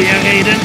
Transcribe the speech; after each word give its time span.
Wir 0.00 0.08
reden 0.08 0.56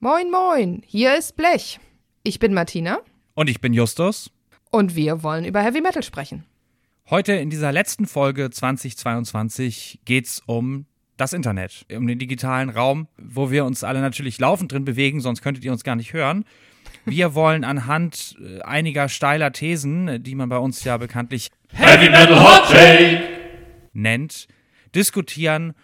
Moin, 0.00 0.30
moin, 0.30 0.82
hier 0.84 1.16
ist 1.16 1.34
Blech. 1.34 1.80
Ich 2.24 2.38
bin 2.40 2.52
Martina 2.52 2.98
Und 3.32 3.48
ich 3.48 3.62
bin 3.62 3.72
Justus. 3.72 4.30
und 4.70 4.96
wir 4.96 5.22
wollen 5.22 5.46
über 5.46 5.62
Heavy 5.62 5.80
Metal 5.80 6.02
sprechen. 6.02 6.44
Heute 7.08 7.32
in 7.32 7.48
dieser 7.48 7.72
letzten 7.72 8.06
Folge 8.06 8.50
2022 8.50 10.00
geht's 10.04 10.42
um 10.44 10.84
das 11.16 11.32
Internet, 11.32 11.86
um 11.90 12.06
den 12.06 12.18
digitalen 12.18 12.68
Raum, 12.68 13.08
wo 13.16 13.50
wir 13.50 13.64
uns 13.64 13.82
alle 13.82 14.02
natürlich 14.02 14.38
laufend 14.38 14.70
drin 14.72 14.84
bewegen, 14.84 15.22
sonst 15.22 15.40
könntet 15.40 15.64
ihr 15.64 15.72
uns 15.72 15.84
gar 15.84 15.96
nicht 15.96 16.12
hören. 16.12 16.44
Wir 17.06 17.34
wollen 17.34 17.64
anhand 17.64 18.36
äh, 18.44 18.60
einiger 18.60 19.08
steiler 19.08 19.52
Thesen, 19.52 20.06
äh, 20.08 20.20
die 20.20 20.34
man 20.34 20.50
bei 20.50 20.58
uns 20.58 20.84
ja 20.84 20.98
bekanntlich 20.98 21.48
Heavy 21.72 22.10
Metal 22.10 22.44
Hot 22.44 22.68
Take. 22.70 23.43
Nennt, 23.94 24.48
diskutieren, 24.94 25.74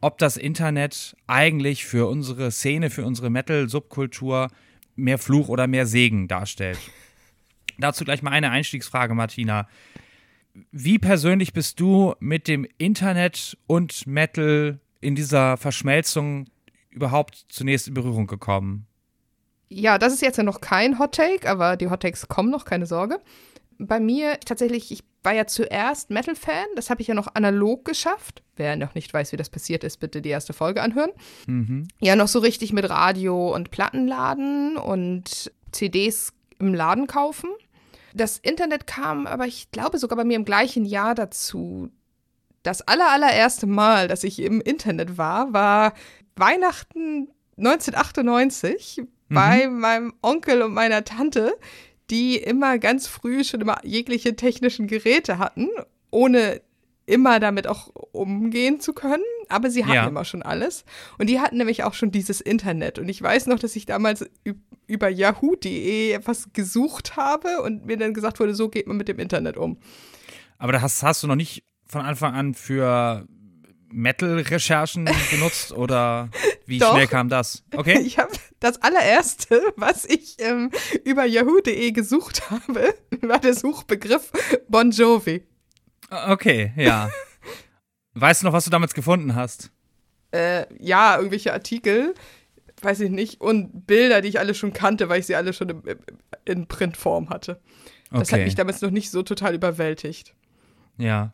ob 0.00 0.18
das 0.18 0.36
Internet 0.36 1.16
eigentlich 1.26 1.84
für 1.84 2.08
unsere 2.08 2.50
Szene, 2.50 2.90
für 2.90 3.04
unsere 3.04 3.30
Metal-Subkultur 3.30 4.48
mehr 4.96 5.18
Fluch 5.18 5.48
oder 5.48 5.66
mehr 5.66 5.86
Segen 5.86 6.28
darstellt. 6.28 6.78
Dazu 7.78 8.04
gleich 8.04 8.22
mal 8.22 8.32
eine 8.32 8.50
Einstiegsfrage, 8.50 9.14
Martina. 9.14 9.68
Wie 10.72 10.98
persönlich 10.98 11.52
bist 11.52 11.78
du 11.78 12.14
mit 12.18 12.48
dem 12.48 12.66
Internet 12.78 13.56
und 13.66 14.06
Metal 14.06 14.80
in 15.00 15.14
dieser 15.14 15.56
Verschmelzung 15.56 16.46
überhaupt 16.90 17.46
zunächst 17.48 17.86
in 17.86 17.94
Berührung 17.94 18.26
gekommen? 18.26 18.86
Ja, 19.68 19.98
das 19.98 20.14
ist 20.14 20.22
jetzt 20.22 20.38
ja 20.38 20.42
noch 20.42 20.60
kein 20.60 20.98
Hot 20.98 21.14
Take, 21.14 21.48
aber 21.48 21.76
die 21.76 21.88
Hot 21.90 22.00
Takes 22.00 22.26
kommen 22.26 22.50
noch, 22.50 22.64
keine 22.64 22.86
Sorge. 22.86 23.20
Bei 23.78 24.00
mir 24.00 24.40
tatsächlich, 24.40 24.90
ich 24.90 25.04
war 25.28 25.34
ja 25.34 25.46
zuerst 25.46 26.08
Metal-Fan, 26.08 26.68
das 26.74 26.88
habe 26.88 27.02
ich 27.02 27.08
ja 27.08 27.12
noch 27.12 27.34
analog 27.34 27.84
geschafft. 27.84 28.42
Wer 28.56 28.76
noch 28.76 28.94
nicht 28.94 29.12
weiß, 29.12 29.30
wie 29.32 29.36
das 29.36 29.50
passiert 29.50 29.84
ist, 29.84 30.00
bitte 30.00 30.22
die 30.22 30.30
erste 30.30 30.54
Folge 30.54 30.80
anhören. 30.80 31.10
Ja, 32.00 32.16
noch 32.16 32.28
so 32.28 32.38
richtig 32.38 32.72
mit 32.72 32.88
Radio 32.88 33.54
und 33.54 33.70
Plattenladen 33.70 34.78
und 34.78 35.52
CDs 35.70 36.32
im 36.58 36.72
Laden 36.72 37.06
kaufen. 37.06 37.50
Das 38.14 38.38
Internet 38.38 38.86
kam 38.86 39.26
aber, 39.26 39.46
ich 39.46 39.70
glaube, 39.70 39.98
sogar 39.98 40.16
bei 40.16 40.24
mir 40.24 40.36
im 40.36 40.46
gleichen 40.46 40.86
Jahr 40.86 41.14
dazu. 41.14 41.90
Das 42.62 42.80
aller, 42.88 43.10
allererste 43.10 43.66
Mal, 43.66 44.08
dass 44.08 44.24
ich 44.24 44.40
im 44.40 44.62
Internet 44.62 45.18
war, 45.18 45.52
war 45.52 45.92
Weihnachten 46.36 47.28
1998 47.58 49.02
bei 49.28 49.68
meinem 49.68 50.14
Onkel 50.22 50.62
und 50.62 50.72
meiner 50.72 51.04
Tante, 51.04 51.54
die 52.10 52.36
immer 52.36 52.78
ganz 52.78 53.06
früh 53.06 53.44
schon 53.44 53.60
immer 53.60 53.78
jegliche 53.84 54.34
technischen 54.36 54.86
Geräte 54.86 55.38
hatten, 55.38 55.68
ohne 56.10 56.60
immer 57.06 57.40
damit 57.40 57.66
auch 57.66 57.88
umgehen 58.12 58.80
zu 58.80 58.92
können. 58.92 59.22
Aber 59.48 59.70
sie 59.70 59.84
hatten 59.84 59.94
Ja. 59.94 60.06
immer 60.06 60.24
schon 60.26 60.42
alles. 60.42 60.84
Und 61.18 61.28
die 61.30 61.40
hatten 61.40 61.56
nämlich 61.56 61.82
auch 61.84 61.94
schon 61.94 62.10
dieses 62.10 62.40
Internet. 62.42 62.98
Und 62.98 63.08
ich 63.08 63.20
weiß 63.22 63.46
noch, 63.46 63.58
dass 63.58 63.76
ich 63.76 63.86
damals 63.86 64.26
über 64.86 65.08
yahoo.de 65.08 66.12
etwas 66.12 66.52
gesucht 66.52 67.16
habe 67.16 67.62
und 67.62 67.86
mir 67.86 67.96
dann 67.96 68.12
gesagt 68.12 68.40
wurde, 68.40 68.54
so 68.54 68.68
geht 68.68 68.86
man 68.86 68.96
mit 68.98 69.08
dem 69.08 69.18
Internet 69.18 69.56
um. 69.56 69.78
Aber 70.58 70.72
das 70.72 70.82
hast, 70.82 71.02
hast 71.02 71.22
du 71.22 71.26
noch 71.28 71.34
nicht 71.36 71.62
von 71.86 72.02
Anfang 72.02 72.34
an 72.34 72.52
für 72.54 73.26
Metal-Recherchen 73.90 75.08
benutzt 75.30 75.72
oder 75.72 76.28
wie 76.66 76.78
Doch. 76.78 76.92
schnell 76.92 77.06
kam 77.06 77.28
das? 77.28 77.64
Okay? 77.74 78.00
Ich 78.00 78.18
habe 78.18 78.30
das 78.60 78.80
allererste, 78.82 79.60
was 79.76 80.04
ich 80.04 80.36
ähm, 80.40 80.70
über 81.04 81.24
yahoo.de 81.24 81.92
gesucht 81.92 82.50
habe, 82.50 82.94
war 83.22 83.38
der 83.38 83.54
Suchbegriff 83.54 84.30
Bon 84.68 84.90
Jovi. 84.90 85.44
Okay, 86.10 86.72
ja. 86.76 87.10
Weißt 88.14 88.42
du 88.42 88.46
noch, 88.46 88.52
was 88.52 88.64
du 88.64 88.70
damals 88.70 88.94
gefunden 88.94 89.34
hast? 89.34 89.70
Äh, 90.32 90.66
ja, 90.82 91.16
irgendwelche 91.16 91.52
Artikel, 91.52 92.14
weiß 92.82 93.00
ich 93.00 93.10
nicht, 93.10 93.40
und 93.40 93.86
Bilder, 93.86 94.20
die 94.20 94.28
ich 94.28 94.38
alle 94.38 94.54
schon 94.54 94.72
kannte, 94.72 95.08
weil 95.08 95.20
ich 95.20 95.26
sie 95.26 95.36
alle 95.36 95.52
schon 95.52 95.68
im, 95.68 95.82
in 96.44 96.66
Printform 96.66 97.30
hatte. 97.30 97.60
Das 98.10 98.32
hat 98.32 98.38
Okay. 98.38 98.44
mich 98.44 98.54
damals 98.54 98.80
noch 98.80 98.90
nicht 98.90 99.10
so 99.10 99.22
total 99.22 99.54
überwältigt. 99.54 100.34
Ja. 100.96 101.32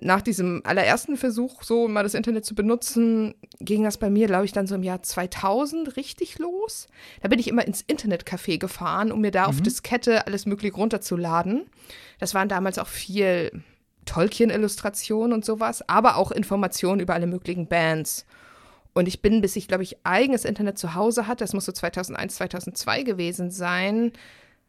Nach 0.00 0.22
diesem 0.22 0.62
allerersten 0.64 1.18
Versuch, 1.18 1.62
so 1.62 1.86
mal 1.86 2.02
das 2.02 2.14
Internet 2.14 2.46
zu 2.46 2.54
benutzen, 2.54 3.34
ging 3.60 3.84
das 3.84 3.98
bei 3.98 4.08
mir, 4.08 4.26
glaube 4.26 4.46
ich, 4.46 4.52
dann 4.52 4.66
so 4.66 4.74
im 4.74 4.82
Jahr 4.82 5.02
2000 5.02 5.96
richtig 5.96 6.38
los. 6.38 6.88
Da 7.20 7.28
bin 7.28 7.38
ich 7.38 7.48
immer 7.48 7.66
ins 7.66 7.84
Internetcafé 7.84 8.58
gefahren, 8.58 9.12
um 9.12 9.20
mir 9.20 9.30
da 9.30 9.44
auf 9.44 9.60
Diskette 9.60 10.26
alles 10.26 10.46
Mögliche 10.46 10.76
runterzuladen. 10.76 11.66
Das 12.18 12.32
waren 12.32 12.48
damals 12.48 12.78
auch 12.78 12.86
viel 12.86 13.62
Tolkien-Illustrationen 14.06 15.34
und 15.34 15.44
sowas, 15.44 15.86
aber 15.88 16.16
auch 16.16 16.30
Informationen 16.30 17.00
über 17.00 17.14
alle 17.14 17.26
möglichen 17.26 17.66
Bands. 17.66 18.24
Und 18.94 19.08
ich 19.08 19.22
bin, 19.22 19.40
bis 19.40 19.56
ich, 19.56 19.68
glaube 19.68 19.82
ich, 19.82 19.98
eigenes 20.04 20.44
Internet 20.44 20.78
zu 20.78 20.94
Hause 20.94 21.26
hatte, 21.26 21.44
das 21.44 21.54
muss 21.54 21.64
so 21.64 21.72
2001, 21.72 22.36
2002 22.36 23.02
gewesen 23.02 23.50
sein, 23.50 24.12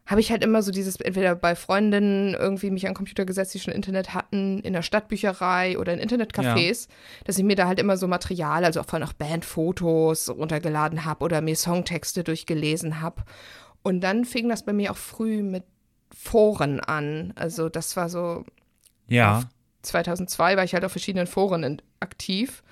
habe 0.05 0.19
ich 0.19 0.31
halt 0.31 0.43
immer 0.43 0.61
so 0.61 0.71
dieses, 0.71 0.97
entweder 0.97 1.33
bei 1.35 1.55
Freundinnen 1.55 2.33
irgendwie 2.33 2.71
mich 2.71 2.85
an 2.85 2.91
den 2.91 2.97
Computer 2.97 3.25
gesetzt, 3.25 3.53
die 3.53 3.59
schon 3.59 3.73
Internet 3.73 4.13
hatten, 4.13 4.59
in 4.59 4.73
der 4.73 4.81
Stadtbücherei 4.81 5.77
oder 5.77 5.93
in 5.93 5.99
Internetcafés, 5.99 6.87
dass 7.23 7.37
ich 7.37 7.43
mir 7.43 7.55
da 7.55 7.67
halt 7.67 7.79
immer 7.79 7.95
so 7.95 8.07
Material, 8.07 8.65
also 8.65 8.81
auch 8.81 8.85
vor 8.85 8.95
allem 8.95 9.07
auch 9.07 9.13
Bandfotos 9.13 10.29
runtergeladen 10.29 11.05
habe 11.05 11.23
oder 11.23 11.41
mir 11.41 11.55
Songtexte 11.55 12.23
durchgelesen 12.23 12.99
habe. 12.99 13.23
Und 13.81 14.01
dann 14.01 14.25
fing 14.25 14.49
das 14.49 14.65
bei 14.65 14.73
mir 14.73 14.91
auch 14.91 14.97
früh 14.97 15.41
mit 15.41 15.63
Foren 16.13 16.79
an. 16.81 17.33
Also 17.35 17.69
das 17.69 17.95
war 17.95 18.09
so 18.09 18.43
Ja. 19.07 19.43
2002 19.83 20.57
war 20.57 20.63
ich 20.63 20.73
halt 20.73 20.85
auf 20.85 20.91
verschiedenen 20.91 21.27
Foren 21.27 21.81
aktiv. 21.99 22.63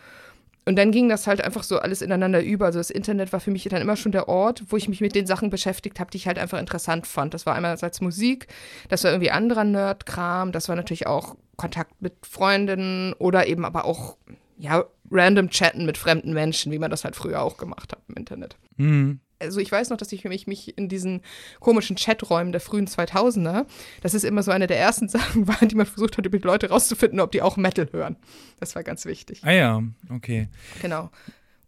Und 0.65 0.75
dann 0.75 0.91
ging 0.91 1.09
das 1.09 1.25
halt 1.25 1.41
einfach 1.43 1.63
so 1.63 1.79
alles 1.79 2.01
ineinander 2.01 2.43
über. 2.43 2.67
Also 2.67 2.79
das 2.79 2.91
Internet 2.91 3.33
war 3.33 3.39
für 3.39 3.51
mich 3.51 3.63
dann 3.63 3.81
immer 3.81 3.95
schon 3.95 4.11
der 4.11 4.27
Ort, 4.27 4.63
wo 4.69 4.77
ich 4.77 4.87
mich 4.87 5.01
mit 5.01 5.15
den 5.15 5.25
Sachen 5.25 5.49
beschäftigt 5.49 5.99
habe, 5.99 6.11
die 6.11 6.17
ich 6.17 6.27
halt 6.27 6.37
einfach 6.37 6.59
interessant 6.59 7.07
fand. 7.07 7.33
Das 7.33 7.45
war 7.45 7.55
einerseits 7.55 7.99
Musik, 8.01 8.47
das 8.89 9.03
war 9.03 9.11
irgendwie 9.11 9.31
anderer 9.31 9.63
Nerdkram, 9.63 10.51
das 10.51 10.69
war 10.69 10.75
natürlich 10.75 11.07
auch 11.07 11.35
Kontakt 11.57 12.01
mit 12.01 12.13
Freundinnen 12.25 13.13
oder 13.13 13.47
eben 13.47 13.65
aber 13.65 13.85
auch, 13.85 14.17
ja, 14.57 14.85
random 15.09 15.49
Chatten 15.49 15.85
mit 15.85 15.97
fremden 15.97 16.33
Menschen, 16.33 16.71
wie 16.71 16.79
man 16.79 16.91
das 16.91 17.03
halt 17.03 17.15
früher 17.15 17.41
auch 17.41 17.57
gemacht 17.57 17.91
hat 17.91 17.99
im 18.07 18.15
Internet 18.15 18.55
Hm. 18.77 19.19
Also 19.41 19.59
ich 19.59 19.71
weiß 19.71 19.89
noch, 19.89 19.97
dass 19.97 20.11
ich 20.11 20.23
mich, 20.23 20.47
mich 20.47 20.77
in 20.77 20.87
diesen 20.87 21.21
komischen 21.59 21.95
Chaträumen 21.95 22.51
der 22.51 22.61
frühen 22.61 22.87
2000er, 22.87 23.65
das 24.01 24.13
ist 24.13 24.23
immer 24.23 24.43
so 24.43 24.51
eine 24.51 24.67
der 24.67 24.79
ersten 24.79 25.09
Sachen 25.09 25.47
war, 25.47 25.57
die 25.61 25.75
man 25.75 25.85
versucht 25.85 26.17
hat, 26.17 26.25
über 26.25 26.37
die 26.37 26.47
Leute 26.47 26.69
rauszufinden, 26.69 27.19
ob 27.19 27.31
die 27.31 27.41
auch 27.41 27.57
Metal 27.57 27.87
hören. 27.91 28.17
Das 28.59 28.75
war 28.75 28.83
ganz 28.83 29.05
wichtig. 29.05 29.41
Ah 29.43 29.51
ja, 29.51 29.83
okay. 30.09 30.47
Genau. 30.81 31.09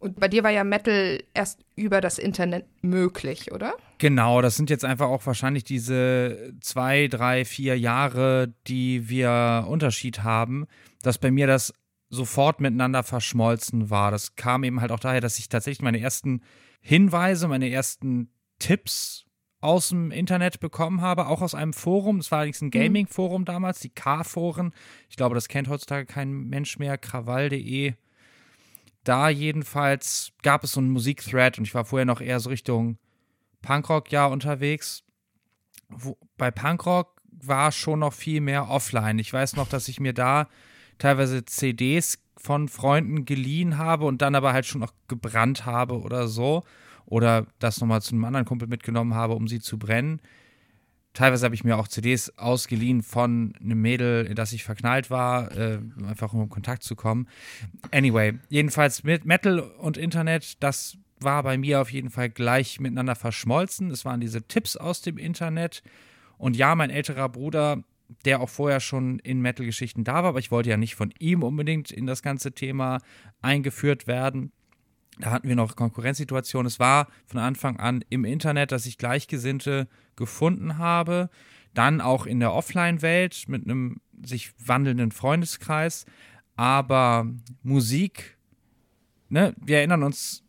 Und 0.04 0.20
bei 0.20 0.28
dir 0.28 0.44
war 0.44 0.52
ja 0.52 0.66
Metal 0.66 1.24
erst 1.34 1.64
über 1.78 2.02
das 2.02 2.18
Internet 2.18 2.66
möglich, 2.82 3.54
oder? 3.54 3.74
Genau, 4.00 4.42
das 4.42 4.58
sind 4.58 4.70
jetzt 4.70 4.84
einfach 4.84 5.08
auch 5.08 5.26
wahrscheinlich 5.26 5.64
diese 5.64 6.54
zwei, 6.60 7.08
drei, 7.08 7.46
vier 7.46 7.80
Jahre, 7.80 8.54
die 8.68 9.08
wir 9.08 9.66
Unterschied 9.70 10.22
haben, 10.22 10.68
dass 11.04 11.20
bei 11.20 11.32
mir 11.32 11.48
das 11.48 11.74
sofort 12.10 12.60
miteinander 12.60 13.04
verschmolzen 13.04 13.90
war. 13.90 14.12
Das 14.12 14.36
kam 14.36 14.66
eben 14.66 14.82
halt 14.82 14.92
auch 14.92 15.00
daher, 15.00 15.22
dass 15.22 15.40
ich 15.40 15.48
tatsächlich 15.48 15.82
meine 15.82 16.02
ersten 16.02 16.42
Hinweise, 16.86 17.48
meine 17.48 17.70
ersten 17.70 18.30
Tipps 18.60 19.26
aus 19.62 19.90
dem 19.90 20.12
Internet 20.12 20.60
bekommen 20.60 21.00
habe, 21.00 21.28
auch 21.28 21.42
aus 21.42 21.56
einem 21.56 21.72
Forum. 21.72 22.18
Es 22.18 22.30
war 22.30 22.40
allerdings 22.40 22.62
ein 22.62 22.72
Gaming-Forum 22.72 23.46
damals, 23.46 23.80
die 23.80 23.90
K-Foren. 23.90 24.74
Ich 25.10 25.16
glaube, 25.16 25.36
das 25.36 25.48
kennt 25.48 25.70
heutzutage 25.70 26.06
kein 26.06 26.34
Mensch 26.50 26.78
mehr, 26.80 26.98
krawall.de. 26.98 27.94
Da 29.06 29.30
jedenfalls 29.30 30.34
gab 30.42 30.66
es 30.66 30.74
so 30.74 30.82
einen 30.82 30.90
Musikthread 30.90 31.58
und 31.58 31.64
ich 31.64 31.74
war 31.74 31.86
vorher 31.86 32.06
noch 32.06 32.20
eher 32.20 32.42
so 32.42 32.50
Richtung 32.50 32.98
Punkrock 33.62 34.12
ja 34.12 34.26
unterwegs. 34.26 35.04
Wo, 35.88 36.18
bei 36.38 36.52
Punkrock 36.52 37.22
war 37.32 37.72
schon 37.72 38.00
noch 38.00 38.14
viel 38.14 38.42
mehr 38.42 38.70
offline. 38.70 39.20
Ich 39.20 39.32
weiß 39.32 39.56
noch, 39.56 39.70
dass 39.70 39.88
ich 39.88 40.02
mir 40.02 40.14
da 40.14 40.50
teilweise 40.98 41.46
CDs 41.46 42.20
von 42.44 42.68
Freunden 42.68 43.26
geliehen 43.26 43.78
habe 43.78 44.06
und 44.06 44.22
dann 44.22 44.36
aber 44.36 44.54
halt 44.54 44.66
schon 44.66 44.82
noch 44.82 44.94
gebrannt 45.08 45.66
habe 45.66 46.00
oder 46.02 46.28
so. 46.28 46.64
Oder 47.06 47.48
das 47.60 47.80
nochmal 47.80 48.02
zu 48.02 48.14
einem 48.14 48.26
anderen 48.26 48.46
Kumpel 48.46 48.68
mitgenommen 48.68 49.14
habe, 49.14 49.34
um 49.34 49.48
sie 49.48 49.60
zu 49.60 49.78
brennen. 49.78 50.20
Teilweise 51.14 51.46
habe 51.46 51.56
ich 51.56 51.64
mir 51.64 51.78
auch 51.78 51.88
CDs 51.88 52.38
ausgeliehen 52.38 53.04
von 53.04 53.54
einem 53.62 53.82
Mädel, 53.82 54.26
in 54.26 54.36
das 54.36 54.52
ich 54.52 54.64
verknallt 54.64 55.12
war, 55.12 55.52
äh, 55.56 55.80
einfach 56.08 56.34
um 56.34 56.42
in 56.42 56.50
Kontakt 56.50 56.84
zu 56.84 56.96
kommen. 56.96 57.28
Anyway, 57.92 58.34
jedenfalls 58.50 59.04
mit 59.04 59.24
Metal 59.26 59.60
und 59.60 59.98
Internet, 59.98 60.62
das 60.64 60.98
war 61.20 61.44
bei 61.44 61.58
mir 61.58 61.82
auf 61.82 61.92
jeden 61.92 62.10
Fall 62.10 62.30
gleich 62.30 62.80
miteinander 62.80 63.16
verschmolzen. 63.16 63.92
Es 63.92 64.06
waren 64.06 64.22
diese 64.22 64.42
Tipps 64.48 64.76
aus 64.76 65.02
dem 65.02 65.18
Internet. 65.18 65.84
Und 66.38 66.58
ja, 66.58 66.74
mein 66.76 66.90
älterer 66.90 67.30
Bruder, 67.30 67.84
der 68.26 68.42
auch 68.42 68.50
vorher 68.50 68.80
schon 68.80 69.20
in 69.20 69.42
Metal-Geschichten 69.42 70.04
da 70.04 70.16
war, 70.16 70.26
aber 70.26 70.40
ich 70.40 70.52
wollte 70.52 70.70
ja 70.70 70.78
nicht 70.78 70.96
von 70.96 71.14
ihm 71.20 71.44
unbedingt 71.44 71.92
in 71.92 72.06
das 72.06 72.22
ganze 72.22 72.54
Thema 72.54 73.00
eingeführt 73.42 74.08
werden. 74.08 74.52
Da 75.20 75.32
hatten 75.32 75.48
wir 75.48 75.56
noch 75.56 75.76
Konkurrenzsituationen. 75.76 76.68
Es 76.68 76.80
war 76.80 77.08
von 77.28 77.40
Anfang 77.40 77.78
an 77.78 78.04
im 78.10 78.26
Internet, 78.26 78.72
dass 78.72 78.86
ich 78.86 78.98
Gleichgesinnte 78.98 79.88
gefunden 80.16 80.78
habe. 80.78 81.30
Dann 81.74 82.02
auch 82.02 82.26
in 82.26 82.40
der 82.40 82.54
Offline-Welt 82.54 83.46
mit 83.48 83.66
einem 83.66 84.02
sich 84.24 84.54
wandelnden 84.58 85.12
Freundeskreis. 85.12 86.06
Aber 86.56 87.28
Musik, 87.62 88.38
ne, 89.30 89.54
wir 89.58 89.78
erinnern 89.78 90.04
uns 90.04 90.44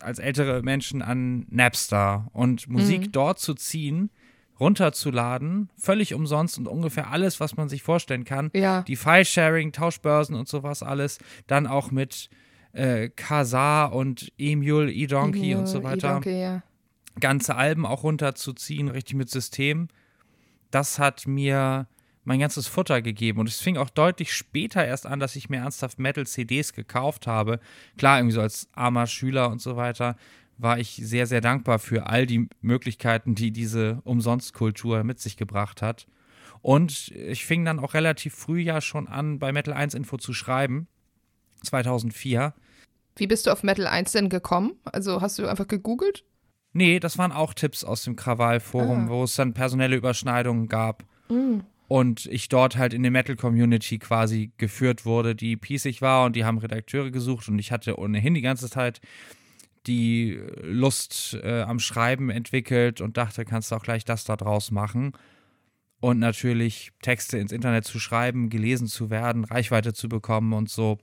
als 0.00 0.18
ältere 0.18 0.62
Menschen 0.62 1.02
an 1.02 1.46
Napster 1.48 2.28
und 2.32 2.68
Musik 2.68 3.06
mhm. 3.06 3.12
dort 3.12 3.38
zu 3.38 3.54
ziehen, 3.54 4.10
runterzuladen, 4.60 5.70
völlig 5.76 6.14
umsonst 6.14 6.58
und 6.58 6.68
ungefähr 6.68 7.10
alles, 7.10 7.40
was 7.40 7.56
man 7.56 7.68
sich 7.68 7.82
vorstellen 7.82 8.24
kann. 8.24 8.50
Ja. 8.54 8.82
Die 8.82 8.96
File-Sharing, 8.96 9.72
Tauschbörsen 9.72 10.34
und 10.34 10.48
sowas 10.48 10.82
alles. 10.82 11.18
Dann 11.46 11.66
auch 11.66 11.90
mit 11.90 12.30
äh, 12.72 13.08
Kazaa 13.08 13.86
und 13.86 14.32
Emule, 14.38 14.92
eDonkey 14.92 15.54
und 15.54 15.66
so 15.66 15.82
weiter. 15.82 16.20
E 16.24 16.40
ja. 16.40 16.62
Ganze 17.20 17.56
Alben 17.56 17.84
auch 17.84 18.04
runterzuziehen, 18.04 18.88
richtig 18.88 19.16
mit 19.16 19.30
System. 19.30 19.88
Das 20.70 20.98
hat 20.98 21.26
mir 21.26 21.86
mein 22.24 22.40
ganzes 22.40 22.68
Futter 22.68 23.02
gegeben. 23.02 23.40
Und 23.40 23.48
es 23.48 23.60
fing 23.60 23.76
auch 23.76 23.90
deutlich 23.90 24.32
später 24.32 24.84
erst 24.84 25.06
an, 25.06 25.18
dass 25.18 25.36
ich 25.36 25.50
mir 25.50 25.58
ernsthaft 25.58 25.98
Metal-CDs 25.98 26.72
gekauft 26.72 27.26
habe. 27.26 27.58
Klar, 27.98 28.18
irgendwie 28.18 28.34
so 28.34 28.40
als 28.40 28.68
armer 28.72 29.06
Schüler 29.06 29.50
und 29.50 29.60
so 29.60 29.76
weiter 29.76 30.16
war 30.62 30.78
ich 30.78 31.00
sehr, 31.02 31.26
sehr 31.26 31.40
dankbar 31.40 31.78
für 31.78 32.06
all 32.06 32.26
die 32.26 32.48
Möglichkeiten, 32.60 33.34
die 33.34 33.50
diese 33.50 34.00
Umsonstkultur 34.04 35.04
mit 35.04 35.20
sich 35.20 35.36
gebracht 35.36 35.82
hat. 35.82 36.06
Und 36.62 37.08
ich 37.08 37.44
fing 37.44 37.64
dann 37.64 37.80
auch 37.80 37.94
relativ 37.94 38.34
früh 38.34 38.60
ja 38.60 38.80
schon 38.80 39.08
an, 39.08 39.38
bei 39.38 39.52
Metal 39.52 39.74
1 39.74 39.94
Info 39.94 40.16
zu 40.16 40.32
schreiben. 40.32 40.86
2004. 41.64 42.54
Wie 43.16 43.26
bist 43.26 43.46
du 43.46 43.50
auf 43.50 43.62
Metal 43.62 43.86
1 43.86 44.12
denn 44.12 44.28
gekommen? 44.28 44.74
Also 44.84 45.20
hast 45.20 45.38
du 45.38 45.46
einfach 45.46 45.68
gegoogelt? 45.68 46.24
Nee, 46.72 47.00
das 47.00 47.18
waren 47.18 47.32
auch 47.32 47.52
Tipps 47.52 47.84
aus 47.84 48.04
dem 48.04 48.16
Krawall-Forum, 48.16 49.06
ah. 49.06 49.08
wo 49.10 49.24
es 49.24 49.34
dann 49.34 49.52
personelle 49.52 49.96
Überschneidungen 49.96 50.68
gab. 50.68 51.04
Mm. 51.28 51.60
Und 51.88 52.24
ich 52.26 52.48
dort 52.48 52.78
halt 52.78 52.94
in 52.94 53.02
der 53.02 53.10
Metal-Community 53.10 53.98
quasi 53.98 54.52
geführt 54.56 55.04
wurde, 55.04 55.34
die 55.34 55.56
piesig 55.56 56.00
war 56.00 56.24
und 56.24 56.36
die 56.36 56.44
haben 56.44 56.56
Redakteure 56.56 57.10
gesucht 57.10 57.48
und 57.48 57.58
ich 57.58 57.70
hatte 57.70 57.98
ohnehin 57.98 58.32
die 58.32 58.40
ganze 58.40 58.70
Zeit 58.70 59.02
die 59.86 60.40
Lust 60.62 61.38
äh, 61.42 61.62
am 61.62 61.78
Schreiben 61.78 62.30
entwickelt 62.30 63.00
und 63.00 63.16
dachte, 63.16 63.44
kannst 63.44 63.70
du 63.70 63.76
auch 63.76 63.82
gleich 63.82 64.04
das 64.04 64.24
da 64.24 64.36
draus 64.36 64.70
machen. 64.70 65.12
Und 66.00 66.18
natürlich 66.18 66.92
Texte 67.00 67.38
ins 67.38 67.52
Internet 67.52 67.84
zu 67.84 68.00
schreiben, 68.00 68.50
gelesen 68.50 68.88
zu 68.88 69.10
werden, 69.10 69.44
Reichweite 69.44 69.92
zu 69.92 70.08
bekommen 70.08 70.52
und 70.52 70.68
so. 70.68 70.98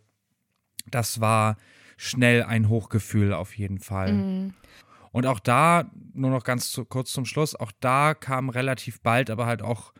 Das 0.91 1.21
war 1.21 1.57
schnell 1.97 2.43
ein 2.43 2.69
Hochgefühl 2.69 3.33
auf 3.33 3.57
jeden 3.57 3.79
Fall. 3.79 4.13
Mhm. 4.13 4.53
Und 5.11 5.25
auch 5.25 5.39
da, 5.39 5.89
nur 6.13 6.29
noch 6.29 6.43
ganz 6.43 6.71
zu, 6.71 6.85
kurz 6.85 7.11
zum 7.11 7.25
Schluss, 7.25 7.55
auch 7.55 7.71
da 7.79 8.13
kam 8.13 8.49
relativ 8.49 9.01
bald 9.01 9.29
aber 9.29 9.45
halt 9.45 9.61
auch 9.61 9.93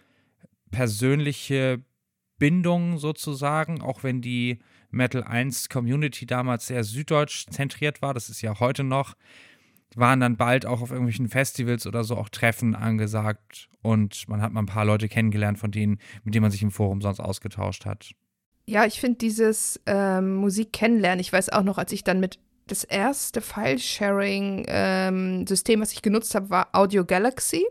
persönliche 0.72 1.84
Bindungen 2.38 2.98
sozusagen, 2.98 3.82
auch 3.82 4.04
wenn 4.04 4.22
die 4.22 4.60
Metal 4.92 5.24
1 5.24 5.70
Community 5.70 6.26
damals 6.26 6.68
sehr 6.68 6.84
süddeutsch 6.84 7.48
zentriert 7.50 8.02
war, 8.02 8.14
das 8.14 8.30
ist 8.30 8.42
ja 8.42 8.60
heute 8.60 8.84
noch, 8.84 9.16
waren 9.96 10.20
dann 10.20 10.36
bald 10.38 10.66
auch 10.66 10.82
auf 10.82 10.92
irgendwelchen 10.92 11.30
Festivals 11.30 11.88
oder 11.88 12.04
so 12.04 12.16
auch 12.16 12.30
Treffen 12.30 12.76
angesagt 12.76 13.70
und 13.82 14.28
man 14.28 14.42
hat 14.42 14.52
mal 14.52 14.62
ein 14.62 14.68
paar 14.68 14.86
Leute 14.86 15.08
kennengelernt, 15.08 15.60
von 15.60 15.72
denen, 15.72 16.00
mit 16.24 16.36
denen 16.36 16.44
man 16.44 16.52
sich 16.52 16.64
im 16.64 16.72
Forum 16.72 17.02
sonst 17.02 17.20
ausgetauscht 17.20 17.86
hat. 17.86 18.12
Ja, 18.68 18.86
ich 18.86 19.00
finde 19.00 19.18
dieses 19.18 19.82
ähm, 19.88 20.36
Musik 20.36 20.74
kennenlernen, 20.74 21.20
ich 21.20 21.34
weiß 21.34 21.50
auch 21.50 21.64
noch, 21.64 21.80
als 21.80 21.92
ich 21.92 22.04
dann 22.04 22.20
mit 22.20 22.40
das 22.68 22.84
erste 22.84 23.42
File-Sharing-System, 23.42 25.76
ähm, 25.76 25.82
was 25.82 25.92
ich 25.92 26.04
genutzt 26.04 26.36
habe, 26.36 26.52
war 26.52 26.70
Audio 26.74 27.04
Galaxy. 27.04 27.66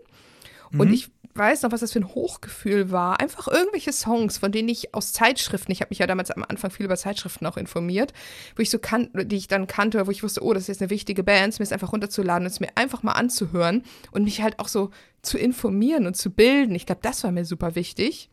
Und 0.72 0.88
mhm. 0.88 0.94
ich 0.94 1.12
weiß 1.38 1.62
noch, 1.62 1.72
was 1.72 1.80
das 1.80 1.92
für 1.92 2.00
ein 2.00 2.14
Hochgefühl 2.14 2.90
war. 2.90 3.20
Einfach 3.20 3.48
irgendwelche 3.48 3.92
Songs, 3.92 4.38
von 4.38 4.52
denen 4.52 4.68
ich 4.68 4.94
aus 4.94 5.12
Zeitschriften, 5.12 5.72
ich 5.72 5.80
habe 5.80 5.90
mich 5.90 6.00
ja 6.00 6.06
damals 6.06 6.30
am 6.30 6.44
Anfang 6.46 6.70
viel 6.70 6.86
über 6.86 6.96
Zeitschriften 6.96 7.46
auch 7.46 7.56
informiert, 7.56 8.12
wo 8.56 8.62
ich 8.62 8.70
so 8.70 8.78
kannte, 8.78 9.24
die 9.24 9.36
ich 9.36 9.48
dann 9.48 9.66
kannte, 9.66 10.06
wo 10.06 10.10
ich 10.10 10.22
wusste, 10.22 10.42
oh, 10.42 10.52
das 10.52 10.64
ist 10.64 10.68
jetzt 10.68 10.82
eine 10.82 10.90
wichtige 10.90 11.22
Band, 11.22 11.58
mir 11.58 11.62
es 11.62 11.72
einfach 11.72 11.92
runterzuladen 11.92 12.46
und 12.46 12.52
es 12.52 12.60
mir 12.60 12.70
einfach 12.74 13.02
mal 13.02 13.12
anzuhören 13.12 13.84
und 14.10 14.24
mich 14.24 14.42
halt 14.42 14.58
auch 14.58 14.68
so 14.68 14.90
zu 15.22 15.38
informieren 15.38 16.06
und 16.06 16.16
zu 16.16 16.30
bilden. 16.30 16.74
Ich 16.74 16.86
glaube, 16.86 17.00
das 17.02 17.24
war 17.24 17.30
mir 17.30 17.44
super 17.44 17.74
wichtig. 17.74 18.28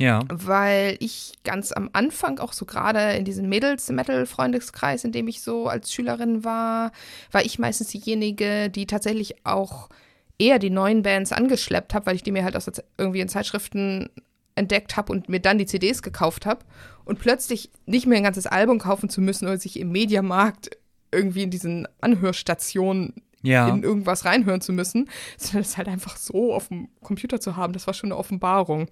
Ja. 0.00 0.20
Weil 0.32 0.96
ich 1.00 1.32
ganz 1.42 1.72
am 1.72 1.90
Anfang 1.92 2.38
auch 2.38 2.52
so 2.52 2.64
gerade 2.64 3.16
in 3.16 3.24
diesem 3.24 3.48
Mädels-Metal-Freundeskreis, 3.48 5.02
in 5.04 5.10
dem 5.10 5.26
ich 5.26 5.42
so 5.42 5.66
als 5.66 5.92
Schülerin 5.92 6.44
war, 6.44 6.92
war 7.32 7.44
ich 7.44 7.58
meistens 7.58 7.88
diejenige, 7.88 8.70
die 8.70 8.86
tatsächlich 8.86 9.44
auch 9.44 9.88
eher 10.38 10.58
die 10.58 10.70
neuen 10.70 11.02
Bands 11.02 11.32
angeschleppt 11.32 11.94
habe, 11.94 12.06
weil 12.06 12.16
ich 12.16 12.22
die 12.22 12.32
mir 12.32 12.44
halt 12.44 12.56
aus 12.56 12.70
irgendwie 12.96 13.20
in 13.20 13.28
Zeitschriften 13.28 14.10
entdeckt 14.54 14.96
habe 14.96 15.12
und 15.12 15.28
mir 15.28 15.40
dann 15.40 15.58
die 15.58 15.66
CDs 15.66 16.02
gekauft 16.02 16.46
habe 16.46 16.64
und 17.04 17.18
plötzlich 17.18 17.70
nicht 17.86 18.06
mehr 18.06 18.18
ein 18.18 18.24
ganzes 18.24 18.46
Album 18.46 18.78
kaufen 18.78 19.08
zu 19.08 19.20
müssen 19.20 19.46
oder 19.46 19.58
sich 19.58 19.78
im 19.78 19.90
Mediamarkt 19.90 20.70
irgendwie 21.12 21.44
in 21.44 21.50
diesen 21.50 21.88
Anhörstationen 22.00 23.14
ja. 23.42 23.68
in 23.68 23.82
irgendwas 23.82 24.24
reinhören 24.24 24.60
zu 24.60 24.72
müssen, 24.72 25.08
sondern 25.38 25.62
es 25.62 25.76
halt 25.76 25.88
einfach 25.88 26.16
so 26.16 26.52
auf 26.52 26.68
dem 26.68 26.88
Computer 27.02 27.40
zu 27.40 27.56
haben, 27.56 27.72
das 27.72 27.86
war 27.86 27.94
schon 27.94 28.08
eine 28.08 28.18
Offenbarung. 28.18 28.88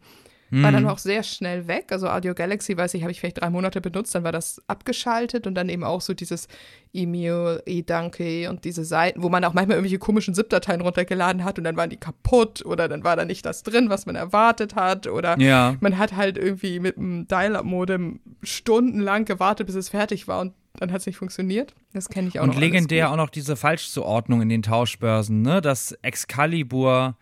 War 0.50 0.70
dann 0.70 0.84
mhm. 0.84 0.88
auch 0.88 0.98
sehr 0.98 1.24
schnell 1.24 1.66
weg. 1.66 1.86
Also 1.90 2.08
Audio 2.08 2.32
Galaxy, 2.32 2.76
weiß 2.76 2.94
ich, 2.94 3.02
habe 3.02 3.10
ich 3.10 3.18
vielleicht 3.18 3.40
drei 3.40 3.50
Monate 3.50 3.80
benutzt, 3.80 4.14
dann 4.14 4.22
war 4.22 4.30
das 4.30 4.62
abgeschaltet 4.68 5.46
und 5.46 5.54
dann 5.54 5.68
eben 5.68 5.82
auch 5.82 6.00
so 6.00 6.14
dieses 6.14 6.46
E-Mail, 6.92 7.62
E-Danke 7.66 8.48
und 8.48 8.64
diese 8.64 8.84
Seiten, 8.84 9.22
wo 9.22 9.28
man 9.28 9.44
auch 9.44 9.54
manchmal 9.54 9.76
irgendwelche 9.76 9.98
komischen 9.98 10.34
ZIP-Dateien 10.34 10.80
runtergeladen 10.80 11.42
hat 11.44 11.58
und 11.58 11.64
dann 11.64 11.76
waren 11.76 11.90
die 11.90 11.96
kaputt 11.96 12.64
oder 12.64 12.88
dann 12.88 13.02
war 13.02 13.16
da 13.16 13.24
nicht 13.24 13.44
das 13.44 13.64
drin, 13.64 13.90
was 13.90 14.06
man 14.06 14.14
erwartet 14.14 14.76
hat 14.76 15.08
oder 15.08 15.36
ja. 15.38 15.74
man 15.80 15.98
hat 15.98 16.14
halt 16.14 16.38
irgendwie 16.38 16.78
mit 16.78 16.96
einem 16.96 17.26
Dial-Up-Modem 17.26 18.20
stundenlang 18.42 19.24
gewartet, 19.24 19.66
bis 19.66 19.74
es 19.74 19.88
fertig 19.88 20.28
war 20.28 20.40
und 20.40 20.52
dann 20.78 20.92
hat 20.92 21.00
es 21.00 21.06
nicht 21.06 21.16
funktioniert. 21.16 21.74
Das 21.92 22.08
kenne 22.08 22.28
ich 22.28 22.38
auch 22.38 22.44
und 22.44 22.50
noch. 22.50 22.56
Und 22.56 22.60
legendär 22.60 23.10
auch 23.10 23.16
noch 23.16 23.30
diese 23.30 23.56
Falschzuordnung 23.56 24.42
in 24.42 24.48
den 24.48 24.62
Tauschbörsen, 24.62 25.42
ne? 25.42 25.60
Dass 25.60 25.92
Excalibur 26.02 27.16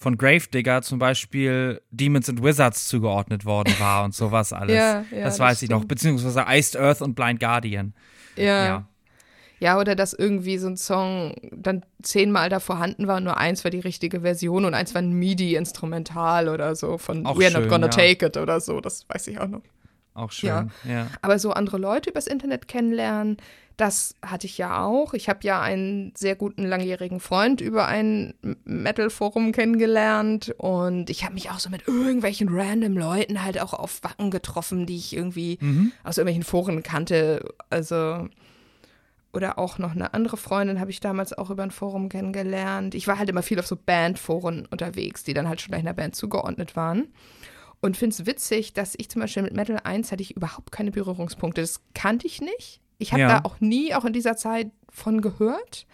von 0.00 0.16
Gravedigger 0.16 0.80
zum 0.80 0.98
Beispiel 0.98 1.82
Demons 1.90 2.30
and 2.30 2.42
Wizards 2.42 2.88
zugeordnet 2.88 3.44
worden 3.44 3.74
war 3.78 4.02
und 4.02 4.14
sowas 4.14 4.52
alles. 4.54 4.74
ja, 4.74 5.04
ja, 5.10 5.24
das, 5.24 5.34
das 5.34 5.38
weiß 5.38 5.58
stimmt. 5.58 5.70
ich 5.70 5.76
noch. 5.76 5.84
Beziehungsweise 5.84 6.44
Iced 6.48 6.76
Earth 6.76 7.02
und 7.02 7.14
Blind 7.14 7.38
Guardian. 7.38 7.92
Ja. 8.34 8.64
ja. 8.64 8.86
Ja, 9.58 9.78
oder 9.78 9.94
dass 9.94 10.14
irgendwie 10.14 10.56
so 10.56 10.68
ein 10.68 10.78
Song 10.78 11.34
dann 11.52 11.84
zehnmal 12.02 12.48
da 12.48 12.60
vorhanden 12.60 13.06
war 13.08 13.18
und 13.18 13.24
nur 13.24 13.36
eins 13.36 13.62
war 13.62 13.70
die 13.70 13.80
richtige 13.80 14.22
Version 14.22 14.64
und 14.64 14.72
eins 14.72 14.94
war 14.94 15.02
ein 15.02 15.12
MIDI-Instrumental 15.12 16.48
oder 16.48 16.74
so 16.74 16.96
von 16.96 17.26
auch 17.26 17.38
We're 17.38 17.50
schön, 17.50 17.60
Not 17.60 17.68
Gonna 17.68 17.86
ja. 17.88 17.90
Take 17.90 18.24
It 18.24 18.38
oder 18.38 18.58
so, 18.60 18.80
das 18.80 19.06
weiß 19.06 19.26
ich 19.26 19.38
auch 19.38 19.48
noch. 19.48 19.60
Auch 20.14 20.32
schön, 20.32 20.48
ja. 20.48 20.68
ja. 20.88 21.06
Aber 21.20 21.38
so 21.38 21.52
andere 21.52 21.76
Leute 21.76 22.08
übers 22.08 22.26
Internet 22.26 22.68
kennenlernen, 22.68 23.36
das 23.80 24.14
hatte 24.20 24.46
ich 24.46 24.58
ja 24.58 24.84
auch. 24.84 25.14
Ich 25.14 25.30
habe 25.30 25.40
ja 25.42 25.60
einen 25.60 26.12
sehr 26.14 26.36
guten 26.36 26.64
langjährigen 26.64 27.18
Freund 27.18 27.62
über 27.62 27.86
ein 27.86 28.34
Metal-Forum 28.64 29.52
kennengelernt 29.52 30.54
und 30.58 31.08
ich 31.08 31.24
habe 31.24 31.34
mich 31.34 31.50
auch 31.50 31.58
so 31.58 31.70
mit 31.70 31.88
irgendwelchen 31.88 32.48
random 32.50 32.98
Leuten 32.98 33.42
halt 33.42 33.58
auch 33.58 33.72
auf 33.72 34.02
Wacken 34.02 34.30
getroffen, 34.30 34.84
die 34.84 34.96
ich 34.96 35.16
irgendwie 35.16 35.56
mhm. 35.60 35.92
aus 36.04 36.18
irgendwelchen 36.18 36.42
Foren 36.42 36.82
kannte. 36.82 37.54
Also 37.70 38.28
oder 39.32 39.58
auch 39.58 39.78
noch 39.78 39.92
eine 39.92 40.12
andere 40.12 40.36
Freundin 40.36 40.78
habe 40.80 40.90
ich 40.90 41.00
damals 41.00 41.32
auch 41.32 41.48
über 41.48 41.62
ein 41.62 41.70
Forum 41.70 42.10
kennengelernt. 42.10 42.94
Ich 42.94 43.06
war 43.06 43.18
halt 43.18 43.30
immer 43.30 43.42
viel 43.42 43.60
auf 43.60 43.66
so 43.66 43.76
Bandforen 43.76 44.66
unterwegs, 44.66 45.24
die 45.24 45.34
dann 45.34 45.48
halt 45.48 45.60
schon 45.60 45.70
gleich 45.70 45.80
einer 45.80 45.94
Band 45.94 46.16
zugeordnet 46.16 46.76
waren. 46.76 47.08
Und 47.80 47.96
finde 47.96 48.12
es 48.12 48.26
witzig, 48.26 48.74
dass 48.74 48.94
ich 48.98 49.08
zum 49.08 49.22
Beispiel 49.22 49.44
mit 49.44 49.54
Metal 49.54 49.78
1 49.82 50.12
hatte 50.12 50.22
ich 50.22 50.36
überhaupt 50.36 50.70
keine 50.70 50.90
Berührungspunkte. 50.90 51.62
Das 51.62 51.80
kannte 51.94 52.26
ich 52.26 52.42
nicht. 52.42 52.80
Ich 53.00 53.12
habe 53.12 53.22
ja. 53.22 53.40
da 53.40 53.44
auch 53.44 53.60
nie, 53.60 53.94
auch 53.94 54.04
in 54.04 54.12
dieser 54.12 54.36
Zeit, 54.36 54.70
von 54.90 55.20
gehört. 55.20 55.86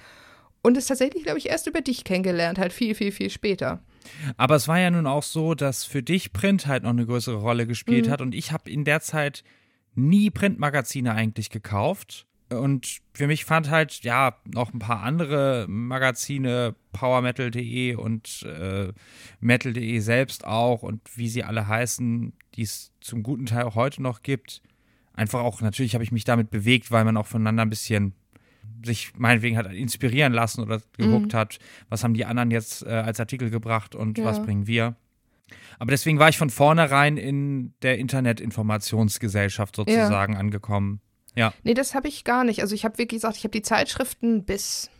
Und 0.63 0.77
es 0.77 0.87
tatsächlich, 0.87 1.23
glaube 1.23 1.39
ich, 1.39 1.49
erst 1.49 1.67
über 1.67 1.81
dich 1.81 2.03
kennengelernt, 2.03 2.59
halt 2.59 2.73
viel, 2.73 2.95
viel, 2.95 3.13
viel 3.13 3.31
später. 3.31 3.81
Aber 4.37 4.57
es 4.57 4.67
war 4.67 4.81
ja 4.81 4.91
nun 4.91 5.07
auch 5.07 5.23
so, 5.23 5.55
dass 5.55 5.85
für 5.85 6.03
dich 6.03 6.33
Print 6.33 6.67
halt 6.67 6.83
noch 6.83 6.91
eine 6.91 7.07
größere 7.07 7.37
Rolle 7.37 7.67
gespielt 7.67 8.07
mhm. 8.07 8.11
hat. 8.11 8.21
Und 8.21 8.35
ich 8.35 8.53
habe 8.53 8.71
in 8.71 8.85
der 8.85 9.01
Zeit 9.01 9.45
nie 9.95 10.31
Printmagazine 10.31 11.13
eigentlich 11.13 11.51
gekauft. 11.51 12.27
Und 12.49 12.99
für 13.13 13.27
mich 13.27 13.45
fand 13.45 13.71
halt, 13.71 14.05
ja, 14.05 14.37
noch 14.45 14.73
ein 14.73 14.79
paar 14.79 15.03
andere 15.03 15.67
Magazine, 15.69 16.77
powermetal.de 16.93 17.97
und 17.97 18.43
äh, 18.43 18.93
metal.de 19.41 19.99
selbst 19.99 20.45
auch 20.45 20.83
und 20.83 21.01
wie 21.17 21.29
sie 21.29 21.43
alle 21.43 21.67
heißen, 21.67 22.33
die 22.55 22.63
es 22.63 22.93
zum 23.01 23.25
guten 23.25 23.47
Teil 23.47 23.65
auch 23.65 23.75
heute 23.75 24.01
noch 24.01 24.23
gibt, 24.23 24.63
einfach 25.17 25.41
auch, 25.41 25.61
natürlich 25.61 25.95
habe 25.95 26.05
ich 26.05 26.13
mich 26.13 26.25
damit 26.25 26.51
bewegt, 26.51 26.91
weil 26.93 27.05
man 27.05 27.17
auch 27.17 27.27
voneinander 27.27 27.63
ein 27.63 27.71
bisschen 27.71 28.15
sich 28.85 29.13
meinetwegen 29.17 29.57
hat 29.57 29.73
inspirieren 29.73 30.33
lassen 30.33 30.63
oder 30.63 30.81
geguckt 30.97 31.33
mhm. 31.33 31.37
hat, 31.37 31.59
was 31.89 32.05
haben 32.05 32.15
die 32.15 32.25
anderen 32.25 32.51
jetzt 32.51 32.85
äh, 32.85 32.91
als 32.91 33.19
Artikel 33.19 33.51
gebracht 33.51 33.95
und 33.95 34.19
ja. 34.19 34.25
was 34.25 34.43
bringen 34.43 34.67
wir. 34.67 34.97
Aber 35.79 35.91
deswegen 35.91 36.19
war 36.19 36.29
ich 36.29 36.39
von 36.39 36.51
vornherein 36.51 37.17
in 37.17 37.75
der 37.83 37.99
Internetinformationsgesellschaft 37.99 39.77
sozusagen 39.77 40.35
ja. 40.35 40.39
angekommen. 40.39 41.01
Ja. 41.35 41.53
Nee, 41.65 41.75
das 41.75 41.95
habe 41.95 42.09
ich 42.09 42.25
gar 42.25 42.45
nicht. 42.45 42.63
Also 42.63 42.75
ich 42.75 42.85
habe 42.85 42.99
wirklich 42.99 43.21
gesagt, 43.21 43.37
ich 43.37 43.45
habe 43.45 43.53
die 43.53 43.63
Zeitschriften 43.63 44.45
bis 44.45 44.91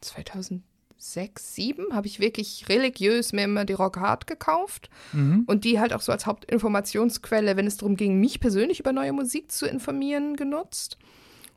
2007 0.00 0.71
sechs, 1.02 1.54
sieben 1.54 1.92
habe 1.92 2.06
ich 2.06 2.20
wirklich 2.20 2.66
religiös 2.68 3.32
mir 3.32 3.44
immer 3.44 3.64
die 3.64 3.72
Rock 3.72 3.98
Hard 3.98 4.26
gekauft 4.26 4.88
Mhm. 5.12 5.44
und 5.46 5.64
die 5.64 5.80
halt 5.80 5.92
auch 5.92 6.00
so 6.00 6.12
als 6.12 6.26
Hauptinformationsquelle, 6.26 7.56
wenn 7.56 7.66
es 7.66 7.76
darum 7.76 7.96
ging, 7.96 8.18
mich 8.20 8.40
persönlich 8.40 8.80
über 8.80 8.92
neue 8.92 9.12
Musik 9.12 9.50
zu 9.50 9.66
informieren, 9.66 10.36
genutzt. 10.36 10.96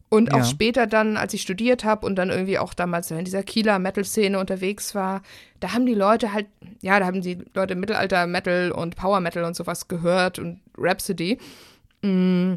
Und 0.10 0.34
auch 0.34 0.40
Ja. 0.40 0.44
später 0.46 0.88
dann, 0.88 1.18
als 1.18 1.34
ich 1.34 1.42
studiert 1.42 1.84
habe 1.84 2.06
und 2.06 2.16
dann 2.16 2.30
irgendwie 2.30 2.60
auch 2.60 2.74
damals 2.74 3.10
in 3.12 3.26
dieser 3.26 3.44
Kieler 3.44 3.80
Metal-Szene 3.80 4.40
unterwegs 4.40 4.94
war, 4.96 5.22
da 5.60 5.74
haben 5.74 5.86
die 5.86 5.96
Leute 5.96 6.32
halt, 6.32 6.48
ja, 6.82 7.00
da 7.00 7.06
haben 7.08 7.22
die 7.22 7.40
Leute 7.54 7.76
Mittelalter 7.76 8.28
Metal 8.28 8.72
und 8.72 8.96
Power 8.96 9.20
Metal 9.20 9.44
und 9.44 9.56
sowas 9.56 9.88
gehört 9.88 10.38
und 10.40 10.60
Rhapsody. 10.78 11.38
Mm, 12.02 12.54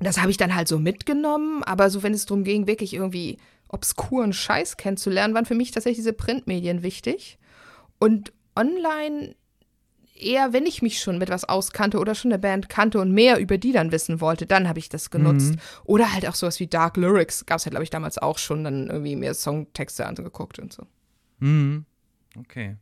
Das 0.00 0.20
habe 0.20 0.30
ich 0.30 0.36
dann 0.36 0.54
halt 0.54 0.68
so 0.68 0.78
mitgenommen, 0.78 1.64
aber 1.64 1.90
so 1.90 2.04
wenn 2.04 2.14
es 2.14 2.24
darum 2.24 2.44
ging, 2.44 2.68
wirklich 2.68 2.94
irgendwie 2.94 3.36
obskuren 3.68 4.32
Scheiß 4.32 4.76
kennenzulernen, 4.76 5.34
waren 5.34 5.46
für 5.46 5.54
mich 5.54 5.70
tatsächlich 5.70 5.98
diese 5.98 6.12
Printmedien 6.12 6.82
wichtig. 6.82 7.38
Und 7.98 8.32
online 8.56 9.34
eher, 10.20 10.52
wenn 10.52 10.66
ich 10.66 10.82
mich 10.82 11.00
schon 11.00 11.18
mit 11.18 11.30
was 11.30 11.44
auskannte 11.44 11.98
oder 11.98 12.14
schon 12.14 12.32
eine 12.32 12.38
Band 12.38 12.68
kannte 12.68 13.00
und 13.00 13.12
mehr 13.12 13.38
über 13.38 13.58
die 13.58 13.72
dann 13.72 13.92
wissen 13.92 14.20
wollte, 14.20 14.46
dann 14.46 14.68
habe 14.68 14.78
ich 14.78 14.88
das 14.88 15.10
genutzt. 15.10 15.54
Oder 15.84 16.12
halt 16.12 16.26
auch 16.26 16.34
sowas 16.34 16.60
wie 16.60 16.66
Dark 16.66 16.96
Lyrics 16.96 17.46
gab 17.46 17.58
es 17.58 17.64
ja, 17.64 17.70
glaube 17.70 17.84
ich, 17.84 17.90
damals 17.90 18.18
auch 18.18 18.38
schon, 18.38 18.64
dann 18.64 18.88
irgendwie 18.88 19.16
mehr 19.16 19.34
Songtexte 19.34 20.06
angeguckt 20.06 20.58
und 20.58 20.72
so. 20.72 20.84
Mhm. 21.38 21.84
Okay. 22.36 22.76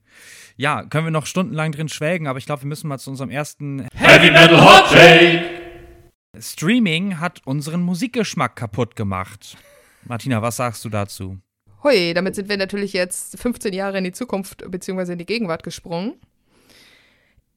Ja, 0.57 0.85
können 0.85 1.07
wir 1.07 1.11
noch 1.11 1.27
stundenlang 1.27 1.73
drin 1.73 1.89
schwelgen, 1.89 2.27
aber 2.27 2.39
ich 2.39 2.47
glaube, 2.47 2.63
wir 2.63 2.69
müssen 2.69 2.89
mal 2.89 2.99
zu 2.99 3.11
unserem 3.11 3.31
ersten 3.31 3.87
Heavy 3.95 4.31
Metal 4.31 4.61
Hot 4.61 4.91
Take. 4.91 5.45
Streaming 6.39 7.19
hat 7.19 7.47
unseren 7.47 7.83
Musikgeschmack 7.83 8.57
kaputt 8.57 8.97
gemacht. 8.97 9.57
Martina, 10.09 10.43
was 10.43 10.57
sagst 10.57 10.85
du 10.85 10.89
dazu? 10.89 11.39
Hui, 11.83 12.15
damit 12.15 12.35
sind 12.35 12.49
wir 12.49 12.57
natürlich 12.57 12.93
jetzt 12.93 13.39
15 13.39 13.73
Jahre 13.73 13.99
in 13.99 14.05
die 14.05 14.13
Zukunft 14.13 14.69
bzw. 14.71 15.13
in 15.13 15.19
die 15.19 15.27
Gegenwart 15.27 15.63
gesprungen. 15.63 16.15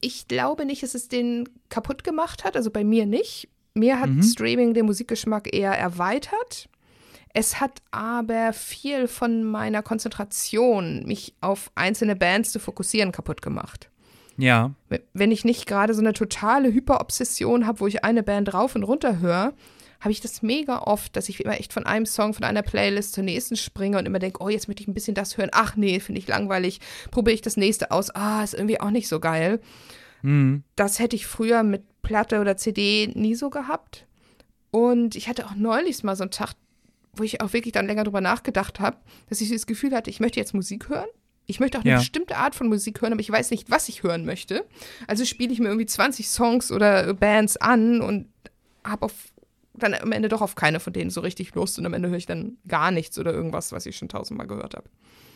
Ich 0.00 0.28
glaube 0.28 0.64
nicht, 0.64 0.82
dass 0.82 0.94
es 0.94 1.08
den 1.08 1.48
kaputt 1.68 2.04
gemacht 2.04 2.44
hat, 2.44 2.56
also 2.56 2.70
bei 2.70 2.84
mir 2.84 3.06
nicht. 3.06 3.48
Mir 3.74 4.00
hat 4.00 4.10
Mhm. 4.10 4.22
Streaming 4.22 4.74
den 4.74 4.86
Musikgeschmack 4.86 5.52
eher 5.54 5.72
erweitert. 5.72 6.68
Es 7.32 7.60
hat 7.60 7.80
aber 7.92 8.52
viel 8.52 9.06
von 9.06 9.44
meiner 9.44 9.82
Konzentration, 9.82 11.04
mich 11.06 11.34
auf 11.40 11.70
einzelne 11.76 12.16
Bands 12.16 12.50
zu 12.50 12.58
fokussieren, 12.58 13.12
kaputt 13.12 13.40
gemacht. 13.42 13.88
Ja. 14.36 14.72
Wenn 15.12 15.30
ich 15.30 15.44
nicht 15.44 15.66
gerade 15.66 15.94
so 15.94 16.00
eine 16.00 16.12
totale 16.12 16.72
Hyperobsession 16.72 17.66
habe, 17.66 17.80
wo 17.80 17.86
ich 17.86 18.04
eine 18.04 18.22
Band 18.22 18.52
rauf 18.54 18.74
und 18.74 18.82
runter 18.84 19.20
höre, 19.20 19.52
habe 20.00 20.12
ich 20.12 20.20
das 20.20 20.42
mega 20.42 20.78
oft, 20.82 21.14
dass 21.14 21.28
ich 21.28 21.44
immer 21.44 21.58
echt 21.60 21.72
von 21.72 21.84
einem 21.86 22.06
Song, 22.06 22.32
von 22.34 22.44
einer 22.44 22.62
Playlist 22.62 23.12
zur 23.12 23.24
nächsten 23.24 23.56
springe 23.56 23.98
und 23.98 24.06
immer 24.06 24.18
denke, 24.18 24.42
oh, 24.42 24.48
jetzt 24.48 24.66
möchte 24.66 24.82
ich 24.82 24.88
ein 24.88 24.94
bisschen 24.94 25.14
das 25.14 25.36
hören. 25.36 25.50
Ach 25.52 25.76
nee, 25.76 26.00
finde 26.00 26.18
ich 26.20 26.26
langweilig. 26.26 26.80
Probiere 27.10 27.34
ich 27.34 27.42
das 27.42 27.56
nächste 27.56 27.90
aus. 27.90 28.10
Ah, 28.14 28.42
ist 28.42 28.54
irgendwie 28.54 28.80
auch 28.80 28.90
nicht 28.90 29.08
so 29.08 29.20
geil. 29.20 29.60
Mhm. 30.22 30.64
Das 30.76 30.98
hätte 30.98 31.16
ich 31.16 31.26
früher 31.26 31.62
mit 31.62 31.82
Platte 32.02 32.40
oder 32.40 32.56
CD 32.56 33.10
nie 33.14 33.34
so 33.34 33.50
gehabt. 33.50 34.06
Und 34.70 35.16
ich 35.16 35.28
hatte 35.28 35.46
auch 35.46 35.54
neulich 35.54 36.02
mal 36.02 36.16
so 36.16 36.22
einen 36.24 36.30
Tag, 36.30 36.54
wo 37.12 37.22
ich 37.22 37.40
auch 37.40 37.52
wirklich 37.52 37.72
dann 37.72 37.86
länger 37.86 38.04
drüber 38.04 38.20
nachgedacht 38.20 38.80
habe, 38.80 38.96
dass 39.28 39.40
ich 39.40 39.50
das 39.50 39.66
Gefühl 39.66 39.94
hatte, 39.94 40.10
ich 40.10 40.20
möchte 40.20 40.40
jetzt 40.40 40.54
Musik 40.54 40.88
hören. 40.88 41.08
Ich 41.46 41.58
möchte 41.58 41.76
auch 41.78 41.82
eine 41.82 41.90
Ja. 41.90 41.98
bestimmte 41.98 42.36
Art 42.36 42.54
von 42.54 42.68
Musik 42.68 43.02
hören, 43.02 43.12
aber 43.12 43.20
ich 43.20 43.30
weiß 43.30 43.50
nicht, 43.50 43.70
was 43.70 43.88
ich 43.88 44.02
hören 44.04 44.24
möchte. 44.24 44.64
Also 45.08 45.24
spiele 45.24 45.52
ich 45.52 45.58
mir 45.58 45.66
irgendwie 45.66 45.86
20 45.86 46.28
Songs 46.28 46.70
oder 46.70 47.12
Bands 47.14 47.56
an 47.56 48.00
und 48.00 48.28
habe 48.84 49.06
auf 49.06 49.12
dann 49.74 49.94
am 49.94 50.12
Ende 50.12 50.28
doch 50.28 50.40
auf 50.40 50.54
keine 50.54 50.80
von 50.80 50.92
denen 50.92 51.10
so 51.10 51.20
richtig 51.20 51.54
Lust 51.54 51.78
und 51.78 51.86
am 51.86 51.94
Ende 51.94 52.08
höre 52.08 52.16
ich 52.16 52.26
dann 52.26 52.58
gar 52.66 52.90
nichts 52.90 53.18
oder 53.18 53.32
irgendwas, 53.32 53.72
was 53.72 53.86
ich 53.86 53.96
schon 53.96 54.08
tausendmal 54.08 54.46
gehört 54.46 54.74
habe. 54.74 54.88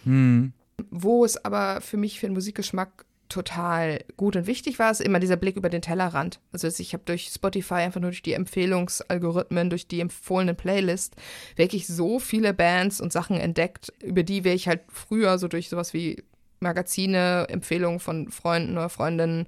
Mhm. 0.05 0.53
Wo 0.91 1.25
es 1.25 1.45
aber 1.45 1.81
für 1.81 1.97
mich 1.97 2.21
für 2.21 2.27
den 2.27 2.35
Musikgeschmack 2.35 3.05
total 3.29 4.05
gut 4.17 4.37
und 4.37 4.47
wichtig 4.47 4.79
war, 4.79 4.91
ist 4.91 5.01
immer 5.01 5.19
dieser 5.19 5.37
Blick 5.37 5.57
über 5.57 5.71
den 5.71 5.83
Tellerrand. 5.83 6.41
Also 6.53 6.69
ich 6.69 6.93
habe 6.93 7.05
durch 7.07 7.31
Spotify 7.35 7.75
einfach 7.75 8.01
nur 8.01 8.11
durch 8.11 8.23
die 8.23 8.35
Empfehlungsalgorithmen, 8.35 9.71
durch 9.71 9.89
die 9.89 10.01
empfohlene 10.01 10.55
Playlist 10.55 11.17
wirklich 11.57 11.87
so 11.87 12.19
viele 12.19 12.55
Bands 12.55 13.01
und 13.01 13.13
Sachen 13.13 13.39
entdeckt, 13.39 13.93
über 14.03 14.23
die 14.23 14.45
wäre 14.45 14.55
ich 14.55 14.69
halt 14.69 14.83
früher 14.89 15.39
so 15.39 15.49
durch 15.49 15.69
sowas 15.69 15.95
wie 15.95 16.23
Magazine, 16.61 17.47
Empfehlungen 17.49 18.01
von 18.01 18.31
Freunden 18.31 18.73
oder 18.73 18.89
Freundinnen 18.89 19.47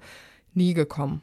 nie 0.55 0.75
gekommen. 0.75 1.23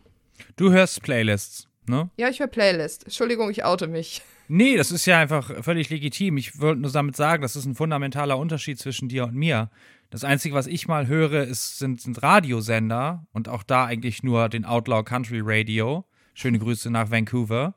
Du 0.55 0.71
hörst 0.71 1.01
Playlists, 1.01 1.67
ne? 1.89 2.09
Ja, 2.17 2.29
ich 2.29 2.39
höre 2.39 2.47
Playlist. 2.47 3.03
Entschuldigung, 3.03 3.49
ich 3.49 3.63
oute 3.63 3.87
mich. 3.87 4.21
Nee, 4.47 4.75
das 4.75 4.91
ist 4.91 5.05
ja 5.05 5.19
einfach 5.19 5.63
völlig 5.63 5.89
legitim. 5.89 6.37
Ich 6.37 6.59
wollte 6.59 6.81
nur 6.81 6.91
damit 6.91 7.15
sagen, 7.15 7.41
das 7.41 7.55
ist 7.55 7.65
ein 7.65 7.75
fundamentaler 7.75 8.37
Unterschied 8.37 8.79
zwischen 8.79 9.09
dir 9.09 9.23
und 9.25 9.35
mir. 9.35 9.69
Das 10.09 10.23
Einzige, 10.23 10.53
was 10.53 10.67
ich 10.67 10.87
mal 10.87 11.07
höre, 11.07 11.43
ist, 11.43 11.79
sind, 11.79 12.01
sind 12.01 12.21
Radiosender 12.21 13.25
und 13.31 13.49
auch 13.49 13.63
da 13.63 13.85
eigentlich 13.85 14.21
nur 14.21 14.49
den 14.49 14.65
Outlaw 14.65 15.03
Country 15.03 15.41
Radio. 15.41 16.05
Schöne 16.33 16.59
Grüße 16.59 16.91
nach 16.91 17.09
Vancouver. 17.09 17.75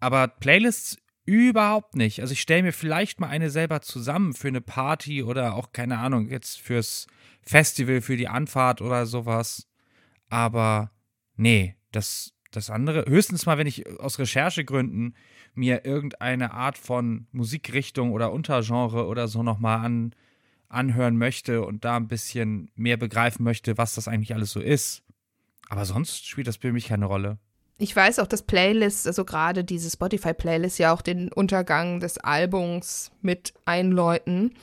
Aber 0.00 0.28
Playlists 0.28 0.98
überhaupt 1.26 1.96
nicht. 1.96 2.20
Also 2.20 2.32
ich 2.32 2.40
stelle 2.40 2.62
mir 2.62 2.72
vielleicht 2.72 3.20
mal 3.20 3.28
eine 3.28 3.50
selber 3.50 3.82
zusammen 3.82 4.32
für 4.32 4.48
eine 4.48 4.60
Party 4.60 5.22
oder 5.22 5.54
auch, 5.54 5.72
keine 5.72 5.98
Ahnung, 5.98 6.28
jetzt 6.28 6.60
fürs 6.60 7.06
Festival, 7.42 8.00
für 8.00 8.16
die 8.16 8.28
Anfahrt 8.28 8.80
oder 8.80 9.06
sowas. 9.06 9.68
Aber 10.28 10.92
nee, 11.36 11.76
das, 11.92 12.32
das 12.56 12.70
andere, 12.70 13.04
höchstens 13.06 13.46
mal, 13.46 13.58
wenn 13.58 13.66
ich 13.66 13.88
aus 14.00 14.18
Recherchegründen 14.18 15.14
mir 15.54 15.84
irgendeine 15.84 16.52
Art 16.52 16.78
von 16.78 17.26
Musikrichtung 17.32 18.12
oder 18.12 18.32
Untergenre 18.32 19.06
oder 19.06 19.28
so 19.28 19.42
nochmal 19.42 19.84
an, 19.84 20.14
anhören 20.68 21.16
möchte 21.16 21.64
und 21.64 21.84
da 21.84 21.96
ein 21.96 22.08
bisschen 22.08 22.70
mehr 22.74 22.96
begreifen 22.96 23.44
möchte, 23.44 23.78
was 23.78 23.94
das 23.94 24.08
eigentlich 24.08 24.34
alles 24.34 24.50
so 24.50 24.60
ist. 24.60 25.02
Aber 25.68 25.84
sonst 25.84 26.26
spielt 26.26 26.46
das 26.46 26.56
für 26.56 26.72
mich 26.72 26.88
keine 26.88 27.06
Rolle. 27.06 27.38
Ich 27.78 27.94
weiß 27.94 28.20
auch, 28.20 28.26
dass 28.26 28.42
Playlists, 28.42 29.06
also 29.06 29.24
gerade 29.24 29.62
diese 29.62 29.90
Spotify-Playlist, 29.90 30.78
ja 30.78 30.92
auch 30.94 31.02
den 31.02 31.30
Untergang 31.30 32.00
des 32.00 32.16
Albums 32.18 33.10
mit 33.20 33.52
einläuten. 33.66 34.54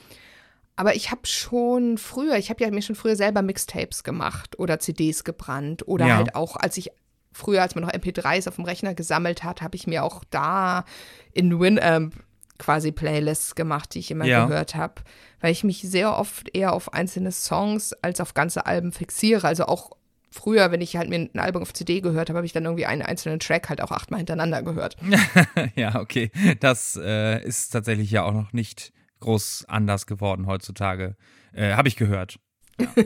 Aber 0.76 0.96
ich 0.96 1.12
habe 1.12 1.28
schon 1.28 2.00
früher, 2.00 2.38
ich 2.38 2.50
habe 2.50 2.64
ja 2.64 2.72
mir 2.72 2.82
schon 2.82 2.96
früher 2.96 3.16
selber 3.16 3.44
Mixtapes 3.44 4.04
gemacht 4.04 4.58
oder 4.58 4.80
CDs 4.80 5.24
gebrannt 5.24 5.88
oder 5.88 6.08
Ja. 6.08 6.18
halt 6.18 6.36
auch, 6.36 6.56
als 6.56 6.78
ich 6.78 6.90
früher, 7.34 7.62
als 7.62 7.76
man 7.76 7.84
noch 7.84 7.92
MP3s 7.92 8.48
auf 8.48 8.56
dem 8.56 8.66
Rechner 8.66 8.94
gesammelt 8.94 9.44
hat, 9.44 9.62
habe 9.62 9.76
ich 9.76 9.88
mir 9.88 10.04
auch 10.04 10.24
da 10.30 10.86
in 11.34 11.60
Winamp 11.60 12.16
quasi 12.60 12.92
Playlists 12.92 13.56
gemacht, 13.56 13.94
die 13.94 14.00
ich 14.00 14.12
immer 14.12 14.26
Ja. 14.26 14.46
gehört 14.46 14.76
habe, 14.76 15.02
weil 15.42 15.52
ich 15.52 15.64
mich 15.64 15.82
sehr 15.82 16.18
oft 16.18 16.56
eher 16.56 16.74
auf 16.74 16.94
einzelne 16.94 17.32
Songs 17.32 17.94
als 18.02 18.22
auf 18.22 18.34
ganze 18.36 18.66
Alben 18.66 18.92
fixiere. 18.92 19.46
Also 19.48 19.66
auch 19.66 19.92
früher, 20.32 20.72
wenn 20.72 20.80
ich 20.82 20.96
halt 20.96 21.10
mir 21.10 21.18
ein 21.34 21.40
Album 21.40 21.64
auf 21.64 21.74
CD 21.74 22.00
gehört 22.00 22.30
habe, 22.30 22.38
habe 22.38 22.46
ich 22.46 22.54
dann 22.54 22.66
irgendwie 22.66 22.86
einen 22.86 23.02
einzelnen 23.02 23.40
Track 23.40 23.70
halt 23.70 23.82
auch 23.82 23.92
achtmal 23.92 24.20
hintereinander 24.20 24.62
gehört. 24.64 24.96
ja, 25.76 26.00
okay. 26.00 26.32
Das 26.60 26.98
äh, 27.02 27.44
ist 27.44 27.70
tatsächlich 27.70 28.12
ja 28.12 28.24
auch 28.24 28.34
noch 28.34 28.54
nicht 28.54 28.94
groß 29.20 29.66
anders 29.68 30.06
geworden 30.06 30.46
heutzutage. 30.48 31.16
Äh, 31.54 31.74
Habe 31.74 31.88
ich 31.88 31.96
gehört. 31.96 32.40
Ja. 32.80 32.88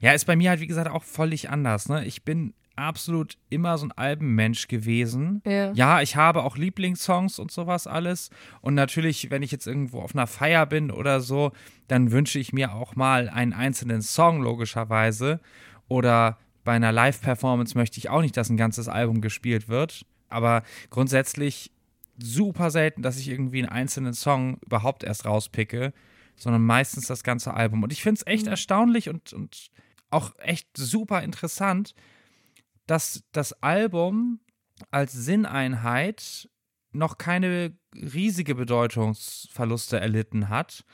ja, 0.00 0.12
ist 0.12 0.26
bei 0.26 0.36
mir 0.36 0.50
halt, 0.50 0.60
wie 0.60 0.66
gesagt, 0.66 0.90
auch 0.90 1.04
völlig 1.04 1.50
anders. 1.50 1.88
Ne? 1.88 2.04
Ich 2.04 2.24
bin 2.24 2.54
absolut 2.76 3.38
immer 3.48 3.78
so 3.78 3.86
ein 3.86 3.92
Albenmensch 3.92 4.68
gewesen. 4.68 5.42
Ja. 5.46 5.72
Ja, 5.72 6.02
ich 6.02 6.16
habe 6.16 6.42
auch 6.42 6.56
Lieblingssongs 6.56 7.38
und 7.38 7.50
sowas 7.50 7.86
alles. 7.86 8.30
Und 8.60 8.74
natürlich, 8.74 9.30
wenn 9.30 9.42
ich 9.42 9.50
jetzt 9.50 9.66
irgendwo 9.66 10.00
auf 10.00 10.14
einer 10.14 10.26
Feier 10.26 10.66
bin 10.66 10.90
oder 10.90 11.20
so, 11.20 11.52
dann 11.88 12.12
wünsche 12.12 12.38
ich 12.38 12.52
mir 12.52 12.74
auch 12.74 12.94
mal 12.94 13.28
einen 13.28 13.52
einzelnen 13.52 14.02
Song, 14.02 14.42
logischerweise. 14.42 15.40
Oder 15.88 16.38
bei 16.64 16.72
einer 16.72 16.92
Live-Performance 16.92 17.76
möchte 17.76 17.98
ich 17.98 18.10
auch 18.10 18.20
nicht, 18.20 18.36
dass 18.36 18.50
ein 18.50 18.56
ganzes 18.56 18.88
Album 18.88 19.20
gespielt 19.20 19.68
wird. 19.68 20.04
Aber 20.28 20.62
grundsätzlich 20.90 21.72
super 22.18 22.70
selten, 22.70 23.02
dass 23.02 23.18
ich 23.18 23.28
irgendwie 23.28 23.58
einen 23.58 23.68
einzelnen 23.68 24.14
Song 24.14 24.58
überhaupt 24.64 25.04
erst 25.04 25.24
rauspicke, 25.24 25.92
sondern 26.34 26.62
meistens 26.62 27.06
das 27.06 27.22
ganze 27.22 27.54
Album. 27.54 27.82
Und 27.82 27.92
ich 27.92 28.02
finde 28.02 28.20
es 28.20 28.26
echt 28.26 28.46
erstaunlich 28.46 29.08
und, 29.08 29.32
und 29.32 29.70
auch 30.10 30.32
echt 30.38 30.68
super 30.76 31.22
interessant, 31.22 31.94
dass 32.86 33.24
das 33.32 33.62
Album 33.62 34.40
als 34.90 35.12
Sinneinheit 35.12 36.48
noch 36.92 37.18
keine 37.18 37.76
riesige 37.94 38.54
Bedeutungsverluste 38.54 39.98
erlitten 40.00 40.48
hat. 40.48 40.84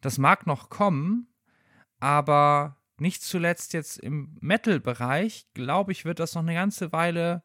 Das 0.00 0.18
mag 0.18 0.46
noch 0.46 0.70
kommen, 0.70 1.28
aber 2.00 2.76
nicht 2.98 3.22
zuletzt 3.22 3.72
jetzt 3.72 3.98
im 3.98 4.36
Metal-Bereich, 4.40 5.46
glaube 5.54 5.92
ich, 5.92 6.04
wird 6.04 6.18
das 6.18 6.34
noch 6.34 6.42
eine 6.42 6.54
ganze 6.54 6.92
Weile 6.92 7.42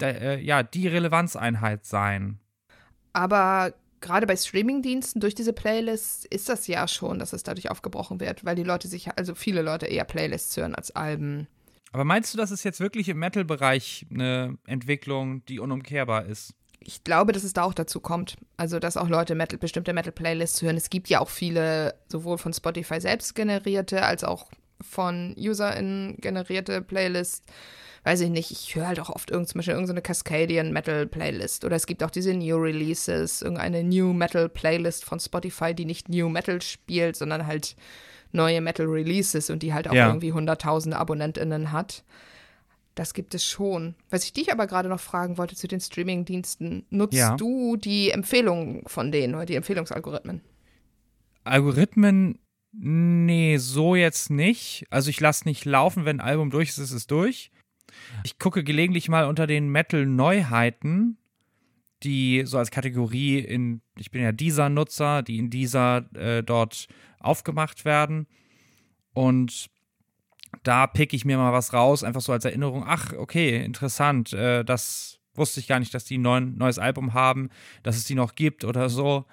äh, 0.00 0.40
ja, 0.40 0.62
die 0.62 0.88
Relevanzeinheit 0.88 1.84
sein. 1.84 2.40
Aber 3.12 3.74
gerade 4.02 4.26
bei 4.26 4.36
Streamingdiensten 4.36 5.20
durch 5.20 5.34
diese 5.34 5.52
Playlists 5.52 6.26
ist 6.26 6.48
das 6.48 6.66
ja 6.66 6.86
schon, 6.86 7.18
dass 7.18 7.32
es 7.32 7.42
dadurch 7.42 7.70
aufgebrochen 7.70 8.20
wird, 8.20 8.44
weil 8.44 8.56
die 8.56 8.64
Leute 8.64 8.88
sich, 8.88 9.08
also 9.16 9.34
viele 9.34 9.62
Leute 9.62 9.86
eher 9.86 10.04
Playlists 10.04 10.56
hören 10.56 10.74
als 10.74 10.94
Alben. 10.94 11.48
Aber 11.92 12.04
meinst 12.04 12.32
du, 12.32 12.38
das 12.38 12.50
ist 12.50 12.64
jetzt 12.64 12.80
wirklich 12.80 13.08
im 13.08 13.18
Metal-Bereich 13.18 14.06
eine 14.10 14.58
Entwicklung, 14.66 15.44
die 15.46 15.60
unumkehrbar 15.60 16.26
ist? 16.26 16.54
ich 16.86 17.04
glaube, 17.04 17.32
dass 17.32 17.44
es 17.44 17.52
da 17.52 17.62
auch 17.62 17.74
dazu 17.74 18.00
kommt. 18.00 18.36
Also, 18.56 18.78
dass 18.78 18.96
auch 18.96 19.08
Leute 19.08 19.34
Metal, 19.34 19.58
bestimmte 19.58 19.92
Metal-Playlists 19.92 20.62
hören. 20.62 20.76
Es 20.76 20.90
gibt 20.90 21.08
ja 21.08 21.20
auch 21.20 21.28
viele, 21.28 21.94
sowohl 22.08 22.38
von 22.38 22.52
Spotify 22.52 23.00
selbst 23.00 23.34
generierte, 23.34 24.02
als 24.02 24.24
auch 24.24 24.50
von 24.82 25.34
UserInnen 25.38 26.16
generierte 26.18 26.82
Playlists. 26.82 27.42
Weiß 28.04 28.20
ich 28.20 28.30
nicht, 28.30 28.50
ich 28.50 28.74
höre 28.74 28.88
halt 28.88 29.00
auch 29.00 29.10
oft 29.10 29.30
irgend, 29.30 29.48
zum 29.48 29.60
Beispiel 29.60 29.74
irgendeine 29.74 30.02
Cascadian 30.02 30.72
Metal 30.72 31.06
Playlist. 31.06 31.64
Oder 31.64 31.76
es 31.76 31.86
gibt 31.86 32.02
auch 32.02 32.10
diese 32.10 32.34
New 32.34 32.56
Releases, 32.56 33.42
irgendeine 33.42 33.84
New 33.84 34.12
Metal 34.12 34.48
Playlist 34.48 35.04
von 35.04 35.20
Spotify, 35.20 35.72
die 35.72 35.84
nicht 35.84 36.08
New 36.08 36.28
Metal 36.28 36.60
spielt, 36.60 37.14
sondern 37.16 37.46
halt 37.46 37.76
neue 38.32 38.60
Metal 38.60 38.86
Releases 38.86 39.50
und 39.50 39.62
die 39.62 39.72
halt 39.72 39.88
auch 39.88 39.94
ja. 39.94 40.08
irgendwie 40.08 40.32
hunderttausende 40.32 40.98
AbonnentInnen 40.98 41.70
hat. 41.70 42.02
Das 42.94 43.14
gibt 43.14 43.34
es 43.34 43.44
schon. 43.44 43.94
Was 44.10 44.24
ich 44.24 44.32
dich 44.32 44.52
aber 44.52 44.66
gerade 44.66 44.88
noch 44.88 45.00
fragen 45.00 45.38
wollte 45.38 45.54
zu 45.54 45.66
den 45.68 45.80
Streaming-Diensten, 45.80 46.84
nutzt 46.90 47.14
ja. 47.14 47.36
du 47.36 47.76
die 47.76 48.10
Empfehlungen 48.10 48.82
von 48.86 49.12
denen 49.12 49.34
oder 49.34 49.46
die 49.46 49.54
Empfehlungsalgorithmen? 49.54 50.42
Algorithmen, 51.44 52.38
nee, 52.72 53.56
so 53.58 53.94
jetzt 53.94 54.30
nicht. 54.30 54.86
Also 54.90 55.10
ich 55.10 55.20
lasse 55.20 55.46
nicht 55.46 55.64
laufen, 55.64 56.04
wenn 56.04 56.20
ein 56.20 56.26
Album 56.26 56.50
durch 56.50 56.70
ist, 56.70 56.78
ist 56.78 56.92
es 56.92 57.06
durch. 57.06 57.50
Ich 58.24 58.38
gucke 58.38 58.64
gelegentlich 58.64 59.08
mal 59.08 59.26
unter 59.26 59.46
den 59.46 59.68
Metal-Neuheiten, 59.68 61.18
die 62.02 62.42
so 62.44 62.58
als 62.58 62.70
Kategorie 62.70 63.38
in, 63.38 63.80
ich 63.96 64.10
bin 64.10 64.22
ja 64.22 64.32
dieser 64.32 64.68
Nutzer, 64.68 65.22
die 65.22 65.38
in 65.38 65.50
dieser 65.50 66.04
äh, 66.14 66.42
dort 66.42 66.88
aufgemacht 67.20 67.84
werden. 67.84 68.26
Und 69.12 69.70
da 70.62 70.86
pick 70.86 71.12
ich 71.12 71.24
mir 71.24 71.36
mal 71.38 71.52
was 71.52 71.72
raus, 71.72 72.04
einfach 72.04 72.20
so 72.20 72.32
als 72.32 72.44
Erinnerung. 72.44 72.84
Ach, 72.86 73.12
okay, 73.12 73.64
interessant. 73.64 74.32
Äh, 74.32 74.64
das 74.64 75.20
wusste 75.34 75.60
ich 75.60 75.68
gar 75.68 75.78
nicht, 75.78 75.94
dass 75.94 76.04
die 76.04 76.18
ein 76.18 76.56
neues 76.56 76.78
Album 76.78 77.14
haben, 77.14 77.50
dass 77.82 77.96
es 77.96 78.04
die 78.04 78.14
noch 78.14 78.34
gibt 78.34 78.64
oder 78.64 78.88
so. 78.88 79.24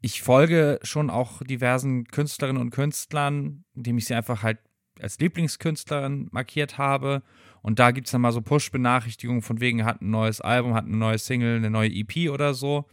Ich 0.00 0.22
folge 0.22 0.78
schon 0.82 1.10
auch 1.10 1.42
diversen 1.42 2.04
Künstlerinnen 2.04 2.62
und 2.62 2.70
Künstlern, 2.70 3.64
indem 3.74 3.98
ich 3.98 4.06
sie 4.06 4.14
einfach 4.14 4.42
halt 4.42 4.58
als 5.00 5.18
Lieblingskünstlerin 5.18 6.28
markiert 6.30 6.78
habe. 6.78 7.22
Und 7.62 7.78
da 7.78 7.90
gibt 7.90 8.06
es 8.06 8.12
dann 8.12 8.20
mal 8.20 8.32
so 8.32 8.40
Push-Benachrichtigungen 8.40 9.42
von 9.42 9.60
wegen, 9.60 9.84
hat 9.84 10.00
ein 10.00 10.10
neues 10.10 10.40
Album, 10.40 10.74
hat 10.74 10.84
eine 10.84 10.96
neue 10.96 11.18
Single, 11.18 11.56
eine 11.56 11.70
neue 11.70 11.90
EP 11.90 12.30
oder 12.30 12.54
so. 12.54 12.84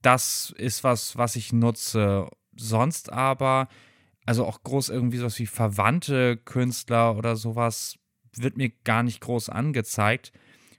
Das 0.00 0.52
ist 0.56 0.82
was, 0.82 1.16
was 1.16 1.36
ich 1.36 1.52
nutze. 1.52 2.28
Sonst 2.56 3.12
aber 3.12 3.68
also 4.24 4.46
auch 4.46 4.62
groß 4.62 4.88
irgendwie 4.88 5.18
sowas 5.18 5.38
wie 5.38 5.46
verwandte 5.46 6.36
Künstler 6.36 7.16
oder 7.16 7.36
sowas 7.36 7.98
wird 8.36 8.56
mir 8.56 8.70
gar 8.84 9.02
nicht 9.02 9.20
groß 9.20 9.48
angezeigt, 9.48 10.32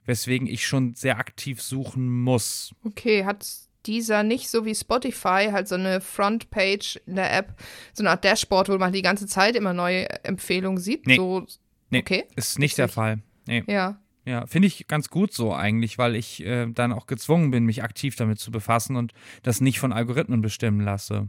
weswegen 0.04 0.46
ich 0.46 0.66
schon 0.66 0.94
sehr 0.94 1.18
aktiv 1.18 1.62
suchen 1.62 2.22
muss. 2.22 2.74
Okay, 2.84 3.24
hat 3.24 3.46
dieser 3.86 4.22
nicht 4.22 4.48
so 4.48 4.64
wie 4.64 4.74
Spotify 4.74 5.48
halt 5.52 5.68
so 5.68 5.74
eine 5.74 6.00
Frontpage 6.00 6.96
in 7.06 7.16
der 7.16 7.36
App, 7.36 7.54
so 7.92 8.02
eine 8.02 8.10
Art 8.10 8.24
Dashboard, 8.24 8.68
wo 8.68 8.78
man 8.78 8.92
die 8.92 9.02
ganze 9.02 9.26
Zeit 9.26 9.56
immer 9.56 9.72
neue 9.72 10.08
Empfehlungen 10.24 10.78
sieht? 10.78 11.06
Nee, 11.06 11.16
so, 11.16 11.46
nee 11.90 12.00
okay. 12.00 12.24
ist 12.36 12.58
nicht 12.58 12.78
der. 12.78 12.88
Fall. 12.88 13.20
Nee. 13.46 13.64
Ja. 13.66 13.98
Ja, 14.26 14.46
finde 14.46 14.68
ich 14.68 14.86
ganz 14.88 15.08
gut 15.08 15.34
so 15.34 15.54
eigentlich, 15.54 15.98
weil 15.98 16.16
ich 16.16 16.42
äh, 16.44 16.66
dann 16.66 16.92
auch 16.94 17.06
gezwungen 17.06 17.50
bin, 17.50 17.64
mich 17.66 17.82
aktiv 17.82 18.16
damit 18.16 18.38
zu 18.38 18.50
befassen 18.50 18.96
und 18.96 19.12
das 19.42 19.60
nicht 19.60 19.78
von 19.78 19.92
Algorithmen 19.92 20.40
bestimmen 20.40 20.80
lasse. 20.80 21.28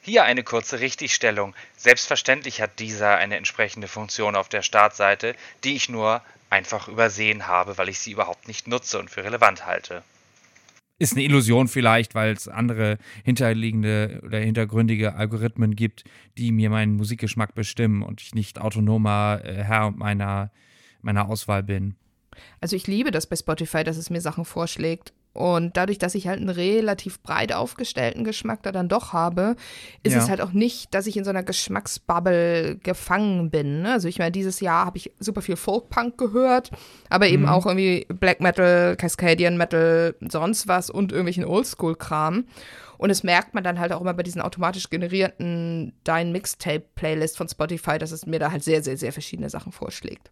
Hier 0.00 0.24
eine 0.24 0.42
kurze 0.42 0.80
Richtigstellung. 0.80 1.54
Selbstverständlich 1.76 2.60
hat 2.60 2.78
dieser 2.78 3.16
eine 3.16 3.36
entsprechende 3.36 3.88
Funktion 3.88 4.34
auf 4.36 4.48
der 4.48 4.62
Startseite, 4.62 5.34
die 5.62 5.76
ich 5.76 5.88
nur 5.88 6.22
einfach 6.50 6.88
übersehen 6.88 7.46
habe, 7.46 7.76
weil 7.78 7.88
ich 7.88 7.98
sie 7.98 8.12
überhaupt 8.12 8.48
nicht 8.48 8.68
nutze 8.68 8.98
und 8.98 9.10
für 9.10 9.24
relevant 9.24 9.66
halte. 9.66 10.02
Ist 10.98 11.14
eine 11.14 11.24
Illusion 11.24 11.66
vielleicht, 11.66 12.14
weil 12.14 12.32
es 12.32 12.46
andere 12.46 12.98
hinterliegende 13.24 14.20
oder 14.24 14.38
hintergründige 14.38 15.14
Algorithmen 15.14 15.74
gibt, 15.74 16.04
die 16.38 16.52
mir 16.52 16.70
meinen 16.70 16.96
Musikgeschmack 16.96 17.54
bestimmen 17.54 18.02
und 18.02 18.20
ich 18.20 18.34
nicht 18.34 18.60
autonomer 18.60 19.40
äh, 19.42 19.64
Herr 19.64 19.90
meiner, 19.90 20.52
meiner 21.02 21.28
Auswahl 21.28 21.64
bin. 21.64 21.96
Also 22.60 22.76
ich 22.76 22.86
liebe 22.86 23.10
das 23.10 23.26
bei 23.26 23.36
Spotify, 23.36 23.82
dass 23.82 23.96
es 23.96 24.10
mir 24.10 24.20
Sachen 24.20 24.44
vorschlägt 24.44 25.12
und 25.34 25.76
dadurch, 25.76 25.98
dass 25.98 26.14
ich 26.14 26.28
halt 26.28 26.38
einen 26.38 26.48
relativ 26.48 27.20
breit 27.20 27.52
aufgestellten 27.52 28.22
Geschmack 28.22 28.62
da 28.62 28.70
dann 28.70 28.88
doch 28.88 29.12
habe, 29.12 29.56
ist 30.04 30.12
ja. 30.14 30.20
es 30.20 30.28
halt 30.28 30.40
auch 30.40 30.52
nicht, 30.52 30.94
dass 30.94 31.08
ich 31.08 31.16
in 31.16 31.24
so 31.24 31.30
einer 31.30 31.42
Geschmacksbubble 31.42 32.78
gefangen 32.80 33.50
bin. 33.50 33.82
Ne? 33.82 33.92
Also 33.92 34.06
ich 34.06 34.20
meine, 34.20 34.30
dieses 34.30 34.60
Jahr 34.60 34.86
habe 34.86 34.96
ich 34.96 35.10
super 35.18 35.42
viel 35.42 35.56
Folkpunk 35.56 36.16
gehört, 36.18 36.70
aber 37.10 37.26
eben 37.26 37.42
mhm. 37.42 37.48
auch 37.48 37.66
irgendwie 37.66 38.06
Black 38.08 38.40
Metal, 38.40 38.94
Cascadian 38.96 39.56
Metal, 39.56 40.14
sonst 40.20 40.68
was 40.68 40.88
und 40.88 41.10
irgendwelchen 41.10 41.44
Oldschool-Kram. 41.44 42.44
Und 42.96 43.10
es 43.10 43.24
merkt 43.24 43.54
man 43.54 43.64
dann 43.64 43.80
halt 43.80 43.92
auch 43.92 44.00
immer 44.00 44.14
bei 44.14 44.22
diesen 44.22 44.40
automatisch 44.40 44.88
generierten 44.88 45.94
Dein 46.04 46.30
Mixtape-Playlist 46.30 47.36
von 47.36 47.48
Spotify, 47.48 47.98
dass 47.98 48.12
es 48.12 48.24
mir 48.24 48.38
da 48.38 48.52
halt 48.52 48.62
sehr, 48.62 48.84
sehr, 48.84 48.96
sehr 48.96 49.12
verschiedene 49.12 49.50
Sachen 49.50 49.72
vorschlägt. 49.72 50.30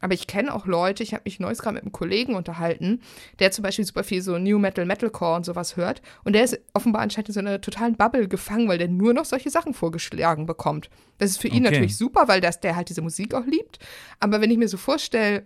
Aber 0.00 0.14
ich 0.14 0.26
kenne 0.26 0.52
auch 0.52 0.66
Leute, 0.66 1.02
ich 1.02 1.14
habe 1.14 1.22
mich 1.24 1.38
neues 1.38 1.58
gerade 1.58 1.74
mit 1.74 1.84
einem 1.84 1.92
Kollegen 1.92 2.34
unterhalten, 2.34 3.00
der 3.38 3.52
zum 3.52 3.62
Beispiel 3.62 3.84
super 3.84 4.02
viel 4.02 4.20
so 4.20 4.36
New 4.36 4.58
Metal, 4.58 4.84
Metalcore 4.84 5.36
und 5.36 5.44
sowas 5.44 5.76
hört. 5.76 6.02
Und 6.24 6.32
der 6.32 6.44
ist 6.44 6.58
offenbar 6.72 7.02
anscheinend 7.02 7.28
in 7.28 7.34
so 7.34 7.40
einer 7.40 7.60
totalen 7.60 7.96
Bubble 7.96 8.26
gefangen, 8.26 8.68
weil 8.68 8.78
der 8.78 8.88
nur 8.88 9.14
noch 9.14 9.24
solche 9.24 9.50
Sachen 9.50 9.74
vorgeschlagen 9.74 10.46
bekommt. 10.46 10.90
Das 11.18 11.30
ist 11.30 11.40
für 11.40 11.48
ihn 11.48 11.64
okay. 11.64 11.74
natürlich 11.74 11.96
super, 11.96 12.26
weil 12.26 12.40
das, 12.40 12.60
der 12.60 12.74
halt 12.74 12.88
diese 12.88 13.02
Musik 13.02 13.32
auch 13.34 13.46
liebt. 13.46 13.78
Aber 14.18 14.40
wenn 14.40 14.50
ich 14.50 14.58
mir 14.58 14.68
so 14.68 14.76
vorstelle, 14.76 15.44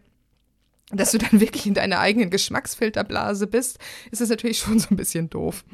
dass 0.90 1.12
du 1.12 1.18
dann 1.18 1.40
wirklich 1.40 1.66
in 1.66 1.74
deiner 1.74 2.00
eigenen 2.00 2.30
Geschmacksfilterblase 2.30 3.46
bist, 3.46 3.78
ist 4.10 4.20
das 4.20 4.30
natürlich 4.30 4.58
schon 4.58 4.78
so 4.78 4.88
ein 4.90 4.96
bisschen 4.96 5.28
doof. 5.28 5.64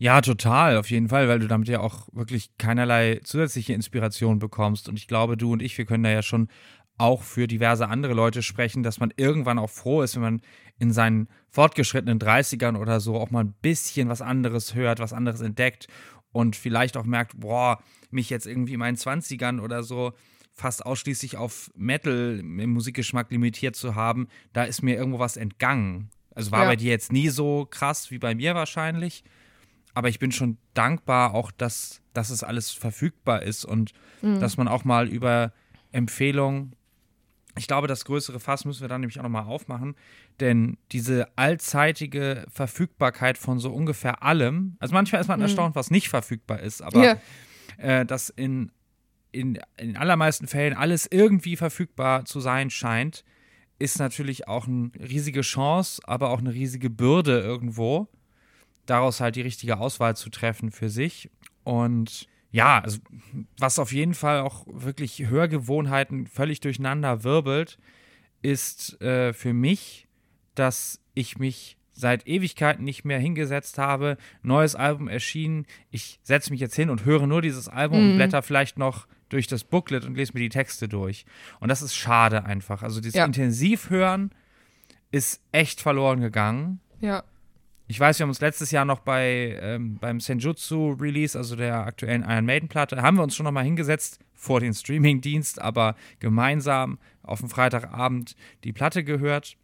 Ja, 0.00 0.20
total, 0.20 0.76
auf 0.76 0.90
jeden 0.90 1.08
Fall, 1.08 1.26
weil 1.26 1.40
du 1.40 1.48
damit 1.48 1.66
ja 1.66 1.80
auch 1.80 2.06
wirklich 2.12 2.56
keinerlei 2.56 3.20
zusätzliche 3.24 3.72
Inspiration 3.72 4.38
bekommst. 4.38 4.88
Und 4.88 4.96
ich 4.96 5.08
glaube, 5.08 5.36
du 5.36 5.52
und 5.52 5.60
ich, 5.60 5.76
wir 5.76 5.86
können 5.86 6.04
da 6.04 6.10
ja 6.10 6.22
schon 6.22 6.48
auch 6.98 7.22
für 7.22 7.46
diverse 7.46 7.88
andere 7.88 8.12
Leute 8.12 8.42
sprechen, 8.42 8.82
dass 8.82 9.00
man 9.00 9.12
irgendwann 9.16 9.58
auch 9.58 9.70
froh 9.70 10.02
ist, 10.02 10.16
wenn 10.16 10.22
man 10.22 10.42
in 10.78 10.92
seinen 10.92 11.28
fortgeschrittenen 11.48 12.18
30ern 12.18 12.76
oder 12.76 13.00
so 13.00 13.16
auch 13.16 13.30
mal 13.30 13.44
ein 13.44 13.54
bisschen 13.62 14.08
was 14.08 14.20
anderes 14.20 14.74
hört, 14.74 14.98
was 14.98 15.12
anderes 15.12 15.40
entdeckt 15.40 15.86
und 16.32 16.56
vielleicht 16.56 16.96
auch 16.96 17.04
merkt, 17.04 17.38
boah, 17.38 17.82
mich 18.10 18.30
jetzt 18.30 18.46
irgendwie 18.46 18.74
in 18.74 18.80
meinen 18.80 18.96
20ern 18.96 19.60
oder 19.60 19.82
so 19.82 20.12
fast 20.52 20.84
ausschließlich 20.84 21.36
auf 21.36 21.70
Metal 21.76 22.40
im 22.40 22.70
Musikgeschmack 22.70 23.30
limitiert 23.30 23.76
zu 23.76 23.94
haben, 23.94 24.28
da 24.52 24.64
ist 24.64 24.82
mir 24.82 24.96
irgendwo 24.96 25.20
was 25.20 25.36
entgangen. 25.36 26.10
Also 26.34 26.50
war 26.50 26.62
ja. 26.62 26.68
bei 26.68 26.76
dir 26.76 26.90
jetzt 26.90 27.12
nie 27.12 27.28
so 27.28 27.66
krass 27.70 28.10
wie 28.10 28.18
bei 28.18 28.34
mir 28.34 28.54
wahrscheinlich, 28.54 29.24
aber 29.94 30.08
ich 30.08 30.18
bin 30.18 30.32
schon 30.32 30.58
dankbar 30.74 31.34
auch, 31.34 31.50
dass, 31.50 32.02
dass 32.12 32.30
es 32.30 32.42
alles 32.42 32.70
verfügbar 32.70 33.42
ist 33.42 33.64
und 33.64 33.92
mhm. 34.20 34.40
dass 34.40 34.56
man 34.56 34.68
auch 34.68 34.84
mal 34.84 35.08
über 35.08 35.52
Empfehlungen 35.92 36.74
ich 37.56 37.66
glaube, 37.66 37.88
das 37.88 38.04
größere 38.04 38.40
Fass 38.40 38.64
müssen 38.64 38.82
wir 38.82 38.88
dann 38.88 39.00
nämlich 39.00 39.18
auch 39.18 39.24
nochmal 39.24 39.44
aufmachen, 39.44 39.96
denn 40.40 40.78
diese 40.92 41.28
allzeitige 41.36 42.46
Verfügbarkeit 42.52 43.38
von 43.38 43.58
so 43.58 43.72
ungefähr 43.72 44.22
allem, 44.22 44.76
also 44.78 44.94
manchmal 44.94 45.20
ist 45.20 45.28
man 45.28 45.40
mhm. 45.40 45.44
erstaunt, 45.44 45.74
was 45.74 45.90
nicht 45.90 46.08
verfügbar 46.08 46.60
ist, 46.60 46.82
aber 46.82 47.04
ja. 47.04 47.16
äh, 47.78 48.06
dass 48.06 48.28
in, 48.28 48.70
in, 49.32 49.58
in 49.76 49.96
allermeisten 49.96 50.46
Fällen 50.46 50.74
alles 50.74 51.06
irgendwie 51.10 51.56
verfügbar 51.56 52.24
zu 52.24 52.40
sein 52.40 52.70
scheint, 52.70 53.24
ist 53.78 53.98
natürlich 53.98 54.48
auch 54.48 54.66
eine 54.66 54.90
riesige 54.98 55.42
Chance, 55.42 56.02
aber 56.04 56.30
auch 56.30 56.40
eine 56.40 56.52
riesige 56.52 56.90
Bürde 56.90 57.40
irgendwo, 57.40 58.08
daraus 58.86 59.20
halt 59.20 59.36
die 59.36 59.42
richtige 59.42 59.78
Auswahl 59.78 60.16
zu 60.16 60.30
treffen 60.30 60.72
für 60.72 60.90
sich. 60.90 61.30
Und 61.62 62.26
ja, 62.50 62.80
also, 62.80 62.98
was 63.58 63.78
auf 63.78 63.92
jeden 63.92 64.14
Fall 64.14 64.40
auch 64.40 64.66
wirklich 64.66 65.26
Hörgewohnheiten 65.28 66.26
völlig 66.26 66.60
durcheinander 66.60 67.24
wirbelt, 67.24 67.78
ist 68.40 69.00
äh, 69.02 69.32
für 69.32 69.52
mich, 69.52 70.08
dass 70.54 71.00
ich 71.14 71.38
mich 71.38 71.76
seit 71.92 72.26
Ewigkeiten 72.26 72.84
nicht 72.84 73.04
mehr 73.04 73.18
hingesetzt 73.18 73.76
habe. 73.76 74.16
Neues 74.42 74.76
Album 74.76 75.08
erschienen. 75.08 75.66
Ich 75.90 76.20
setze 76.22 76.50
mich 76.50 76.60
jetzt 76.60 76.76
hin 76.76 76.90
und 76.90 77.04
höre 77.04 77.26
nur 77.26 77.42
dieses 77.42 77.68
Album 77.68 78.00
mhm. 78.02 78.10
und 78.10 78.16
blätter 78.16 78.42
vielleicht 78.42 78.78
noch 78.78 79.06
durch 79.28 79.46
das 79.46 79.64
Booklet 79.64 80.04
und 80.04 80.14
lese 80.14 80.32
mir 80.32 80.40
die 80.40 80.48
Texte 80.48 80.88
durch. 80.88 81.26
Und 81.60 81.68
das 81.68 81.82
ist 81.82 81.94
schade 81.94 82.44
einfach. 82.44 82.82
Also 82.82 83.00
dieses 83.00 83.16
ja. 83.16 83.24
Intensivhören 83.24 84.30
ist 85.10 85.42
echt 85.52 85.80
verloren 85.80 86.20
gegangen. 86.20 86.80
Ja. 87.00 87.24
Ich 87.90 87.98
weiß, 87.98 88.18
wir 88.18 88.24
haben 88.24 88.30
uns 88.30 88.42
letztes 88.42 88.70
Jahr 88.70 88.84
noch 88.84 89.00
bei 89.00 89.58
ähm, 89.62 89.96
beim 89.98 90.20
Senjutsu 90.20 90.92
Release, 91.00 91.36
also 91.36 91.56
der 91.56 91.86
aktuellen 91.86 92.22
Iron 92.22 92.44
Maiden 92.44 92.68
Platte, 92.68 93.00
haben 93.00 93.16
wir 93.16 93.22
uns 93.22 93.34
schon 93.34 93.44
noch 93.44 93.52
mal 93.52 93.64
hingesetzt 93.64 94.20
vor 94.34 94.60
den 94.60 94.74
Streaming-Dienst, 94.74 95.60
aber 95.60 95.96
gemeinsam 96.20 96.98
auf 97.22 97.40
dem 97.40 97.48
Freitagabend 97.48 98.36
die 98.62 98.74
Platte 98.74 99.04
gehört. 99.04 99.56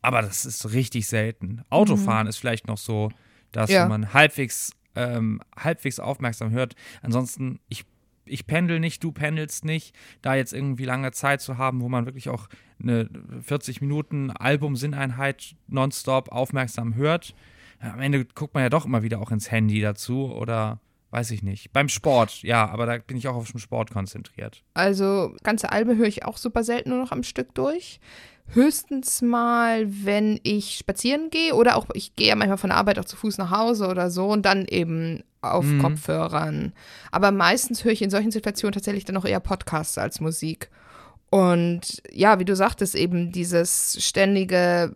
Aber 0.00 0.22
das 0.22 0.46
ist 0.46 0.72
richtig 0.72 1.08
selten. 1.08 1.62
Autofahren 1.70 2.26
mhm. 2.26 2.30
ist 2.30 2.36
vielleicht 2.38 2.68
noch 2.68 2.78
so, 2.78 3.10
dass 3.50 3.68
ja. 3.68 3.86
man 3.88 4.14
halbwegs 4.14 4.72
ähm, 4.94 5.40
halbwegs 5.58 5.98
aufmerksam 5.98 6.52
hört. 6.52 6.76
Ansonsten, 7.02 7.58
ich 7.68 7.84
ich 8.26 8.46
pendel 8.46 8.80
nicht, 8.80 9.02
du 9.04 9.12
pendelst 9.12 9.64
nicht, 9.64 9.94
da 10.22 10.34
jetzt 10.34 10.52
irgendwie 10.52 10.84
lange 10.84 11.12
Zeit 11.12 11.40
zu 11.40 11.58
haben, 11.58 11.80
wo 11.80 11.88
man 11.88 12.06
wirklich 12.06 12.28
auch 12.28 12.48
eine 12.80 13.08
40 13.42 13.80
Minuten 13.80 14.30
Album-Sinneinheit 14.30 15.56
nonstop 15.68 16.32
aufmerksam 16.32 16.94
hört. 16.94 17.34
Am 17.80 18.00
Ende 18.00 18.24
guckt 18.24 18.54
man 18.54 18.62
ja 18.62 18.70
doch 18.70 18.86
immer 18.86 19.02
wieder 19.02 19.20
auch 19.20 19.30
ins 19.30 19.50
Handy 19.50 19.80
dazu 19.80 20.32
oder 20.32 20.80
weiß 21.14 21.30
ich 21.30 21.42
nicht. 21.44 21.72
Beim 21.72 21.88
Sport, 21.88 22.42
ja, 22.42 22.68
aber 22.68 22.86
da 22.86 22.98
bin 22.98 23.16
ich 23.16 23.28
auch 23.28 23.36
auf 23.36 23.50
den 23.50 23.60
Sport 23.60 23.92
konzentriert. 23.92 24.64
Also 24.74 25.34
ganze 25.44 25.70
Alben 25.70 25.96
höre 25.96 26.08
ich 26.08 26.24
auch 26.24 26.36
super 26.36 26.64
selten 26.64 26.90
nur 26.90 26.98
noch 26.98 27.12
am 27.12 27.22
Stück 27.22 27.54
durch. 27.54 28.00
Höchstens 28.48 29.22
mal, 29.22 29.86
wenn 30.04 30.40
ich 30.42 30.76
spazieren 30.76 31.30
gehe 31.30 31.54
oder 31.54 31.76
auch 31.76 31.86
ich 31.94 32.16
gehe 32.16 32.28
ja 32.28 32.34
manchmal 32.34 32.58
von 32.58 32.70
der 32.70 32.78
Arbeit 32.78 32.98
auch 32.98 33.04
zu 33.04 33.16
Fuß 33.16 33.38
nach 33.38 33.50
Hause 33.50 33.86
oder 33.88 34.10
so 34.10 34.26
und 34.26 34.44
dann 34.44 34.66
eben 34.66 35.22
auf 35.52 35.64
Mhm. 35.64 35.80
Kopfhörern. 35.80 36.72
Aber 37.10 37.30
meistens 37.32 37.84
höre 37.84 37.92
ich 37.92 38.02
in 38.02 38.10
solchen 38.10 38.30
Situationen 38.30 38.72
tatsächlich 38.72 39.04
dann 39.04 39.16
auch 39.16 39.24
eher 39.24 39.40
Podcasts 39.40 39.98
als 39.98 40.20
Musik. 40.20 40.70
Und 41.30 42.02
ja, 42.12 42.38
wie 42.38 42.44
du 42.44 42.54
sagtest, 42.54 42.94
eben 42.94 43.32
dieses 43.32 43.96
ständige 44.04 44.94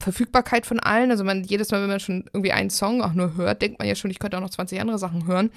Verfügbarkeit 0.00 0.66
von 0.66 0.80
allen. 0.80 1.10
Also 1.10 1.24
man 1.24 1.44
jedes 1.44 1.70
Mal, 1.70 1.80
wenn 1.80 1.88
man 1.88 2.00
schon 2.00 2.24
irgendwie 2.32 2.52
einen 2.52 2.70
Song 2.70 3.02
auch 3.02 3.14
nur 3.14 3.36
hört, 3.36 3.62
denkt 3.62 3.78
man 3.78 3.88
ja 3.88 3.94
schon, 3.94 4.10
ich 4.10 4.18
könnte 4.18 4.36
auch 4.36 4.42
noch 4.42 4.50
20 4.50 4.80
andere 4.80 4.98
Sachen 4.98 5.26
hören. 5.26 5.50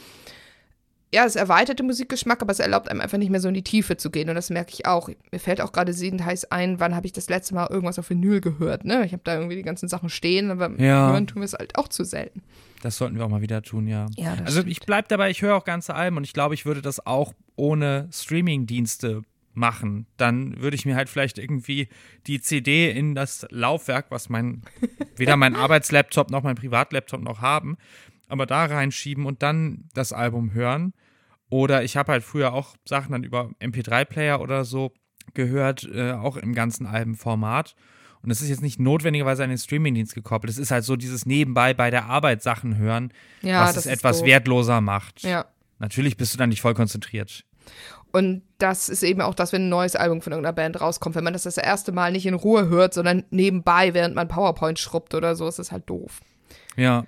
Ja, 1.13 1.23
es 1.25 1.35
erweitert 1.35 1.79
den 1.79 1.85
Musikgeschmack, 1.85 2.41
aber 2.41 2.51
es 2.51 2.59
erlaubt 2.59 2.89
einem 2.89 2.99
einfach 2.99 3.17
nicht 3.17 3.29
mehr 3.29 3.39
so 3.39 3.47
in 3.47 3.53
die 3.53 3.63
Tiefe 3.63 3.95
zu 3.95 4.09
gehen. 4.09 4.27
Und 4.27 4.35
das 4.35 4.49
merke 4.49 4.71
ich 4.73 4.85
auch. 4.85 5.09
Mir 5.31 5.39
fällt 5.39 5.61
auch 5.61 5.71
gerade 5.71 5.93
siedend 5.93 6.25
heiß 6.25 6.51
ein, 6.51 6.79
wann 6.79 6.95
habe 6.95 7.05
ich 7.05 7.13
das 7.13 7.29
letzte 7.29 7.55
Mal 7.55 7.67
irgendwas 7.69 7.99
auf 7.99 8.09
Vinyl 8.09 8.41
gehört. 8.41 8.83
Ne? 8.85 9.05
Ich 9.05 9.13
habe 9.13 9.21
da 9.23 9.35
irgendwie 9.35 9.55
die 9.55 9.61
ganzen 9.63 9.87
Sachen 9.87 10.09
stehen, 10.09 10.51
aber 10.51 10.69
Ja. 10.81 11.11
hören 11.11 11.27
tun 11.27 11.41
wir 11.41 11.45
es 11.45 11.53
halt 11.53 11.77
auch 11.77 11.87
zu 11.87 12.03
selten. 12.03 12.41
Das 12.85 12.97
sollten 12.97 13.17
wir 13.17 13.25
auch 13.25 13.29
mal 13.29 13.41
wieder 13.41 13.63
tun, 13.63 13.87
ja. 13.87 14.05
Ja, 14.15 14.33
also 14.33 14.59
stimmt. 14.59 14.71
ich 14.71 14.79
bleibe 14.81 15.07
dabei, 15.07 15.31
ich 15.31 15.41
höre 15.41 15.55
auch 15.55 15.63
ganze 15.63 15.95
Alben 15.95 16.17
und 16.17 16.23
ich 16.23 16.33
glaube, 16.33 16.53
ich 16.53 16.67
würde 16.67 16.83
das 16.83 17.03
auch 17.03 17.33
ohne 17.55 18.07
Streaming-Dienste 18.11 19.23
machen. 19.55 20.05
Dann 20.17 20.61
würde 20.61 20.75
ich 20.75 20.85
mir 20.85 20.95
halt 20.95 21.09
vielleicht 21.09 21.39
irgendwie 21.39 21.87
die 22.27 22.41
CD 22.41 22.91
in 22.91 23.15
das 23.15 23.47
Laufwerk, 23.49 24.11
was 24.11 24.29
mein, 24.29 24.61
weder 25.15 25.35
mein 25.35 25.55
Arbeitslaptop 25.55 26.29
noch 26.29 26.43
mein 26.43 26.53
Privatlaptop 26.53 27.23
noch 27.23 27.41
haben, 27.41 27.77
aber 28.27 28.45
da 28.45 28.65
reinschieben 28.65 29.25
und 29.25 29.41
dann 29.41 29.89
das 29.95 30.13
Album 30.13 30.53
hören. 30.53 30.93
Oder 31.49 31.83
ich 31.83 31.97
habe 31.97 32.11
halt 32.11 32.23
früher 32.23 32.53
auch 32.53 32.75
Sachen 32.85 33.13
dann 33.13 33.23
über 33.23 33.49
MP3-Player 33.59 34.39
oder 34.41 34.63
so 34.63 34.93
gehört, 35.33 35.89
äh, 35.91 36.11
auch 36.11 36.37
im 36.37 36.53
ganzen 36.53 36.85
Albenformat. 36.85 37.75
Und 38.25 38.31
es 38.31 38.41
ist 38.41 38.49
jetzt 38.49 38.61
nicht 38.63 38.79
notwendigerweise 38.79 39.43
an 39.43 39.49
den 39.49 39.57
Streamingdienst 39.59 40.15
gekoppelt. 40.15 40.51
Es 40.51 40.57
ist 40.57 40.71
halt 40.71 40.83
so 40.83 40.95
dieses 40.95 41.25
nebenbei 41.25 41.73
bei 41.75 41.91
der 41.91 42.05
Arbeit 42.05 42.41
Sachen 42.41 42.77
hören, 42.77 43.13
Ja, 43.41 43.61
was 43.61 43.75
das 43.75 43.85
es 43.85 43.91
etwas 43.91 44.17
doof. 44.19 44.27
wertloser 44.27 44.81
macht. 44.81 45.21
Ja. 45.21 45.45
Natürlich 45.79 46.17
bist 46.17 46.33
du 46.33 46.37
dann 46.37 46.49
nicht 46.49 46.61
voll 46.61 46.73
konzentriert. 46.73 47.45
Und 48.11 48.41
das 48.57 48.89
ist 48.89 49.03
eben 49.03 49.21
auch 49.21 49.35
das, 49.35 49.51
wenn 49.51 49.63
ein 49.67 49.69
neues 49.69 49.95
Album 49.95 50.21
von 50.21 50.31
irgendeiner 50.33 50.53
Band 50.55 50.79
rauskommt. 50.81 51.15
Wenn 51.15 51.23
man 51.23 51.33
das 51.33 51.43
das 51.43 51.57
erste 51.57 51.91
Mal 51.91 52.11
nicht 52.13 52.25
in 52.25 52.33
Ruhe 52.33 52.67
hört, 52.69 52.93
sondern 52.93 53.25
nebenbei, 53.29 53.93
während 53.93 54.15
man 54.15 54.27
PowerPoint 54.27 54.79
schrubbt 54.79 55.13
oder 55.13 55.35
so, 55.35 55.47
ist 55.47 55.59
das 55.59 55.71
halt 55.71 55.89
doof. 55.89 56.21
Ja. 56.77 57.05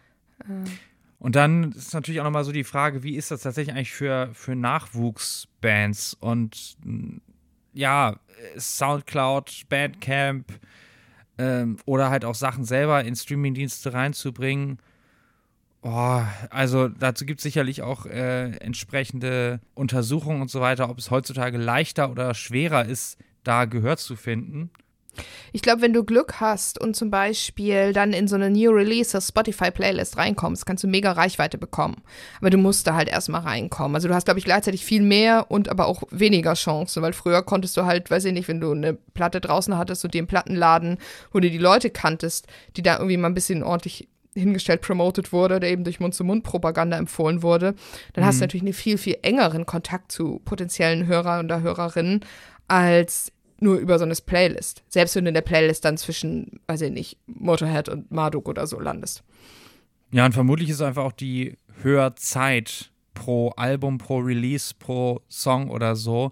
Und 1.20 1.36
dann 1.36 1.72
ist 1.72 1.94
natürlich 1.94 2.20
auch 2.20 2.26
nochmal 2.26 2.44
so 2.44 2.52
die 2.52 2.64
Frage, 2.64 3.02
wie 3.04 3.16
ist 3.16 3.32
das 3.32 3.42
tatsächlich 3.42 3.74
eigentlich 3.76 3.92
für, 3.94 4.30
für 4.34 4.56
Nachwuchsbands? 4.56 6.14
Und 6.14 6.78
ja, 7.74 8.12
äh, 8.12 8.60
Soundcloud, 8.60 9.64
Bandcamp 9.70 10.46
ähm, 11.38 11.78
oder 11.86 12.10
halt 12.10 12.26
auch 12.26 12.36
Sachen 12.36 12.64
selber 12.64 13.04
in 13.04 13.16
Streamingdienste 13.16 13.94
reinzubringen. 13.94 14.80
Oh, 15.82 16.22
also 16.50 16.90
dazu 16.90 17.26
gibt 17.26 17.40
es 17.40 17.44
sicherlich 17.44 17.82
auch 17.82 18.06
äh, 18.06 18.50
entsprechende 18.58 19.60
Untersuchungen 19.74 20.42
und 20.42 20.50
so 20.50 20.60
weiter, 20.60 20.90
ob 20.90 20.98
es 20.98 21.12
heutzutage 21.12 21.58
leichter 21.58 22.10
oder 22.12 22.34
schwerer 22.34 22.86
ist, 22.86 23.18
da 23.44 23.66
Gehör 23.66 23.98
zu 23.98 24.16
finden. 24.16 24.72
Ich 25.54 25.62
glaube, 25.62 25.82
wenn 25.82 25.94
du 25.94 26.04
Glück 26.04 26.40
hast 26.40 26.80
und 26.80 26.96
zum 26.96 27.10
Beispiel 27.10 27.94
dann 27.94 28.14
in 28.14 28.28
so 28.28 28.36
eine 28.36 28.50
New 28.50 28.72
Releases 28.72 29.28
Spotify 29.28 29.72
Playlist 29.72 30.18
reinkommst, 30.18 30.66
kannst 30.66 30.84
du 30.84 30.88
mega 30.88 31.12
Reichweite 31.12 31.58
bekommen. 31.58 31.98
Aber 32.40 32.50
du 32.50 32.58
musst 32.58 32.88
da 32.88 32.96
halt 32.96 33.10
erstmal 33.10 33.42
reinkommen. 33.42 33.96
Also 33.96 34.08
du 34.08 34.14
hast, 34.14 34.26
glaube 34.26 34.40
ich, 34.40 34.46
gleichzeitig 34.46 34.86
viel 34.86 35.02
mehr 35.02 35.50
und 35.50 35.70
aber 35.70 35.88
auch 35.88 36.04
weniger 36.12 36.54
Chancen, 36.54 37.02
weil 37.02 37.14
früher 37.14 37.44
konntest 37.44 37.78
du 37.78 37.86
halt, 37.86 38.10
weiß 38.12 38.26
ich 38.26 38.34
nicht, 38.34 38.48
wenn 38.48 38.62
du 38.62 38.72
eine 38.72 38.94
Platte 38.94 39.42
draußen 39.42 39.78
hattest 39.78 40.04
und 40.06 40.14
die 40.14 40.20
im 40.20 40.28
Plattenladen, 40.28 40.98
wo 41.32 41.40
du 41.40 41.50
die 41.50 41.58
Leute 41.58 41.90
kanntest, 41.90 42.48
die 42.76 42.82
da 42.82 42.98
irgendwie 42.98 43.18
mal 43.18 43.30
ein 43.30 43.34
bisschen 43.34 43.64
ordentlich 43.64 44.08
hingestellt 44.38 44.82
promoted 44.82 45.34
wurde 45.34 45.56
oder 45.56 45.68
eben 45.68 45.84
durch 45.84 46.00
Mund-zu-Mund-Propaganda 46.00 46.98
empfohlen 46.98 47.42
wurde, 47.42 47.76
dann 48.14 48.26
hast 48.26 48.40
du 48.40 48.44
natürlich 48.44 48.64
einen 48.64 48.74
viel, 48.74 48.98
viel 48.98 49.18
engeren 49.22 49.66
Kontakt 49.66 50.12
zu 50.12 50.42
potenziellen 50.46 51.08
Hörer 51.08 51.40
oder 51.40 51.62
Hörerinnen 51.62 52.22
als 52.68 53.32
nur 53.60 53.78
über 53.78 53.98
so 53.98 54.06
eine 54.06 54.16
Playlist. 54.16 54.84
Selbst 54.88 55.16
wenn 55.16 55.26
du 55.26 55.30
in 55.30 55.36
der 55.36 55.42
Playlist 55.42 55.86
dann 55.86 55.98
zwischen, 55.98 56.60
weiß 56.68 56.82
ich 56.82 56.92
nicht, 56.92 57.18
Motorhead 57.28 57.90
und 57.90 58.12
Marduk 58.12 58.48
oder 58.48 58.68
so 58.68 58.80
landest. 58.80 59.24
Ja, 60.12 60.26
und 60.26 60.34
vermutlich 60.34 60.70
ist 60.70 60.82
einfach 60.82 61.04
auch 61.04 61.12
die 61.12 61.58
Hörzeit 61.82 62.92
pro 63.14 63.50
Album, 63.50 63.98
pro 63.98 64.20
Release, 64.20 64.74
pro 64.78 65.22
Song 65.30 65.70
oder 65.70 65.96
so 65.96 66.32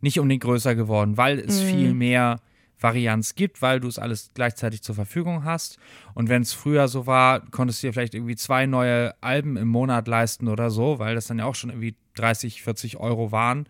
nicht 0.00 0.18
unbedingt 0.20 0.44
größer 0.44 0.74
geworden, 0.74 1.16
weil 1.16 1.38
es 1.38 1.60
viel 1.60 1.94
mehr 1.94 2.40
Varianz 2.80 3.34
gibt, 3.34 3.60
weil 3.60 3.80
du 3.80 3.88
es 3.88 3.98
alles 3.98 4.30
gleichzeitig 4.34 4.82
zur 4.82 4.94
Verfügung 4.94 5.44
hast. 5.44 5.78
Und 6.14 6.28
wenn 6.28 6.42
es 6.42 6.52
früher 6.52 6.86
so 6.86 7.06
war, 7.06 7.40
konntest 7.50 7.82
du 7.82 7.88
dir 7.88 7.92
vielleicht 7.92 8.14
irgendwie 8.14 8.36
zwei 8.36 8.66
neue 8.66 9.14
Alben 9.20 9.56
im 9.56 9.68
Monat 9.68 10.06
leisten 10.06 10.46
oder 10.48 10.70
so, 10.70 10.98
weil 11.00 11.16
das 11.16 11.26
dann 11.26 11.40
ja 11.40 11.44
auch 11.44 11.56
schon 11.56 11.70
irgendwie 11.70 11.96
30, 12.14 12.62
40 12.62 12.98
Euro 12.98 13.32
waren. 13.32 13.68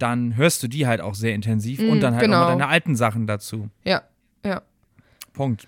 Dann 0.00 0.34
hörst 0.34 0.62
du 0.62 0.68
die 0.68 0.86
halt 0.86 1.00
auch 1.00 1.14
sehr 1.14 1.34
intensiv 1.34 1.78
und 1.80 2.00
dann 2.00 2.14
halt 2.14 2.22
auch 2.22 2.26
genau. 2.26 2.40
noch 2.40 2.48
deine 2.48 2.68
alten 2.68 2.96
Sachen 2.96 3.26
dazu. 3.26 3.68
Ja, 3.84 4.02
ja. 4.44 4.62
Punkt. 5.34 5.66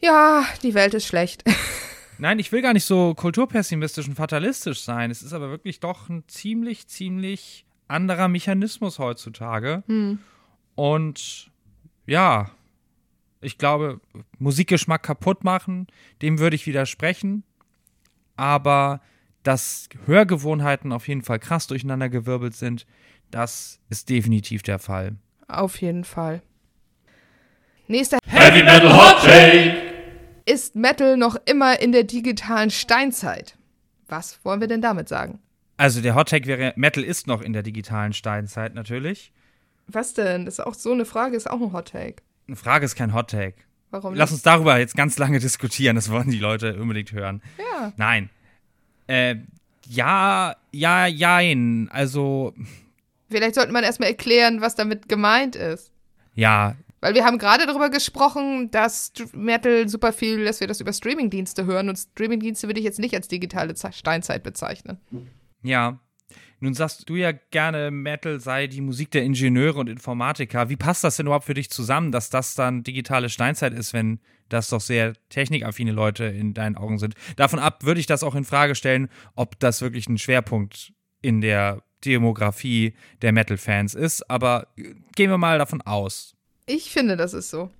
Ja, 0.00 0.44
die 0.62 0.72
Welt 0.74 0.94
ist 0.94 1.06
schlecht. 1.06 1.44
Nein, 2.18 2.38
ich 2.38 2.52
will 2.52 2.62
gar 2.62 2.72
nicht 2.72 2.84
so 2.84 3.14
kulturpessimistisch 3.14 4.06
und 4.06 4.14
fatalistisch 4.14 4.82
sein. 4.82 5.10
Es 5.10 5.22
ist 5.22 5.32
aber 5.32 5.50
wirklich 5.50 5.80
doch 5.80 6.08
ein 6.08 6.22
ziemlich, 6.28 6.86
ziemlich 6.86 7.66
anderer 7.88 8.28
Mechanismus 8.28 9.00
heutzutage. 9.00 9.82
Und 10.76 11.50
ja, 12.06 12.50
ich 13.40 13.58
glaube, 13.58 14.00
Musikgeschmack 14.38 15.02
kaputt 15.02 15.42
machen, 15.42 15.88
dem 16.22 16.38
würde 16.38 16.54
ich 16.54 16.66
widersprechen. 16.66 17.42
Aber 18.36 19.00
dass 19.42 19.88
Hörgewohnheiten 20.06 20.92
auf 20.92 21.08
jeden 21.08 21.22
Fall 21.22 21.40
krass 21.40 21.66
durcheinandergewirbelt 21.66 22.54
sind, 22.54 22.86
das 23.32 23.80
ist 23.88 24.08
definitiv 24.08 24.62
der 24.62 24.78
Fall. 24.78 25.16
Auf 25.48 25.80
jeden 25.80 26.04
Fall. 26.04 26.42
Nächster 27.88 28.18
Heavy 28.26 28.62
Metal 28.62 28.92
Hot 28.92 29.22
Take. 29.24 29.76
ist 30.46 30.76
Metal 30.76 31.16
noch 31.16 31.36
immer 31.46 31.80
in 31.80 31.92
der 31.92 32.04
digitalen 32.04 32.70
Steinzeit. 32.70 33.56
Was 34.08 34.44
wollen 34.44 34.60
wir 34.60 34.68
denn 34.68 34.82
damit 34.82 35.08
sagen? 35.08 35.40
Also 35.76 36.00
der 36.00 36.14
Hottake 36.14 36.46
wäre, 36.46 36.72
Metal 36.76 37.02
ist 37.02 37.26
noch 37.26 37.40
in 37.42 37.52
der 37.52 37.62
digitalen 37.62 38.12
Steinzeit 38.12 38.74
natürlich. 38.74 39.32
Was 39.88 40.14
denn? 40.14 40.44
Das 40.44 40.54
ist 40.54 40.60
auch 40.60 40.74
so 40.74 40.92
eine 40.92 41.04
Frage, 41.04 41.36
ist 41.36 41.50
auch 41.50 41.60
ein 41.60 41.72
Hot 41.72 41.88
Take. 41.90 42.22
Eine 42.46 42.56
Frage 42.56 42.84
ist 42.84 42.94
kein 42.94 43.14
Hottake. 43.14 43.56
Warum 43.90 44.14
Lass 44.14 44.30
nicht? 44.30 44.38
uns 44.38 44.42
darüber 44.42 44.78
jetzt 44.78 44.96
ganz 44.96 45.18
lange 45.18 45.38
diskutieren, 45.38 45.96
das 45.96 46.10
wollen 46.10 46.30
die 46.30 46.38
Leute 46.38 46.80
unbedingt 46.80 47.12
hören. 47.12 47.42
Ja. 47.58 47.92
Nein. 47.96 48.30
Äh, 49.06 49.36
ja, 49.88 50.56
ja, 50.70 51.06
jein. 51.06 51.88
Also, 51.92 52.54
Vielleicht 53.32 53.54
sollte 53.56 53.72
man 53.72 53.82
erstmal 53.84 54.08
erklären, 54.10 54.60
was 54.60 54.74
damit 54.76 55.08
gemeint 55.08 55.56
ist. 55.56 55.90
ja, 56.34 56.76
Weil 57.00 57.14
wir 57.14 57.24
haben 57.24 57.38
gerade 57.38 57.66
darüber 57.66 57.90
gesprochen, 57.90 58.70
dass 58.70 59.12
Metal 59.32 59.88
super 59.88 60.12
viel, 60.12 60.44
dass 60.44 60.60
wir 60.60 60.68
das 60.68 60.80
über 60.80 60.92
Streamingdienste 60.92 61.64
hören 61.66 61.88
und 61.88 61.96
Streamingdienste 61.96 62.68
würde 62.68 62.78
ich 62.78 62.84
jetzt 62.84 63.00
nicht 63.00 63.14
als 63.14 63.26
digitale 63.28 63.74
Ze- 63.74 63.92
Steinzeit 63.92 64.42
bezeichnen. 64.42 64.98
ja. 65.62 65.98
Nun 66.60 66.74
sagst 66.74 67.08
du 67.10 67.16
ja 67.16 67.32
gerne, 67.32 67.90
Metal 67.90 68.38
sei 68.38 68.68
die 68.68 68.80
Musik 68.82 69.10
der 69.10 69.24
Ingenieure 69.24 69.80
und 69.80 69.88
Informatiker. 69.88 70.68
Wie 70.68 70.76
passt 70.76 71.02
das 71.02 71.16
denn 71.16 71.26
überhaupt 71.26 71.46
für 71.46 71.54
dich 71.54 71.70
zusammen, 71.70 72.12
dass 72.12 72.30
das 72.30 72.54
dann 72.54 72.84
digitale 72.84 73.30
Steinzeit 73.30 73.74
ist, 73.74 73.92
wenn 73.92 74.20
das 74.48 74.68
doch 74.68 74.80
sehr 74.80 75.14
technikaffine 75.28 75.90
Leute 75.90 76.22
in 76.24 76.54
deinen 76.54 76.76
Augen 76.76 77.00
sind? 77.00 77.14
Davon 77.34 77.58
ab 77.58 77.82
würde 77.82 77.98
ich 77.98 78.06
das 78.06 78.22
auch 78.22 78.36
in 78.36 78.44
Frage 78.44 78.76
stellen, 78.76 79.08
ob 79.34 79.58
das 79.58 79.80
wirklich 79.82 80.08
ein 80.08 80.18
Schwerpunkt 80.18 80.92
in 81.20 81.40
der 81.40 81.82
Demografie 82.04 82.94
der 83.22 83.32
Metal-Fans 83.32 83.94
ist. 83.94 84.28
Aber 84.30 84.68
äh, 84.76 84.94
gehen 85.14 85.30
wir 85.30 85.38
mal 85.38 85.58
davon 85.58 85.80
aus. 85.82 86.34
Ich 86.66 86.90
finde, 86.90 87.16
das 87.16 87.34
ist 87.34 87.50
so. 87.50 87.70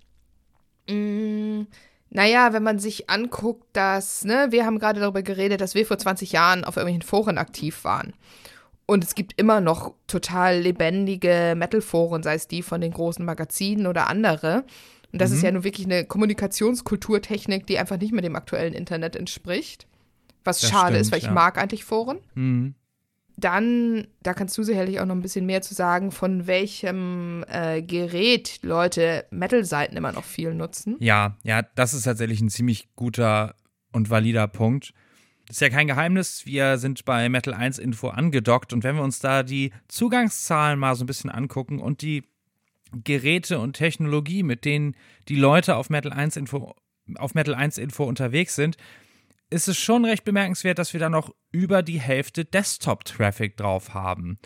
Mm, 0.89 1.63
naja, 2.11 2.53
wenn 2.53 2.63
man 2.63 2.79
sich 2.79 3.09
anguckt, 3.09 3.65
dass, 3.73 4.25
ne, 4.25 4.49
wir 4.51 4.67
haben 4.67 4.79
gerade 4.79 5.01
darüber 5.01 5.23
geredet, 5.23 5.61
dass 5.61 5.75
wir 5.75 5.87
vor 5.87 5.99
20 5.99 6.33
Jahren 6.33 6.65
auf 6.65 6.77
irgendwelchen 6.77 7.03
Foren 7.03 7.39
aktiv 7.39 7.85
waren. 7.85 8.13
Und 8.87 9.05
es 9.05 9.15
gibt 9.15 9.41
immer 9.41 9.61
noch 9.61 9.95
total 10.07 10.59
lebendige 10.59 11.55
Metal-Foren, 11.57 12.23
sei 12.23 12.35
es 12.35 12.49
die 12.49 12.63
von 12.63 12.81
den 12.81 12.93
großen 12.93 13.25
Magazinen 13.25 13.87
oder 13.87 14.09
andere. 14.09 14.65
Und 15.13 15.21
das 15.21 15.31
ist 15.31 15.43
ja 15.43 15.51
nun 15.53 15.63
wirklich 15.63 15.87
eine 15.87 16.05
Kommunikationskulturtechnik, 16.05 17.67
die 17.67 17.79
einfach 17.79 17.99
nicht 17.99 18.13
mehr 18.13 18.23
dem 18.23 18.35
aktuellen 18.35 18.73
Internet 18.73 19.15
entspricht. 19.15 19.87
Was 20.43 20.61
Das 20.61 20.71
schade 20.71 20.97
ist, 20.97 21.09
stimmt, 21.09 21.13
weil 21.13 21.19
ich 21.19 21.25
ja. 21.27 21.33
mag 21.33 21.59
eigentlich 21.59 21.85
Foren. 21.85 22.19
Mhm. 22.35 22.75
Dann, 23.37 24.07
da 24.23 24.35
kannst 24.35 24.57
du 24.59 24.63
sicherlich 24.63 25.01
auch 25.01 25.07
noch 25.07 25.15
ein 25.15 25.23
bisschen 25.23 25.47
mehr 25.47 25.63
zu 25.63 25.75
sagen, 25.75 26.11
von 26.11 26.47
welchem 26.47 27.45
äh, 27.49 27.83
Gerät 27.83 28.61
Leute 28.63 29.25
Metal-Seiten 29.31 29.97
immer 29.97 30.13
noch 30.13 30.25
viel 30.25 30.55
nutzen. 30.55 30.97
Ja, 31.01 31.37
ja, 31.43 31.63
das 31.63 31.95
ist 31.95 32.05
tatsächlich 32.05 32.41
ein 32.41 32.51
ziemlich 32.51 32.89
guter 32.95 33.55
und 33.93 34.11
valider 34.11 34.49
Punkt. 34.49 34.93
Das 35.47 35.57
ist 35.57 35.61
ja 35.61 35.71
kein 35.71 35.87
Geheimnis, 35.87 36.47
wir 36.47 36.79
sind 36.79 37.05
bei 37.05 37.29
Metal 37.29 37.53
1 37.53 37.79
Info 37.79 38.09
angedockt 38.09 38.73
und 38.73 38.85
wenn 38.85 38.97
wir 38.97 39.03
uns 39.03 39.19
da 39.19 39.43
die 39.43 39.73
Zugangszahlen 39.89 40.79
mal 40.79 40.95
so 40.95 41.05
ein 41.05 41.07
bisschen 41.07 41.31
angucken 41.31 41.81
und 41.81 42.01
die 42.01 42.25
Geräte 42.93 43.59
und 43.59 43.75
Technologie, 43.75 44.43
mit 44.43 44.65
denen 44.65 44.95
die 45.29 45.37
Leute 45.37 45.77
auf 45.77 45.91
Metal 45.91 46.13
1 46.13 46.37
Info, 46.37 46.75
auf 47.17 47.35
Metal 47.35 47.55
1 47.55 47.79
Info 47.79 48.05
unterwegs 48.05 48.55
sind, 48.55 48.77
ist 49.53 49.69
es 49.69 49.79
schon 49.79 50.05
recht 50.05 50.25
bemerkenswert, 50.25 50.79
dass 50.79 50.93
wir 50.93 51.01
da 51.01 51.09
noch 51.09 51.35
über 51.53 51.83
die 51.83 52.01
Hälfte 52.01 52.45
Desktop-Traffic 52.45 53.57
drauf 53.57 53.95
haben. 53.95 54.39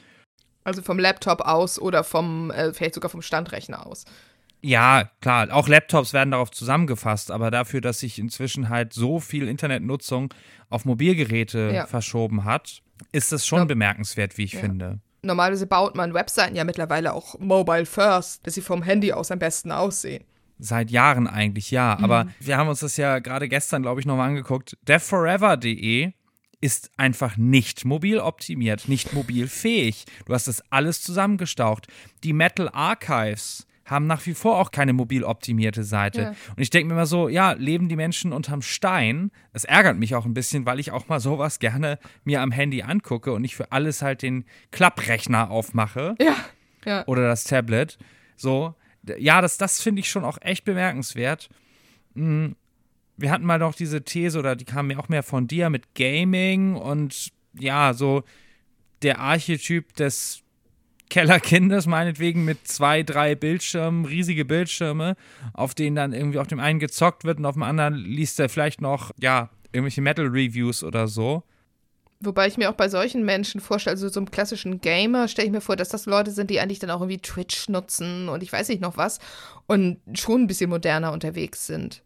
Also 0.64 0.82
vom 0.82 0.98
Laptop 0.98 1.40
aus 1.42 1.78
oder 1.78 2.04
vom, 2.04 2.50
äh, 2.50 2.74
vielleicht 2.74 2.94
sogar 2.94 3.08
vom 3.08 3.22
Standrechner 3.22 3.86
aus. 3.86 4.04
Ja, 4.62 5.10
klar, 5.20 5.48
auch 5.52 5.68
Laptops 5.68 6.12
werden 6.12 6.32
darauf 6.32 6.50
zusammengefasst, 6.50 7.30
aber 7.30 7.52
dafür, 7.52 7.80
dass 7.80 8.00
sich 8.00 8.18
inzwischen 8.18 8.68
halt 8.68 8.92
so 8.92 9.20
viel 9.20 9.48
Internetnutzung 9.48 10.34
auf 10.70 10.84
Mobilgeräte 10.84 11.70
ja. 11.72 11.86
verschoben 11.86 12.44
hat, 12.44 12.82
ist 13.12 13.30
das 13.30 13.46
schon 13.46 13.60
ja. 13.60 13.64
bemerkenswert, 13.66 14.36
wie 14.38 14.44
ich 14.44 14.54
ja. 14.54 14.60
finde. 14.60 14.98
Normalerweise 15.22 15.66
baut 15.66 15.94
man 15.94 16.14
Webseiten 16.14 16.56
ja 16.56 16.64
mittlerweile 16.64 17.12
auch 17.12 17.38
mobile 17.38 17.86
first, 17.86 18.46
dass 18.46 18.54
sie 18.54 18.60
vom 18.60 18.82
Handy 18.82 19.12
aus 19.12 19.30
am 19.30 19.38
besten 19.38 19.70
aussehen. 19.70 20.24
Seit 20.58 20.90
Jahren 20.90 21.26
eigentlich, 21.26 21.70
ja. 21.70 21.96
Mhm. 21.98 22.04
Aber 22.04 22.26
wir 22.40 22.56
haben 22.56 22.68
uns 22.68 22.80
das 22.80 22.96
ja 22.96 23.18
gerade 23.18 23.48
gestern, 23.48 23.82
glaube 23.82 24.00
ich, 24.00 24.06
nochmal 24.06 24.28
angeguckt. 24.28 24.76
DevForever.de 24.88 26.12
ist 26.60 26.90
einfach 26.96 27.36
nicht 27.36 27.84
mobil 27.84 28.18
optimiert, 28.18 28.88
nicht 28.88 29.12
mobilfähig. 29.12 30.06
Du 30.24 30.32
hast 30.32 30.48
das 30.48 30.62
alles 30.70 31.02
zusammengestaucht. 31.02 31.86
Die 32.24 32.32
Metal 32.32 32.70
Archives 32.72 33.66
haben 33.84 34.06
nach 34.06 34.24
wie 34.26 34.34
vor 34.34 34.58
auch 34.58 34.72
keine 34.72 34.92
mobil 34.92 35.22
optimierte 35.22 35.84
Seite. 35.84 36.20
Ja. 36.20 36.28
Und 36.30 36.62
ich 36.62 36.70
denke 36.70 36.88
mir 36.88 36.94
immer 36.94 37.06
so, 37.06 37.28
ja, 37.28 37.52
leben 37.52 37.88
die 37.88 37.96
Menschen 37.96 38.32
unterm 38.32 38.62
Stein? 38.62 39.30
Das 39.52 39.64
ärgert 39.64 39.96
mich 39.96 40.14
auch 40.14 40.26
ein 40.26 40.34
bisschen, 40.34 40.66
weil 40.66 40.80
ich 40.80 40.90
auch 40.90 41.08
mal 41.08 41.20
sowas 41.20 41.60
gerne 41.60 41.98
mir 42.24 42.42
am 42.42 42.50
Handy 42.50 42.82
angucke 42.82 43.32
und 43.32 43.42
nicht 43.42 43.54
für 43.54 43.70
alles 43.70 44.02
halt 44.02 44.22
den 44.22 44.44
Klapprechner 44.72 45.50
aufmache. 45.50 46.16
Ja. 46.20 46.34
ja. 46.84 47.06
Oder 47.06 47.28
das 47.28 47.44
Tablet. 47.44 47.96
So 48.36 48.74
ja, 49.18 49.40
das, 49.40 49.58
das 49.58 49.80
finde 49.80 50.00
ich 50.00 50.10
schon 50.10 50.24
auch 50.24 50.38
echt 50.40 50.64
bemerkenswert. 50.64 51.48
Hm, 52.14 52.56
wir 53.16 53.30
hatten 53.30 53.46
mal 53.46 53.58
noch 53.58 53.74
diese 53.74 54.02
These, 54.02 54.38
oder 54.38 54.56
die 54.56 54.64
kam 54.64 54.88
mir 54.88 54.98
auch 54.98 55.08
mehr 55.08 55.22
von 55.22 55.48
dir 55.48 55.70
mit 55.70 55.94
Gaming 55.94 56.76
und 56.76 57.32
ja, 57.58 57.94
so 57.94 58.24
der 59.02 59.18
Archetyp 59.20 59.94
des 59.96 60.42
Kellerkindes, 61.08 61.86
meinetwegen 61.86 62.44
mit 62.44 62.66
zwei, 62.66 63.02
drei 63.02 63.34
Bildschirmen, 63.34 64.04
riesige 64.04 64.44
Bildschirme, 64.44 65.16
auf 65.52 65.74
denen 65.74 65.96
dann 65.96 66.12
irgendwie 66.12 66.38
auf 66.38 66.48
dem 66.48 66.60
einen 66.60 66.80
gezockt 66.80 67.24
wird 67.24 67.38
und 67.38 67.46
auf 67.46 67.54
dem 67.54 67.62
anderen 67.62 67.94
liest 67.94 68.40
er 68.40 68.48
vielleicht 68.48 68.80
noch, 68.80 69.12
ja, 69.20 69.50
irgendwelche 69.72 70.00
Metal-Reviews 70.00 70.82
oder 70.82 71.06
so. 71.06 71.44
Wobei 72.20 72.46
ich 72.46 72.56
mir 72.56 72.70
auch 72.70 72.74
bei 72.74 72.88
solchen 72.88 73.24
Menschen 73.24 73.60
vorstelle, 73.60 73.94
also 73.94 74.08
so 74.08 74.20
einem 74.20 74.30
klassischen 74.30 74.80
Gamer, 74.80 75.28
stelle 75.28 75.46
ich 75.46 75.52
mir 75.52 75.60
vor, 75.60 75.76
dass 75.76 75.90
das 75.90 76.06
Leute 76.06 76.30
sind, 76.30 76.50
die 76.50 76.60
eigentlich 76.60 76.78
dann 76.78 76.90
auch 76.90 77.00
irgendwie 77.00 77.20
Twitch 77.20 77.68
nutzen 77.68 78.28
und 78.28 78.42
ich 78.42 78.52
weiß 78.52 78.68
nicht 78.68 78.80
noch 78.80 78.96
was 78.96 79.18
und 79.66 79.98
schon 80.14 80.42
ein 80.42 80.46
bisschen 80.46 80.70
moderner 80.70 81.12
unterwegs 81.12 81.66
sind. 81.66 82.02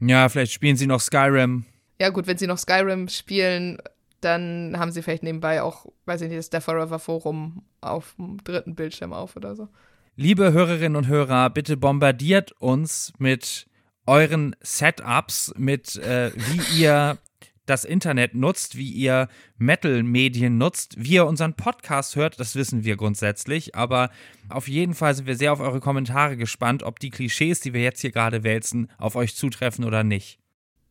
Ja, 0.00 0.28
vielleicht 0.28 0.52
spielen 0.52 0.76
sie 0.76 0.86
noch 0.86 1.00
Skyrim. 1.00 1.64
Ja, 2.00 2.08
gut, 2.08 2.26
wenn 2.26 2.38
sie 2.38 2.48
noch 2.48 2.58
Skyrim 2.58 3.08
spielen, 3.08 3.78
dann 4.20 4.74
haben 4.76 4.90
sie 4.90 5.02
vielleicht 5.02 5.22
nebenbei 5.22 5.62
auch, 5.62 5.86
weiß 6.06 6.22
ich 6.22 6.28
nicht, 6.28 6.38
das 6.38 6.50
Death 6.50 6.64
Forever 6.64 6.98
Forum 6.98 7.62
auf 7.80 8.14
dem 8.18 8.42
dritten 8.42 8.74
Bildschirm 8.74 9.12
auf 9.12 9.36
oder 9.36 9.54
so. 9.54 9.68
Liebe 10.16 10.52
Hörerinnen 10.52 10.96
und 10.96 11.06
Hörer, 11.06 11.50
bitte 11.50 11.76
bombardiert 11.76 12.52
uns 12.52 13.12
mit 13.18 13.66
euren 14.06 14.56
Setups, 14.60 15.54
mit 15.56 15.96
äh, 15.96 16.32
wie 16.34 16.82
ihr 16.82 17.18
das 17.66 17.84
Internet 17.84 18.34
nutzt, 18.34 18.76
wie 18.76 18.90
ihr 18.90 19.28
Metal-Medien 19.56 20.58
nutzt, 20.58 20.94
wie 20.98 21.14
ihr 21.14 21.26
unseren 21.26 21.54
Podcast 21.54 22.16
hört, 22.16 22.40
das 22.40 22.56
wissen 22.56 22.84
wir 22.84 22.96
grundsätzlich. 22.96 23.74
Aber 23.74 24.10
auf 24.48 24.68
jeden 24.68 24.94
Fall 24.94 25.14
sind 25.14 25.26
wir 25.26 25.36
sehr 25.36 25.52
auf 25.52 25.60
eure 25.60 25.80
Kommentare 25.80 26.36
gespannt, 26.36 26.82
ob 26.82 26.98
die 26.98 27.10
Klischees, 27.10 27.60
die 27.60 27.72
wir 27.72 27.82
jetzt 27.82 28.00
hier 28.00 28.10
gerade 28.10 28.42
wälzen, 28.42 28.90
auf 28.98 29.14
euch 29.14 29.36
zutreffen 29.36 29.84
oder 29.84 30.02
nicht. 30.02 30.38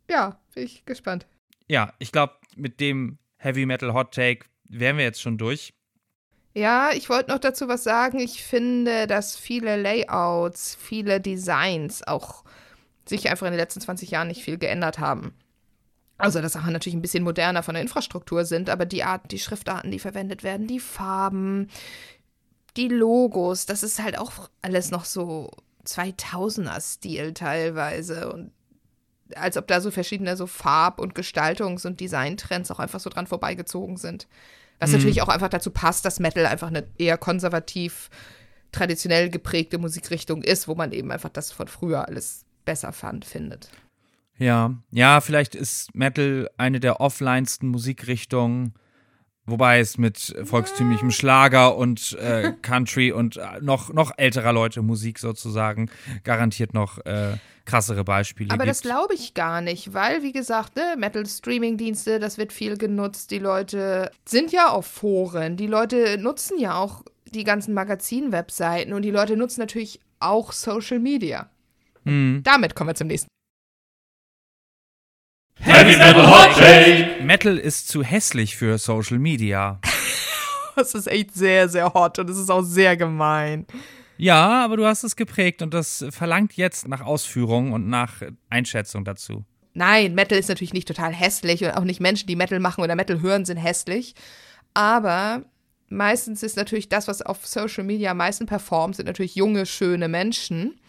Ja, 0.09 0.39
bin 0.53 0.63
ich 0.63 0.85
gespannt. 0.85 1.25
Ja, 1.67 1.93
ich 1.99 2.11
glaube, 2.11 2.35
mit 2.55 2.79
dem 2.79 3.17
Heavy 3.37 3.65
Metal 3.65 3.93
Hot 3.93 4.13
Take 4.13 4.45
wären 4.65 4.97
wir 4.97 5.03
jetzt 5.03 5.21
schon 5.21 5.37
durch. 5.37 5.73
Ja, 6.53 6.91
ich 6.93 7.09
wollte 7.09 7.31
noch 7.31 7.39
dazu 7.39 7.67
was 7.67 7.83
sagen. 7.83 8.19
Ich 8.19 8.43
finde, 8.43 9.07
dass 9.07 9.37
viele 9.37 9.81
Layouts, 9.81 10.75
viele 10.79 11.21
Designs 11.21 12.05
auch 12.05 12.43
sich 13.07 13.29
einfach 13.29 13.47
in 13.47 13.53
den 13.53 13.59
letzten 13.59 13.81
20 13.81 14.11
Jahren 14.11 14.27
nicht 14.27 14.43
viel 14.43 14.57
geändert 14.57 14.99
haben. 14.99 15.33
Also, 16.21 16.41
dass 16.41 16.53
Sachen 16.53 16.73
natürlich 16.73 16.95
ein 16.95 17.01
bisschen 17.01 17.23
moderner 17.23 17.63
von 17.63 17.73
der 17.73 17.81
Infrastruktur 17.81 18.45
sind, 18.45 18.69
aber 18.69 18.85
die 18.85 19.03
Art, 19.03 19.31
die 19.31 19.39
Schriftarten, 19.39 19.91
die 19.91 19.99
verwendet 19.99 20.43
werden, 20.43 20.67
die 20.67 20.79
Farben, 20.79 21.69
die 22.77 22.87
Logos, 22.87 23.65
das 23.65 23.83
ist 23.83 24.01
halt 24.01 24.17
auch 24.17 24.49
alles 24.61 24.91
noch 24.91 25.05
so 25.05 25.51
2000er-Stil 25.85 27.33
teilweise 27.33 28.31
und 28.31 28.51
als 29.35 29.57
ob 29.57 29.67
da 29.67 29.81
so 29.81 29.91
verschiedene 29.91 30.35
so 30.35 30.47
Farb- 30.47 30.99
und 30.99 31.15
Gestaltungs- 31.15 31.85
und 31.87 31.99
Designtrends 31.99 32.71
auch 32.71 32.79
einfach 32.79 32.99
so 32.99 33.09
dran 33.09 33.27
vorbeigezogen 33.27 33.97
sind. 33.97 34.27
Was 34.79 34.89
mhm. 34.89 34.97
natürlich 34.97 35.21
auch 35.21 35.29
einfach 35.29 35.49
dazu 35.49 35.71
passt, 35.71 36.05
dass 36.05 36.19
Metal 36.19 36.45
einfach 36.45 36.67
eine 36.67 36.87
eher 36.97 37.17
konservativ, 37.17 38.09
traditionell 38.71 39.29
geprägte 39.29 39.77
Musikrichtung 39.77 40.43
ist, 40.43 40.67
wo 40.67 40.75
man 40.75 40.91
eben 40.91 41.11
einfach 41.11 41.29
das 41.29 41.51
von 41.51 41.67
früher 41.67 42.07
alles 42.07 42.45
besser 42.65 42.91
fand, 42.91 43.25
findet. 43.25 43.69
Ja, 44.41 44.73
ja, 44.89 45.21
vielleicht 45.21 45.53
ist 45.53 45.93
Metal 45.93 46.49
eine 46.57 46.79
der 46.79 46.99
offlinesten 46.99 47.69
Musikrichtungen, 47.69 48.73
wobei 49.45 49.79
es 49.79 49.99
mit 49.99 50.35
volkstümlichem 50.45 51.11
Schlager 51.11 51.77
und 51.77 52.17
äh, 52.19 52.51
Country 52.63 53.11
und 53.11 53.37
äh, 53.37 53.61
noch, 53.61 53.93
noch 53.93 54.11
älterer 54.17 54.51
Leute 54.51 54.81
Musik 54.81 55.19
sozusagen 55.19 55.91
garantiert 56.23 56.73
noch 56.73 56.97
äh, 57.05 57.37
krassere 57.65 58.03
Beispiele 58.03 58.49
Aber 58.49 58.63
gibt. 58.63 58.71
das 58.71 58.81
glaube 58.81 59.13
ich 59.13 59.35
gar 59.35 59.61
nicht, 59.61 59.93
weil, 59.93 60.23
wie 60.23 60.31
gesagt, 60.31 60.75
ne, 60.75 60.95
Metal-Streaming-Dienste, 60.97 62.17
das 62.17 62.39
wird 62.39 62.51
viel 62.51 62.77
genutzt. 62.77 63.29
Die 63.29 63.37
Leute 63.37 64.09
sind 64.25 64.51
ja 64.51 64.69
auf 64.69 64.87
Foren, 64.87 65.55
die 65.55 65.67
Leute 65.67 66.17
nutzen 66.17 66.57
ja 66.57 66.79
auch 66.79 67.03
die 67.25 67.43
ganzen 67.43 67.75
Magazin-Webseiten 67.75 68.91
und 68.93 69.03
die 69.03 69.11
Leute 69.11 69.37
nutzen 69.37 69.59
natürlich 69.59 69.99
auch 70.19 70.51
Social 70.51 70.97
Media. 70.97 71.47
Hm. 72.05 72.41
Damit 72.43 72.73
kommen 72.73 72.89
wir 72.89 72.95
zum 72.95 73.07
nächsten. 73.07 73.29
Heavy 75.71 75.97
Metal 75.97 76.29
Hot 76.29 76.57
Take. 76.57 77.23
Metal 77.23 77.57
ist 77.57 77.87
zu 77.87 78.03
hässlich 78.03 78.57
für 78.57 78.77
Social 78.77 79.17
Media. 79.19 79.79
das 80.75 80.93
ist 80.93 81.07
echt 81.07 81.33
sehr, 81.33 81.69
sehr 81.69 81.93
hot 81.93 82.19
und 82.19 82.29
es 82.29 82.37
ist 82.37 82.51
auch 82.51 82.61
sehr 82.61 82.97
gemein. 82.97 83.65
Ja, 84.17 84.65
aber 84.65 84.75
du 84.75 84.85
hast 84.85 85.03
es 85.03 85.15
geprägt 85.15 85.61
und 85.61 85.73
das 85.73 86.05
verlangt 86.09 86.53
jetzt 86.53 86.87
nach 86.87 87.01
Ausführung 87.01 87.71
und 87.71 87.87
nach 87.87 88.21
Einschätzung 88.49 89.05
dazu. 89.05 89.45
Nein, 89.73 90.13
Metal 90.13 90.37
ist 90.37 90.49
natürlich 90.49 90.73
nicht 90.73 90.89
total 90.89 91.13
hässlich 91.13 91.63
und 91.63 91.71
auch 91.71 91.85
nicht 91.85 92.01
Menschen, 92.01 92.27
die 92.27 92.35
Metal 92.35 92.59
machen 92.59 92.83
oder 92.83 92.95
Metal 92.95 93.21
hören, 93.21 93.45
sind 93.45 93.57
hässlich. 93.57 94.13
Aber 94.73 95.45
meistens 95.87 96.43
ist 96.43 96.57
natürlich 96.57 96.89
das, 96.89 97.07
was 97.07 97.21
auf 97.21 97.47
Social 97.47 97.85
Media 97.85 98.11
am 98.11 98.17
meisten 98.17 98.45
performt, 98.45 98.97
sind 98.97 99.05
natürlich 99.05 99.35
junge, 99.35 99.65
schöne 99.65 100.09
Menschen. 100.09 100.79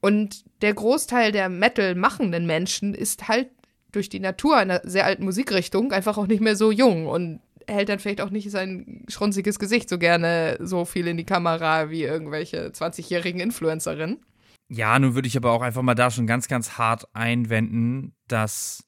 Und 0.00 0.44
der 0.62 0.72
Großteil 0.72 1.32
der 1.32 1.48
Metal 1.50 1.94
machenden 1.94 2.46
Menschen 2.46 2.94
ist 2.94 3.28
halt 3.28 3.50
durch 3.96 4.08
die 4.08 4.20
Natur 4.20 4.56
einer 4.56 4.80
sehr 4.84 5.06
alten 5.06 5.24
Musikrichtung 5.24 5.92
einfach 5.92 6.18
auch 6.18 6.26
nicht 6.26 6.42
mehr 6.42 6.54
so 6.54 6.70
jung 6.70 7.06
und 7.06 7.40
hält 7.66 7.88
dann 7.88 7.98
vielleicht 7.98 8.20
auch 8.20 8.30
nicht 8.30 8.50
sein 8.50 9.04
schrunziges 9.08 9.58
Gesicht 9.58 9.88
so 9.88 9.98
gerne 9.98 10.56
so 10.60 10.84
viel 10.84 11.08
in 11.08 11.16
die 11.16 11.24
Kamera 11.24 11.90
wie 11.90 12.02
irgendwelche 12.02 12.68
20-jährigen 12.68 13.40
Influencerinnen. 13.40 14.18
Ja, 14.68 14.98
nun 14.98 15.14
würde 15.14 15.28
ich 15.28 15.36
aber 15.36 15.52
auch 15.52 15.62
einfach 15.62 15.82
mal 15.82 15.94
da 15.94 16.10
schon 16.10 16.26
ganz, 16.26 16.48
ganz 16.48 16.72
hart 16.78 17.08
einwenden, 17.14 18.14
dass 18.28 18.84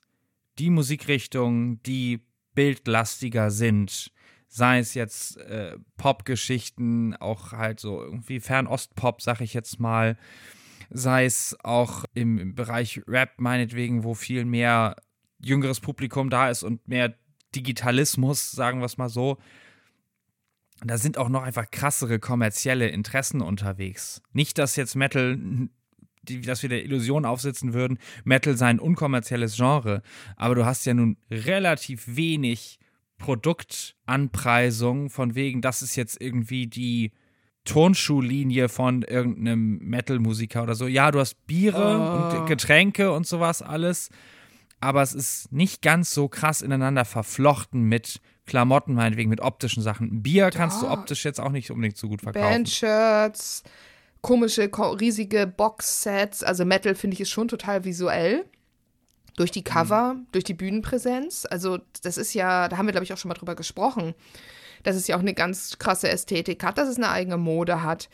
die 0.58 0.70
Musikrichtungen, 0.70 1.82
die 1.84 2.20
bildlastiger 2.54 3.50
sind, 3.50 4.12
sei 4.48 4.78
es 4.80 4.94
jetzt 4.94 5.36
äh, 5.38 5.76
Popgeschichten, 5.96 7.14
auch 7.16 7.52
halt 7.52 7.80
so 7.80 8.02
irgendwie 8.02 8.40
Fernost-Pop, 8.40 9.22
sag 9.22 9.40
ich 9.40 9.54
jetzt 9.54 9.78
mal, 9.78 10.16
sei 10.90 11.24
es 11.24 11.56
auch 11.62 12.04
im, 12.14 12.54
Bereich 12.54 13.02
Rap 13.06 13.32
meinetwegen, 13.38 14.04
wo 14.04 14.14
viel 14.14 14.44
mehr 14.44 14.96
jüngeres 15.38 15.80
Publikum 15.80 16.30
da 16.30 16.50
ist 16.50 16.62
und 16.62 16.86
mehr 16.88 17.14
Digitalismus, 17.54 18.50
sagen 18.50 18.80
wir 18.80 18.86
es 18.86 18.98
mal 18.98 19.08
so. 19.08 19.38
Da 20.84 20.96
sind 20.96 21.18
auch 21.18 21.28
noch 21.28 21.42
einfach 21.42 21.70
krassere 21.70 22.18
kommerzielle 22.18 22.88
Interessen 22.88 23.40
unterwegs. 23.40 24.22
Nicht, 24.32 24.58
dass 24.58 24.76
jetzt 24.76 24.94
Metal, 24.94 25.38
die, 26.22 26.40
dass 26.40 26.62
wir 26.62 26.68
der 26.68 26.84
Illusion 26.84 27.24
aufsitzen 27.24 27.74
würden, 27.74 27.98
Metal 28.24 28.56
sei 28.56 28.66
ein 28.66 28.78
unkommerzielles 28.78 29.56
Genre, 29.56 30.02
aber 30.36 30.54
du 30.54 30.64
hast 30.64 30.86
ja 30.86 30.94
nun 30.94 31.16
relativ 31.30 32.04
wenig 32.16 32.78
Produktanpreisung 33.18 35.10
von 35.10 35.34
wegen, 35.34 35.60
das 35.60 35.82
ist 35.82 35.96
jetzt 35.96 36.20
irgendwie 36.20 36.68
die 36.68 37.12
Turnschuhlinie 37.68 38.68
von 38.68 39.02
irgendeinem 39.02 39.78
Metal-Musiker 39.78 40.62
oder 40.62 40.74
so. 40.74 40.86
Ja, 40.86 41.10
du 41.10 41.20
hast 41.20 41.46
Biere 41.46 41.76
Oh. 42.32 42.38
und 42.40 42.46
Getränke 42.46 43.12
und 43.12 43.26
sowas 43.26 43.62
alles, 43.62 44.08
aber 44.80 45.02
es 45.02 45.14
ist 45.14 45.52
nicht 45.52 45.82
ganz 45.82 46.12
so 46.12 46.28
krass 46.28 46.62
ineinander 46.62 47.04
verflochten 47.04 47.82
mit 47.84 48.20
Klamotten, 48.46 48.94
meinetwegen 48.94 49.28
mit 49.28 49.40
optischen 49.40 49.82
Sachen. 49.82 50.22
Bier 50.22 50.50
kannst 50.50 50.80
du 50.82 50.88
optisch 50.88 51.24
jetzt 51.24 51.40
auch 51.40 51.50
nicht 51.50 51.70
unbedingt 51.70 51.96
so 51.98 52.08
gut 52.08 52.22
verkaufen. 52.22 52.48
Bandshirts, 52.48 53.62
komische, 54.22 54.68
ko- 54.70 54.92
riesige 54.92 55.46
Boxsets. 55.46 56.42
Also 56.42 56.64
Metal 56.64 56.94
finde 56.94 57.14
ich 57.14 57.20
ist 57.20 57.30
schon 57.30 57.48
total 57.48 57.84
visuell. 57.84 58.44
Durch 59.36 59.52
die 59.52 59.62
Cover, 59.62 60.16
durch 60.32 60.42
die 60.42 60.54
Bühnenpräsenz. 60.54 61.46
Also 61.48 61.78
das 62.02 62.16
ist 62.18 62.34
ja, 62.34 62.68
da 62.68 62.76
haben 62.76 62.86
wir 62.86 62.92
glaube 62.92 63.04
ich 63.04 63.12
auch 63.12 63.18
schon 63.18 63.28
mal 63.28 63.34
drüber 63.34 63.54
gesprochen, 63.54 64.14
dass 64.82 64.96
es 64.96 65.06
ja 65.06 65.16
auch 65.16 65.20
eine 65.20 65.34
ganz 65.34 65.78
krasse 65.78 66.08
Ästhetik 66.08 66.62
hat, 66.64 66.78
dass 66.78 66.88
es 66.88 66.96
eine 66.96 67.10
eigene 67.10 67.36
Mode 67.36 67.82
hat. 67.82 68.08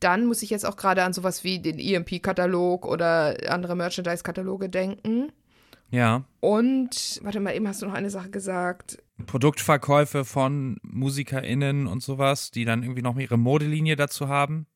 Dann 0.00 0.26
muss 0.26 0.42
ich 0.42 0.50
jetzt 0.50 0.66
auch 0.66 0.76
gerade 0.76 1.02
an 1.02 1.12
sowas 1.12 1.44
wie 1.44 1.60
den 1.60 1.78
EMP-Katalog 1.78 2.86
oder 2.86 3.36
andere 3.48 3.76
Merchandise-Kataloge 3.76 4.68
denken. 4.68 5.32
Ja. 5.90 6.24
Und, 6.40 7.20
warte 7.22 7.40
mal, 7.40 7.54
eben 7.54 7.68
hast 7.68 7.82
du 7.82 7.86
noch 7.86 7.94
eine 7.94 8.10
Sache 8.10 8.30
gesagt. 8.30 8.98
Produktverkäufe 9.26 10.24
von 10.24 10.78
MusikerInnen 10.82 11.86
und 11.86 12.02
sowas, 12.02 12.50
die 12.50 12.64
dann 12.64 12.82
irgendwie 12.82 13.02
noch 13.02 13.16
ihre 13.16 13.38
Modelinie 13.38 13.94
dazu 13.96 14.28
haben. 14.28 14.66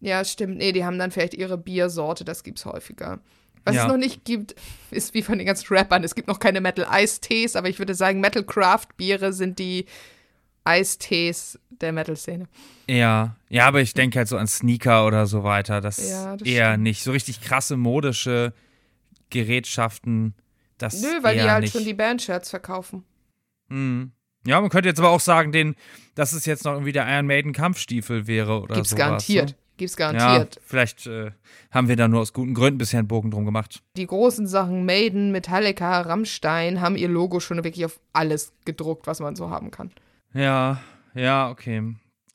Ja, 0.00 0.24
stimmt. 0.24 0.58
Nee, 0.58 0.72
die 0.72 0.84
haben 0.84 0.98
dann 0.98 1.10
vielleicht 1.10 1.34
ihre 1.34 1.56
Biersorte, 1.56 2.24
das 2.24 2.42
gibt's 2.42 2.66
häufiger. 2.66 3.20
Was 3.64 3.76
Ja. 3.76 3.82
es 3.82 3.88
noch 3.88 3.96
nicht 3.96 4.24
gibt, 4.24 4.56
ist 4.90 5.14
wie 5.14 5.22
von 5.22 5.38
den 5.38 5.46
ganzen 5.46 5.74
Rappern. 5.74 6.02
Es 6.04 6.14
gibt 6.14 6.28
noch 6.28 6.40
keine 6.40 6.60
Metal-Eistees, 6.60 7.54
aber 7.56 7.68
ich 7.68 7.78
würde 7.78 7.94
sagen, 7.94 8.20
Metal-Craft-Biere 8.20 9.32
sind 9.32 9.58
die 9.58 9.86
Eistees 10.64 11.58
der 11.70 11.92
Metal-Szene. 11.92 12.46
Ja, 12.88 13.36
ja, 13.48 13.66
aber 13.66 13.80
ich 13.80 13.94
denke 13.94 14.18
halt 14.18 14.28
so 14.28 14.36
an 14.36 14.46
Sneaker 14.46 15.06
oder 15.06 15.26
so 15.26 15.42
weiter. 15.44 15.80
Das, 15.80 16.08
Ja, 16.10 16.36
das 16.36 16.46
eher 16.46 16.70
stimmt. 16.72 16.82
nicht. 16.84 17.02
So 17.02 17.10
richtig 17.12 17.40
krasse 17.40 17.76
modische 17.76 18.52
Gerätschaften. 19.30 20.34
Das 20.78 21.00
Nö, 21.02 21.08
weil 21.22 21.36
die 21.36 21.42
halt 21.42 21.62
nicht. 21.62 21.72
schon 21.72 21.84
die 21.84 21.94
Bandshirts 21.94 22.50
verkaufen. 22.50 23.04
Mhm. 23.68 24.12
Ja, 24.46 24.60
man 24.60 24.70
könnte 24.70 24.88
jetzt 24.88 24.98
aber 24.98 25.10
auch 25.10 25.20
sagen, 25.20 25.52
den, 25.52 25.76
dass 26.14 26.32
es 26.32 26.46
jetzt 26.46 26.64
noch 26.64 26.72
irgendwie 26.72 26.92
der 26.92 27.06
Iron 27.08 27.26
Maiden 27.26 27.52
Kampfstiefel 27.52 28.26
wäre 28.26 28.60
oder 28.60 28.74
Gibt's 28.74 28.90
sowas. 28.90 28.98
garantiert. 29.04 29.50
Ne? 29.50 29.56
Gibt's 29.76 29.96
Ja, 29.98 30.10
garantiert. 30.12 30.60
vielleicht 30.64 31.06
äh, 31.06 31.30
haben 31.70 31.88
wir 31.88 31.96
da 31.96 32.08
nur 32.08 32.20
aus 32.20 32.32
guten 32.32 32.52
Gründen 32.52 32.78
bisher 32.78 32.98
einen 32.98 33.08
Bogen 33.08 33.30
drum 33.30 33.44
gemacht. 33.44 33.82
Die 33.96 34.06
großen 34.06 34.46
Sachen, 34.46 34.84
Maiden, 34.84 35.30
Metallica, 35.32 36.00
Rammstein, 36.02 36.80
haben 36.80 36.96
ihr 36.96 37.08
Logo 37.08 37.40
schon 37.40 37.62
wirklich 37.64 37.84
auf 37.84 38.00
alles 38.12 38.52
gedruckt, 38.64 39.06
was 39.06 39.20
man 39.20 39.36
so 39.36 39.48
haben 39.50 39.70
kann. 39.70 39.90
Ja, 40.34 40.82
ja, 41.14 41.50
okay. 41.50 41.94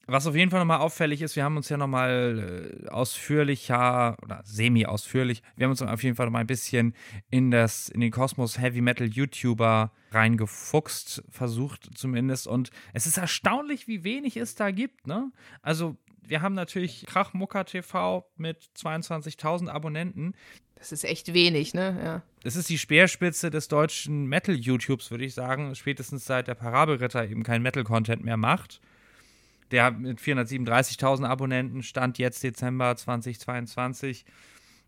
Was 0.10 0.26
auf 0.26 0.36
jeden 0.36 0.52
Fall 0.52 0.62
nochmal 0.62 0.80
auffällig 0.80 1.22
ist, 1.22 1.36
wir 1.36 1.44
haben 1.44 1.58
uns 1.58 1.68
ja 1.68 1.76
nochmal 1.76 2.86
äh, 2.86 2.88
ausführlicher 2.88 4.16
oder 4.22 4.42
semi-ausführlich, 4.46 5.44
wir 5.58 5.66
haben 5.66 5.72
uns 5.72 5.82
auf 5.82 6.02
jeden 6.02 6.16
Fall 6.16 6.28
nochmal 6.28 6.42
ein 6.42 6.48
bisschen 6.48 6.96
in, 7.30 7.52
das, 7.52 7.90
in 7.90 8.00
den 8.00 8.12
Kosmos 8.12 8.58
Heavy 8.58 8.80
Metal 8.80 9.06
YouTuber 9.06 9.92
reingefuchst, 10.12 11.24
versucht 11.30 11.90
zumindest. 11.98 12.48
Und 12.48 12.72
es 12.94 13.06
ist 13.06 13.18
erstaunlich, 13.18 13.90
wie 13.90 14.06
wenig 14.06 14.38
es 14.38 14.56
da 14.56 14.72
gibt, 14.72 15.08
ne? 15.08 15.30
Also, 15.62 15.98
wir 16.22 16.42
haben 16.42 16.56
natürlich 16.56 17.06
Krachmucker 17.06 17.66
TV 17.66 18.30
mit 18.36 18.70
22.000 18.78 19.70
Abonnenten. 19.70 20.36
Das 20.78 20.92
ist 20.92 21.04
echt 21.04 21.34
wenig, 21.34 21.74
ne? 21.74 22.00
Ja. 22.04 22.22
Das 22.44 22.56
ist 22.56 22.70
die 22.70 22.78
Speerspitze 22.78 23.50
des 23.50 23.68
deutschen 23.68 24.28
Metal-YouTubes, 24.28 25.12
würde 25.12 25.26
ich 25.26 25.34
sagen. 25.34 25.74
Spätestens 25.76 26.26
seit 26.26 26.48
der 26.48 26.56
Parabelritter 26.56 27.28
eben 27.28 27.44
kein 27.44 27.62
Metal-Content 27.62 28.24
mehr 28.24 28.38
macht. 28.38 28.80
Der 29.72 29.92
mit 29.92 30.20
437.000 30.20 31.26
Abonnenten 31.26 31.84
stand 31.84 32.20
jetzt 32.20 32.44
Dezember 32.44 32.96
2022. 32.96 34.26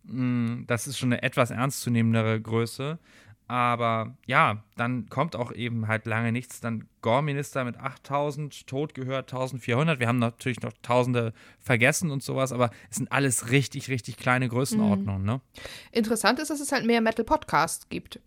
Mm, 0.04 0.63
Das 0.67 0.88
ist 0.88 0.97
schon 0.97 1.12
eine 1.12 1.23
etwas 1.23 1.52
ernstzunehmendere 1.52 2.39
Größe. 2.39 2.99
Aber 3.50 4.16
ja, 4.28 4.64
dann 4.76 5.10
kommt 5.10 5.36
auch 5.36 5.52
eben 5.52 5.88
halt 5.88 6.06
lange 6.06 6.32
nichts. 6.32 6.62
Dann 6.62 6.88
Gore-Minister 7.02 7.64
mit 7.64 7.78
8000, 7.78 8.68
tot 8.68 8.94
gehört 8.94 9.34
1400. 9.34 10.00
Wir 10.00 10.08
haben 10.08 10.20
natürlich 10.20 10.62
noch 10.62 10.72
Tausende 10.84 11.34
vergessen 11.60 12.12
und 12.12 12.22
sowas, 12.22 12.52
aber 12.52 12.70
es 12.92 12.98
sind 12.98 13.12
alles 13.12 13.50
richtig, 13.50 13.90
richtig 13.90 14.18
kleine 14.18 14.50
Größenordnungen, 14.50 15.26
ne? 15.26 15.42
Interessant 15.92 16.38
ist, 16.38 16.52
dass 16.52 16.60
es 16.60 16.72
halt 16.72 16.86
mehr 16.86 17.02
Metal-Podcasts 17.02 17.90
gibt. 17.90 18.20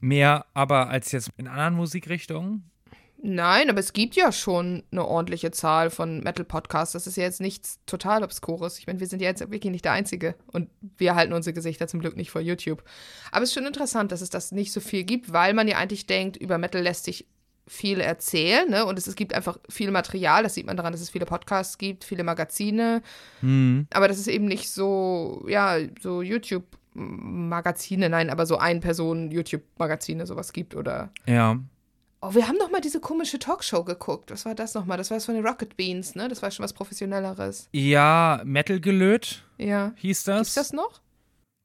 Mehr 0.00 0.46
aber 0.54 0.88
als 0.88 1.10
jetzt 1.10 1.30
in 1.36 1.48
anderen 1.48 1.74
Musikrichtungen. 1.74 2.70
Nein, 3.28 3.70
aber 3.70 3.80
es 3.80 3.92
gibt 3.92 4.14
ja 4.14 4.30
schon 4.30 4.84
eine 4.92 5.04
ordentliche 5.04 5.50
Zahl 5.50 5.90
von 5.90 6.20
Metal-Podcasts. 6.20 6.92
Das 6.92 7.08
ist 7.08 7.16
ja 7.16 7.24
jetzt 7.24 7.40
nichts 7.40 7.80
total 7.84 8.22
Obskures. 8.22 8.78
Ich 8.78 8.86
meine, 8.86 9.00
wir 9.00 9.08
sind 9.08 9.20
ja 9.20 9.28
jetzt 9.28 9.40
wirklich 9.40 9.72
nicht 9.72 9.84
der 9.84 9.90
Einzige. 9.90 10.36
Und 10.52 10.70
wir 10.96 11.16
halten 11.16 11.32
unsere 11.32 11.52
Gesichter 11.52 11.88
zum 11.88 11.98
Glück 11.98 12.16
nicht 12.16 12.30
vor 12.30 12.40
YouTube. 12.40 12.84
Aber 13.32 13.42
es 13.42 13.48
ist 13.48 13.54
schon 13.54 13.66
interessant, 13.66 14.12
dass 14.12 14.20
es 14.20 14.30
das 14.30 14.52
nicht 14.52 14.72
so 14.72 14.78
viel 14.78 15.02
gibt, 15.02 15.32
weil 15.32 15.54
man 15.54 15.66
ja 15.66 15.76
eigentlich 15.76 16.06
denkt, 16.06 16.36
über 16.36 16.56
Metal 16.56 16.80
lässt 16.80 17.02
sich 17.02 17.26
viel 17.66 18.00
erzählen. 18.00 18.70
Ne? 18.70 18.86
Und 18.86 18.96
es, 18.96 19.08
es 19.08 19.16
gibt 19.16 19.34
einfach 19.34 19.58
viel 19.68 19.90
Material. 19.90 20.44
Das 20.44 20.54
sieht 20.54 20.66
man 20.66 20.76
daran, 20.76 20.92
dass 20.92 21.02
es 21.02 21.10
viele 21.10 21.26
Podcasts 21.26 21.78
gibt, 21.78 22.04
viele 22.04 22.22
Magazine. 22.22 23.02
Hm. 23.40 23.88
Aber 23.92 24.06
das 24.06 24.20
ist 24.20 24.28
eben 24.28 24.44
nicht 24.44 24.70
so, 24.70 25.44
ja, 25.48 25.78
so 26.00 26.22
YouTube-Magazine, 26.22 28.08
nein, 28.08 28.30
aber 28.30 28.46
so 28.46 28.58
Ein-Personen-YouTube-Magazine 28.58 30.26
sowas 30.26 30.52
gibt 30.52 30.76
oder 30.76 31.10
Ja. 31.26 31.58
Oh, 32.28 32.34
wir 32.34 32.48
haben 32.48 32.56
noch 32.56 32.70
mal 32.72 32.80
diese 32.80 32.98
komische 32.98 33.38
Talkshow 33.38 33.84
geguckt. 33.84 34.32
Was 34.32 34.44
war 34.46 34.54
das 34.56 34.74
noch 34.74 34.84
mal? 34.84 34.96
Das 34.96 35.10
war 35.10 35.16
das 35.16 35.26
von 35.26 35.34
den 35.36 35.46
Rocket 35.46 35.76
Beans, 35.76 36.16
ne? 36.16 36.26
Das 36.28 36.42
war 36.42 36.50
schon 36.50 36.64
was 36.64 36.72
Professionelleres. 36.72 37.68
Ja, 37.72 38.40
Metal 38.44 38.80
gelöt 38.80 39.44
Ja. 39.58 39.92
hieß 39.96 40.24
das. 40.24 40.38
Gibt's 40.38 40.54
das 40.54 40.72
noch? 40.72 41.00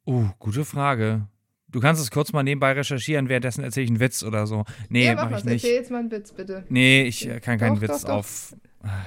Uh, 0.06 0.26
gute 0.40 0.64
Frage. 0.64 1.28
Du 1.68 1.80
kannst 1.80 2.02
es 2.02 2.12
kurz 2.12 2.32
mal 2.34 2.44
nebenbei 2.44 2.74
recherchieren, 2.74 3.28
währenddessen 3.30 3.64
erzähle 3.64 3.86
ich 3.86 3.90
einen 3.90 4.00
Witz 4.02 4.24
oder 4.24 4.46
so. 4.46 4.66
Nee, 4.90 5.06
ja, 5.06 5.16
mach 5.16 5.28
ich 5.30 5.38
was. 5.38 5.46
nicht. 5.46 5.64
Erzähl 5.64 5.78
jetzt 5.80 5.90
mal 5.90 6.00
einen 6.00 6.12
Witz, 6.12 6.32
bitte. 6.34 6.64
Nee, 6.70 7.04
ich 7.04 7.28
äh, 7.28 7.40
kann 7.40 7.58
keinen 7.58 7.76
Doch, 7.76 7.82
Witz 7.82 8.02
doch, 8.02 8.10
doch. 8.10 8.16
auf. 8.18 8.56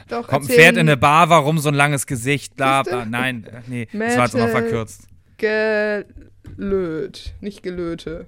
Doch, 0.08 0.26
Kommt 0.26 0.46
ein 0.46 0.48
Pferd 0.54 0.74
in 0.74 0.80
eine 0.80 0.96
Bar, 0.96 1.28
warum 1.28 1.58
so 1.58 1.68
ein 1.68 1.74
langes 1.74 2.06
Gesicht? 2.06 2.56
Bla, 2.56 2.82
bla. 2.82 3.04
Nein, 3.04 3.44
äh, 3.44 3.60
nee, 3.66 3.86
das 3.92 4.16
war 4.16 4.24
jetzt 4.24 4.34
noch 4.34 4.46
Metal. 4.46 4.62
verkürzt. 4.62 5.08
Gelöt, 6.56 7.34
nicht 7.40 7.62
Gelöte. 7.62 8.26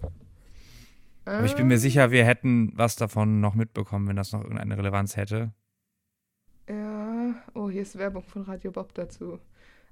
Aber 1.27 1.45
ich 1.45 1.57
bin 1.57 1.67
mir 1.67 1.79
sicher, 1.79 2.13
wir 2.13 2.25
hätten 2.25 2.73
was 2.75 2.97
davon 2.97 3.41
noch 3.41 3.55
mitbekommen, 3.55 4.07
wenn 4.07 4.17
das 4.17 4.33
noch 4.33 4.43
irgendeine 4.43 4.79
Relevanz 4.79 5.17
hätte. 5.17 5.53
Ja. 6.69 7.35
Oh, 7.55 7.69
hier 7.69 7.83
ist 7.83 7.99
Werbung 7.99 8.23
von 8.23 8.43
Radio 8.43 8.71
Bob 8.71 8.95
dazu. 8.95 9.41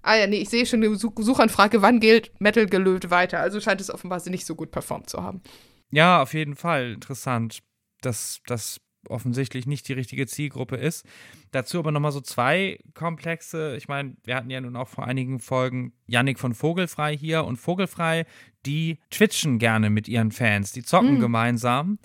Ah 0.02 0.16
ja, 0.16 0.26
nee, 0.26 0.36
ich 0.36 0.48
sehe 0.48 0.66
schon 0.66 0.84
eine 0.84 0.94
Such 0.94 1.14
Suchanfrage, 1.18 1.82
wann 1.82 1.98
gilt 1.98 2.30
Metal 2.40 2.66
gelöt 2.66 3.10
weiter? 3.10 3.40
Also 3.40 3.60
scheint 3.60 3.80
es 3.80 3.90
offenbar 3.90 4.20
nicht 4.28 4.46
so 4.46 4.54
gut 4.54 4.70
performt 4.70 5.10
zu 5.10 5.22
haben. 5.22 5.42
Ja, 5.90 6.22
auf 6.22 6.34
jeden 6.34 6.56
Fall. 6.56 6.92
Interessant, 6.92 7.62
dass 8.02 8.40
das 8.46 8.80
offensichtlich 9.10 9.66
nicht 9.66 9.88
die 9.88 9.92
richtige 9.92 10.26
Zielgruppe 10.26 10.76
ist. 10.76 11.06
Dazu 11.50 11.78
aber 11.78 11.92
nochmal 11.92 12.12
so 12.12 12.20
zwei 12.20 12.78
Komplexe. 12.94 13.76
Ich 13.76 13.88
meine, 13.88 14.16
wir 14.24 14.36
hatten 14.36 14.50
ja 14.50 14.60
nun 14.60 14.76
auch 14.76 14.88
vor 14.88 15.06
einigen 15.06 15.40
Folgen 15.40 15.92
Yannick 16.06 16.38
von 16.38 16.54
Vogelfrei 16.54 17.16
hier 17.16 17.44
und 17.44 17.56
Vogelfrei, 17.56 18.26
die 18.66 18.98
twitchen 19.10 19.58
gerne 19.58 19.90
mit 19.90 20.08
ihren 20.08 20.30
Fans. 20.32 20.72
Die 20.72 20.82
zocken 20.82 21.14
Mhm. 21.16 21.20
gemeinsam 21.20 21.98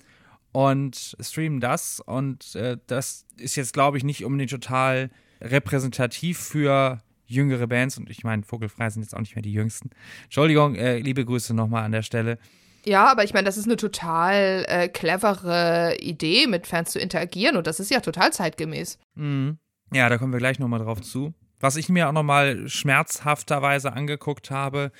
und 0.52 1.16
streamen 1.20 1.60
das. 1.60 2.00
Und 2.00 2.54
äh, 2.54 2.76
das 2.86 3.26
ist 3.36 3.56
jetzt, 3.56 3.72
glaube 3.72 3.96
ich, 3.98 4.04
nicht 4.04 4.24
unbedingt 4.24 4.50
total 4.50 5.10
repräsentativ 5.40 6.38
für 6.38 6.98
jüngere 7.26 7.66
Bands. 7.66 7.96
Und 7.98 8.10
ich 8.10 8.24
meine, 8.24 8.42
Vogelfrei 8.42 8.90
sind 8.90 9.02
jetzt 9.02 9.14
auch 9.14 9.20
nicht 9.20 9.36
mehr 9.36 9.42
die 9.42 9.52
jüngsten. 9.52 9.90
Entschuldigung, 10.24 10.74
äh, 10.74 10.98
liebe 10.98 11.24
Grüße 11.24 11.54
nochmal 11.54 11.84
an 11.84 11.92
der 11.92 12.02
Stelle. 12.02 12.38
Ja, 12.84 13.10
aber 13.10 13.24
ich 13.24 13.34
meine, 13.34 13.44
das 13.44 13.56
ist 13.56 13.66
eine 13.66 13.76
total 13.76 14.64
äh, 14.68 14.88
clevere 14.88 15.96
Idee, 16.00 16.46
mit 16.46 16.66
Fans 16.66 16.92
zu 16.92 16.98
interagieren 16.98 17.56
und 17.56 17.66
das 17.66 17.80
ist 17.80 17.90
ja 17.90 18.00
total 18.00 18.32
zeitgemäß. 18.32 18.98
Mhm. 19.14 19.58
Ja, 19.92 20.08
da 20.08 20.18
kommen 20.18 20.32
wir 20.32 20.38
gleich 20.38 20.58
nochmal 20.58 20.80
drauf 20.80 21.00
zu. 21.00 21.34
Was 21.58 21.76
ich 21.76 21.88
mir 21.88 22.08
auch 22.08 22.12
nochmal 22.12 22.68
schmerzhafterweise 22.68 23.92
angeguckt 23.92 24.50
habe, 24.50 24.92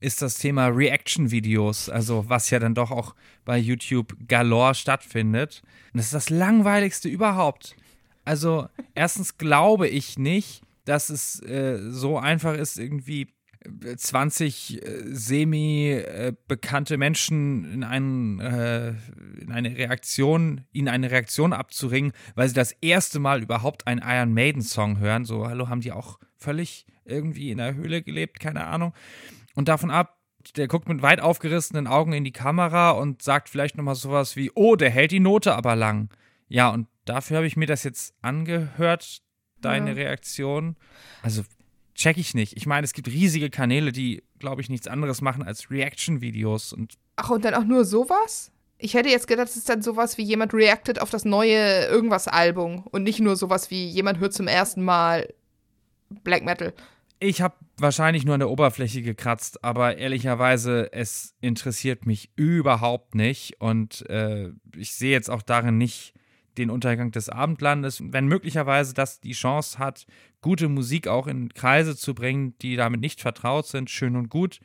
ist 0.00 0.20
das 0.20 0.36
Thema 0.36 0.66
Reaction-Videos, 0.66 1.88
also 1.88 2.28
was 2.28 2.50
ja 2.50 2.58
dann 2.58 2.74
doch 2.74 2.90
auch 2.90 3.14
bei 3.46 3.56
YouTube 3.56 4.14
galore 4.28 4.74
stattfindet. 4.74 5.62
Und 5.92 5.98
das 5.98 6.06
ist 6.06 6.14
das 6.14 6.30
langweiligste 6.30 7.08
überhaupt. 7.08 7.74
Also, 8.26 8.68
erstens 8.94 9.38
glaube 9.38 9.88
ich 9.88 10.18
nicht, 10.18 10.62
dass 10.84 11.08
es 11.08 11.40
äh, 11.42 11.78
so 11.90 12.18
einfach 12.18 12.54
ist, 12.54 12.78
irgendwie 12.78 13.28
20 13.96 14.82
äh, 14.82 15.02
semi-bekannte 15.06 16.96
Menschen 16.96 17.72
in, 17.72 17.84
einen, 17.84 18.40
äh, 18.40 18.94
in 19.40 19.52
eine 19.52 19.76
Reaktion, 19.76 20.62
ihnen 20.72 20.88
eine 20.88 21.10
Reaktion 21.10 21.52
abzuringen, 21.52 22.12
weil 22.34 22.48
sie 22.48 22.54
das 22.54 22.72
erste 22.72 23.18
Mal 23.18 23.42
überhaupt 23.42 23.86
einen 23.86 24.02
Iron 24.04 24.34
Maiden-Song 24.34 24.98
hören. 24.98 25.24
So, 25.24 25.48
hallo, 25.48 25.68
haben 25.68 25.80
die 25.80 25.92
auch 25.92 26.18
völlig 26.36 26.86
irgendwie 27.04 27.50
in 27.50 27.58
der 27.58 27.74
Höhle 27.74 28.02
gelebt, 28.02 28.40
keine 28.40 28.66
Ahnung. 28.66 28.92
Und 29.54 29.68
davon 29.68 29.90
ab, 29.90 30.18
Der 30.56 30.68
guckt 30.68 30.88
mit 30.88 31.00
weit 31.00 31.20
aufgerissenen 31.20 31.86
Augen 31.86 32.12
in 32.12 32.22
die 32.22 32.32
Kamera 32.32 32.90
und 32.90 33.22
sagt 33.22 33.48
vielleicht 33.48 33.78
nochmal 33.78 33.94
sowas 33.94 34.36
wie, 34.36 34.50
oh, 34.54 34.76
der 34.76 34.90
hält 34.90 35.10
die 35.10 35.20
Note 35.20 35.54
aber 35.54 35.74
lang. 35.74 36.10
Ja, 36.48 36.68
und 36.68 36.86
dafür 37.06 37.38
habe 37.38 37.46
ich 37.46 37.56
mir 37.56 37.66
das 37.66 37.82
jetzt 37.82 38.14
angehört, 38.20 39.22
deine 39.62 39.90
ja. 39.90 39.96
Reaktion. 39.96 40.76
Also 41.22 41.44
check 41.94 42.16
ich 42.16 42.34
nicht. 42.34 42.56
Ich 42.56 42.66
meine, 42.66 42.84
es 42.84 42.92
gibt 42.92 43.08
riesige 43.08 43.50
Kanäle, 43.50 43.92
die, 43.92 44.22
glaube 44.38 44.60
ich, 44.60 44.68
nichts 44.68 44.86
anderes 44.88 45.20
machen 45.20 45.42
als 45.42 45.70
Reaction-Videos 45.70 46.72
und. 46.72 46.94
Ach, 47.16 47.30
und 47.30 47.44
dann 47.44 47.54
auch 47.54 47.64
nur 47.64 47.84
sowas? 47.84 48.50
Ich 48.78 48.94
hätte 48.94 49.08
jetzt 49.08 49.28
gedacht, 49.28 49.48
es 49.48 49.56
ist 49.56 49.68
dann 49.68 49.82
sowas 49.82 50.18
wie 50.18 50.22
jemand 50.22 50.52
reactet 50.52 51.00
auf 51.00 51.10
das 51.10 51.24
neue 51.24 51.86
irgendwas-Album 51.86 52.86
und 52.90 53.04
nicht 53.04 53.20
nur 53.20 53.36
sowas 53.36 53.70
wie 53.70 53.86
jemand 53.86 54.18
hört 54.18 54.34
zum 54.34 54.48
ersten 54.48 54.82
Mal 54.82 55.32
Black 56.10 56.44
Metal. 56.44 56.74
Ich 57.20 57.40
habe 57.40 57.54
wahrscheinlich 57.78 58.24
nur 58.24 58.34
an 58.34 58.40
der 58.40 58.50
Oberfläche 58.50 59.00
gekratzt, 59.00 59.64
aber 59.64 59.96
ehrlicherweise, 59.96 60.92
es 60.92 61.34
interessiert 61.40 62.04
mich 62.04 62.30
überhaupt 62.36 63.14
nicht 63.14 63.60
und 63.60 64.08
äh, 64.10 64.50
ich 64.76 64.94
sehe 64.94 65.12
jetzt 65.12 65.30
auch 65.30 65.42
darin 65.42 65.78
nicht 65.78 66.14
den 66.58 66.70
Untergang 66.70 67.10
des 67.10 67.28
Abendlandes, 67.28 68.02
wenn 68.04 68.26
möglicherweise 68.26 68.94
das 68.94 69.20
die 69.20 69.32
Chance 69.32 69.78
hat, 69.78 70.06
gute 70.40 70.68
Musik 70.68 71.08
auch 71.08 71.26
in 71.26 71.52
Kreise 71.52 71.96
zu 71.96 72.14
bringen, 72.14 72.56
die 72.58 72.76
damit 72.76 73.00
nicht 73.00 73.20
vertraut 73.20 73.66
sind, 73.66 73.90
schön 73.90 74.16
und 74.16 74.28
gut, 74.28 74.60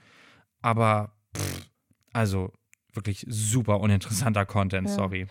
aber 0.62 1.14
pff, 1.36 1.70
also 2.14 2.52
wirklich 2.94 3.26
super 3.28 3.80
uninteressanter 3.80 4.46
Content, 4.46 4.88
ja. 4.88 4.96
sorry. 4.96 5.28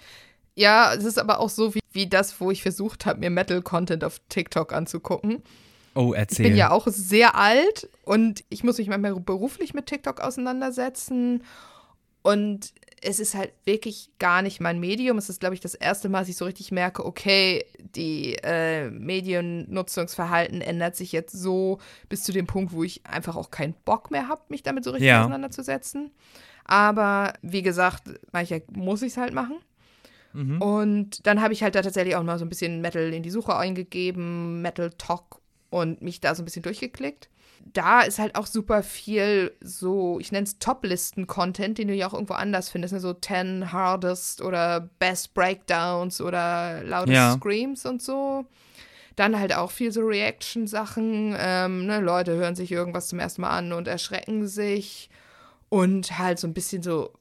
Ja, 0.55 0.93
es 0.93 1.05
ist 1.05 1.19
aber 1.19 1.39
auch 1.39 1.51
so 1.51 1.75
wie, 1.75 1.81
wie 1.93 2.09
das, 2.09 2.41
wo 2.41 2.51
ich 2.51 2.63
versucht 2.63 3.07
habe, 3.07 3.21
mir 3.21 3.31
Metal-Content 3.31 4.03
auf 4.03 4.21
TikTok 4.29 4.73
anzugucken. 4.73 5.43
Oh, 5.95 6.13
erzähl. 6.13 6.47
Ich 6.47 6.51
bin 6.53 6.59
ja 6.59 6.71
auch 6.71 6.87
sehr 6.89 7.35
alt 7.35 7.89
und 8.03 8.45
ich 8.49 8.65
muss 8.65 8.79
mich 8.79 8.89
manchmal 8.89 9.15
beruflich 9.21 9.75
mit 9.75 9.87
TikTok 9.87 10.21
auseinandersetzen. 10.21 11.43
Und 12.23 12.73
es 13.03 13.21
ist 13.21 13.35
halt 13.35 13.53
wirklich 13.65 14.11
gar 14.19 14.43
nicht 14.43 14.61
mein 14.61 14.81
Medium. 14.81 15.19
Es 15.19 15.29
ist, 15.29 15.41
glaube 15.41 15.55
ich, 15.55 15.61
das 15.61 15.75
erste 15.75 16.09
Mal, 16.09 16.21
dass 16.21 16.29
ich 16.29 16.37
so 16.37 16.45
richtig 16.45 16.73
merke, 16.73 17.05
okay, 17.05 17.65
die 17.79 18.37
äh, 18.43 18.91
Mediennutzungsverhalten 18.91 20.61
ändert 20.61 20.97
sich 20.97 21.13
jetzt 21.13 21.33
so 21.33 21.79
bis 22.09 22.25
zu 22.25 22.33
dem 22.33 22.47
Punkt, 22.47 22.73
wo 22.73 22.85
ich 22.85 23.07
einfach 23.07 23.37
auch 23.37 23.51
keinen 23.51 23.75
Bock 23.85 24.11
mehr 24.11 24.29
habe, 24.29 24.43
mich 24.49 24.63
damit 24.63 24.85
so 24.85 24.91
richtig 24.91 25.09
ja. 25.09 25.21
auseinanderzusetzen. 25.21 26.11
Aber 26.65 27.33
wie 27.43 27.63
gesagt, 27.63 28.05
manchmal 28.33 28.63
muss 28.73 29.03
ich 29.03 29.13
es 29.13 29.17
halt 29.17 29.33
machen. 29.33 29.57
Mhm. 30.33 30.61
Und 30.61 31.27
dann 31.27 31.41
habe 31.41 31.53
ich 31.53 31.63
halt 31.63 31.75
da 31.75 31.83
tatsächlich 31.83 32.17
auch 32.17 32.23
mal 32.23 32.39
so 32.39 32.45
ein 32.45 32.51
bisschen 32.51 32.81
Metal 32.81 33.13
in 33.13 33.23
die 33.23 33.31
Suche 33.31 33.57
eingegeben, 33.57 34.61
Metal 34.61 34.91
Talk 34.99 35.41
und 35.71 36.03
mich 36.03 36.21
da 36.21 36.35
so 36.35 36.43
ein 36.43 36.45
bisschen 36.45 36.63
durchgeklickt 36.63 37.29
da 37.73 38.03
ist 38.03 38.19
halt 38.19 38.35
auch 38.35 38.47
super 38.47 38.83
viel 38.83 39.53
so, 39.61 40.19
ich 40.21 40.33
nenne 40.33 40.45
es 40.45 40.59
Top-Listen-Content, 40.59 41.79
den 41.79 41.89
du 41.89 41.95
ja 41.95 42.09
auch 42.09 42.15
irgendwo 42.15 42.35
anders 42.35 42.69
findest, 42.71 42.95
ne? 42.95 43.01
so 43.01 43.13
10 43.13 43.73
Hardest 43.73 44.41
oder 44.41 44.89
Best 44.99 45.35
Breakdowns 45.35 46.21
oder 46.21 46.83
Loudest 46.85 47.15
ja. 47.15 47.33
Screams 47.33 47.87
und 47.87 48.03
so. 48.03 48.47
Dann 49.17 49.39
halt 49.39 49.55
auch 49.55 49.71
viel 49.71 49.93
so 49.93 50.03
Reaction-Sachen. 50.03 51.35
Ähm, 51.39 51.87
ne? 51.87 52.01
Leute 52.01 52.37
hören 52.37 52.55
sich 52.55 52.71
irgendwas 52.71 53.09
zum 53.09 53.19
ersten 53.19 53.43
Mal 53.43 53.51
an 53.51 53.73
und 53.73 53.89
erschrecken 53.89 54.47
sich. 54.47 55.11
Und 55.69 56.19
halt 56.19 56.39
so 56.39 56.47
ein 56.47 56.55
bisschen 56.55 56.83
so 56.83 57.13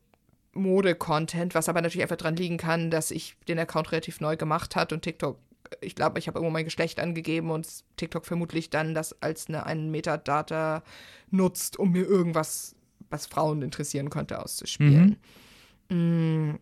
Mode-Content, 0.54 1.56
was 1.56 1.70
aber 1.70 1.82
natürlich 1.82 2.04
einfach 2.04 2.18
dran 2.18 2.36
liegen 2.36 2.58
kann, 2.58 2.92
dass 2.92 3.12
ich 3.12 3.36
den 3.48 3.60
Account 3.60 3.92
relativ 3.92 4.22
neu 4.22 4.38
gemacht 4.38 4.76
hat 4.76 4.94
und 4.94 5.02
TikTok 5.02 5.38
ich 5.82 5.96
glaube, 5.96 6.20
ich 6.20 6.28
habe 6.28 6.40
irgendwo 6.40 6.52
mein 6.52 6.66
Geschlecht 6.66 7.00
angegeben 7.00 7.52
und 7.52 7.68
TikTok 7.98 8.26
vermutlich 8.26 8.70
dann 8.70 8.94
das 8.94 9.22
als 9.22 9.48
eine, 9.48 9.66
eine 9.66 9.82
Metadata 9.82 10.84
nutzt, 11.30 11.78
um 11.78 11.92
mir 11.92 12.06
irgendwas, 12.06 12.76
was 13.10 13.26
Frauen 13.26 13.62
interessieren 13.62 14.10
könnte, 14.10 14.42
auszuspielen. 14.42 15.18
Mhm. 15.90 16.50
Mm, 16.50 16.60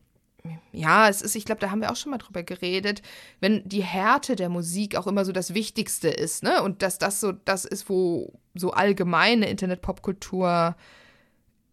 ja, 0.72 1.10
es 1.10 1.22
ist, 1.22 1.36
ich 1.36 1.46
glaube, 1.46 1.62
da 1.62 1.72
haben 1.72 1.82
wir 1.82 1.92
auch 1.92 1.96
schon 1.96 2.12
mal 2.12 2.18
drüber 2.18 2.44
geredet, 2.44 3.02
wenn 3.40 3.68
die 3.68 3.84
Härte 3.84 4.36
der 4.36 4.50
Musik 4.50 4.96
auch 4.96 5.08
immer 5.08 5.26
so 5.26 5.32
das 5.32 5.54
Wichtigste 5.54 6.10
ist, 6.10 6.44
ne? 6.44 6.62
Und 6.62 6.82
dass 6.82 6.98
das 6.98 7.20
so 7.20 7.32
das 7.32 7.66
ist, 7.66 7.90
wo 7.90 8.40
so 8.54 8.72
allgemeine 8.72 9.50
Internet-Popkultur 9.50 10.76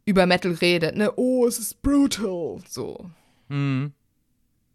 über 0.04 0.26
Metal 0.26 0.52
redet, 0.52 0.96
ne? 0.96 1.12
Oh, 1.16 1.46
es 1.46 1.58
ist 1.58 1.82
brutal, 1.82 2.58
so. 2.66 3.10
Mhm. 3.48 3.92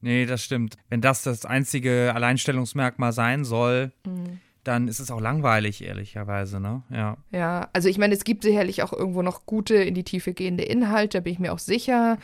Nee, 0.02 0.26
das 0.26 0.43
stimmt. 0.43 0.78
Wenn 0.89 1.02
das 1.02 1.24
das 1.24 1.45
einzige 1.45 2.12
Alleinstellungsmerkmal 2.14 3.14
sein 3.14 3.45
soll, 3.45 3.91
mhm. 4.06 4.39
dann 4.64 4.88
ist 4.88 5.00
es 5.00 5.12
auch 5.12 5.22
langweilig, 5.22 5.84
ehrlicherweise, 5.84 6.60
ne? 6.60 6.84
Ja. 6.89 7.18
Ja, 7.32 7.70
also 7.74 7.89
ich 7.89 7.98
meine, 7.98 8.14
es 8.14 8.24
gibt 8.24 8.43
sicherlich 8.43 8.84
auch 8.84 8.93
irgendwo 8.93 9.22
noch 9.22 9.45
gute, 9.45 9.76
in 9.76 9.95
die 9.95 10.04
Tiefe 10.04 10.34
gehende 10.34 10.64
Inhalte, 10.64 11.18
da 11.18 11.22
bin 11.22 11.34
ich 11.34 11.39
mir 11.39 11.54
auch 11.54 11.60
sicher. 11.60 12.18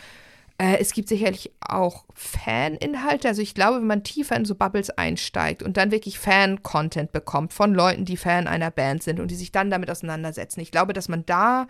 Äh, 0.57 0.77
es 0.79 0.93
gibt 0.93 1.09
sicherlich 1.09 1.51
auch 1.61 2.05
Fan-Inhalte. 2.13 3.27
Also 3.27 3.41
ich 3.41 3.55
glaube, 3.55 3.77
wenn 3.77 3.87
man 3.87 4.03
tiefer 4.03 4.35
in 4.35 4.45
so 4.45 4.55
Bubbles 4.55 4.91
einsteigt 4.91 5.63
und 5.63 5.77
dann 5.77 5.91
wirklich 5.91 6.19
Fan-Content 6.19 7.11
bekommt 7.11 7.53
von 7.53 7.73
Leuten, 7.73 8.05
die 8.05 8.17
Fan 8.17 8.47
einer 8.47 8.71
Band 8.71 9.03
sind 9.03 9.19
und 9.19 9.31
die 9.31 9.35
sich 9.35 9.51
dann 9.51 9.71
damit 9.71 9.89
auseinandersetzen, 9.89 10.59
ich 10.59 10.71
glaube, 10.71 10.93
dass 10.93 11.09
man 11.09 11.25
da 11.25 11.67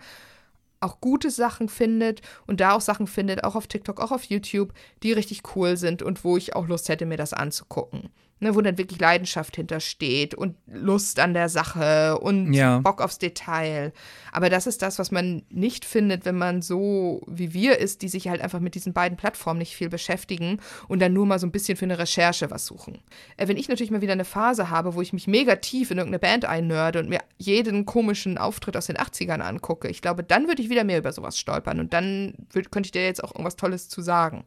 auch 0.84 1.00
gute 1.00 1.30
Sachen 1.30 1.68
findet 1.68 2.20
und 2.46 2.60
da 2.60 2.72
auch 2.72 2.80
Sachen 2.80 3.06
findet, 3.06 3.44
auch 3.44 3.56
auf 3.56 3.66
TikTok, 3.66 4.00
auch 4.00 4.12
auf 4.12 4.24
YouTube, 4.24 4.72
die 5.02 5.12
richtig 5.12 5.42
cool 5.54 5.76
sind 5.76 6.02
und 6.02 6.24
wo 6.24 6.36
ich 6.36 6.54
auch 6.54 6.68
Lust 6.68 6.88
hätte, 6.88 7.06
mir 7.06 7.16
das 7.16 7.32
anzugucken 7.32 8.10
ne, 8.40 8.54
wo 8.54 8.60
dann 8.60 8.78
wirklich 8.78 9.00
Leidenschaft 9.00 9.56
hintersteht 9.56 10.34
und 10.34 10.56
Lust 10.66 11.18
an 11.20 11.34
der 11.34 11.48
Sache 11.48 12.18
und 12.18 12.52
ja. 12.52 12.78
Bock 12.80 13.00
aufs 13.00 13.18
Detail. 13.18 13.92
Aber 14.32 14.50
das 14.50 14.66
ist 14.66 14.82
das, 14.82 14.98
was 14.98 15.10
man 15.10 15.42
nicht 15.48 15.84
findet, 15.84 16.24
wenn 16.24 16.36
man 16.36 16.60
so 16.60 17.22
wie 17.26 17.54
wir 17.54 17.78
ist, 17.78 18.02
die 18.02 18.08
sich 18.08 18.28
halt 18.28 18.40
einfach 18.40 18.60
mit 18.60 18.74
diesen 18.74 18.92
beiden 18.92 19.16
Plattformen 19.16 19.58
nicht 19.58 19.76
viel 19.76 19.88
beschäftigen 19.88 20.60
und 20.88 21.00
dann 21.00 21.12
nur 21.12 21.26
mal 21.26 21.38
so 21.38 21.46
ein 21.46 21.52
bisschen 21.52 21.76
für 21.76 21.84
eine 21.84 21.98
Recherche 21.98 22.50
was 22.50 22.66
suchen. 22.66 22.98
Äh, 23.36 23.48
wenn 23.48 23.56
ich 23.56 23.68
natürlich 23.68 23.90
mal 23.90 24.02
wieder 24.02 24.12
eine 24.12 24.24
Phase 24.24 24.70
habe, 24.70 24.94
wo 24.94 25.02
ich 25.02 25.12
mich 25.12 25.26
mega 25.26 25.56
tief 25.56 25.90
in 25.90 25.98
irgendeine 25.98 26.18
Band 26.18 26.44
einnörde 26.44 26.98
und 27.00 27.08
mir 27.08 27.20
jeden 27.38 27.86
komischen 27.86 28.38
Auftritt 28.38 28.76
aus 28.76 28.86
den 28.86 28.96
80ern 28.96 29.40
angucke, 29.40 29.88
ich 29.88 30.02
glaube, 30.02 30.22
dann 30.22 30.48
würde 30.48 30.62
ich 30.62 30.70
wieder 30.70 30.84
mehr 30.84 30.98
über 30.98 31.12
sowas 31.12 31.38
stolpern 31.38 31.80
und 31.80 31.92
dann 31.92 32.34
würd, 32.50 32.70
könnte 32.70 32.88
ich 32.88 32.92
dir 32.92 33.04
jetzt 33.04 33.22
auch 33.22 33.32
irgendwas 33.32 33.56
Tolles 33.56 33.88
zu 33.88 34.02
sagen. 34.02 34.44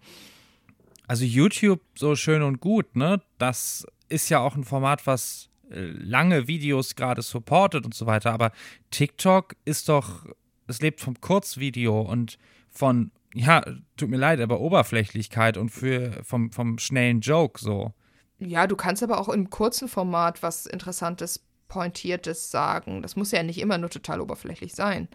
Also 1.08 1.24
YouTube 1.24 1.82
so 1.96 2.16
schön 2.16 2.42
und 2.42 2.60
gut, 2.60 2.96
ne? 2.96 3.22
Das 3.38 3.86
ist 4.10 4.30
ja 4.30 4.40
auch 4.40 4.56
ein 4.56 4.66
Format, 4.66 5.08
was 5.08 5.50
äh, 5.72 5.80
lange 5.80 6.48
Videos 6.48 6.96
gerade 6.96 7.22
supportet 7.22 7.86
und 7.86 7.94
so 7.94 8.06
weiter. 8.06 8.34
Aber 8.34 8.52
TikTok 8.92 9.56
ist 9.66 9.90
doch, 9.90 10.26
es 10.68 10.82
lebt 10.82 11.00
vom 11.00 11.20
Kurzvideo 11.20 12.02
und 12.02 12.38
von, 12.70 13.12
ja, 13.34 13.64
tut 13.96 14.10
mir 14.10 14.18
leid, 14.18 14.42
aber 14.42 14.60
Oberflächlichkeit 14.60 15.58
und 15.58 15.70
für, 15.70 16.24
vom, 16.24 16.52
vom 16.52 16.78
schnellen 16.78 17.22
Joke 17.22 17.60
so. 17.60 17.94
Ja, 18.40 18.68
du 18.68 18.76
kannst 18.76 19.02
aber 19.02 19.20
auch 19.20 19.30
im 19.30 19.50
kurzen 19.50 19.88
Format 19.88 20.44
was 20.44 20.66
Interessantes, 20.66 21.44
Pointiertes 21.70 22.52
sagen. 22.52 23.02
Das 23.02 23.16
muss 23.16 23.32
ja 23.32 23.44
nicht 23.44 23.60
immer 23.60 23.78
nur 23.78 23.90
total 23.90 24.22
oberflächlich 24.22 24.76
sein. 24.76 25.08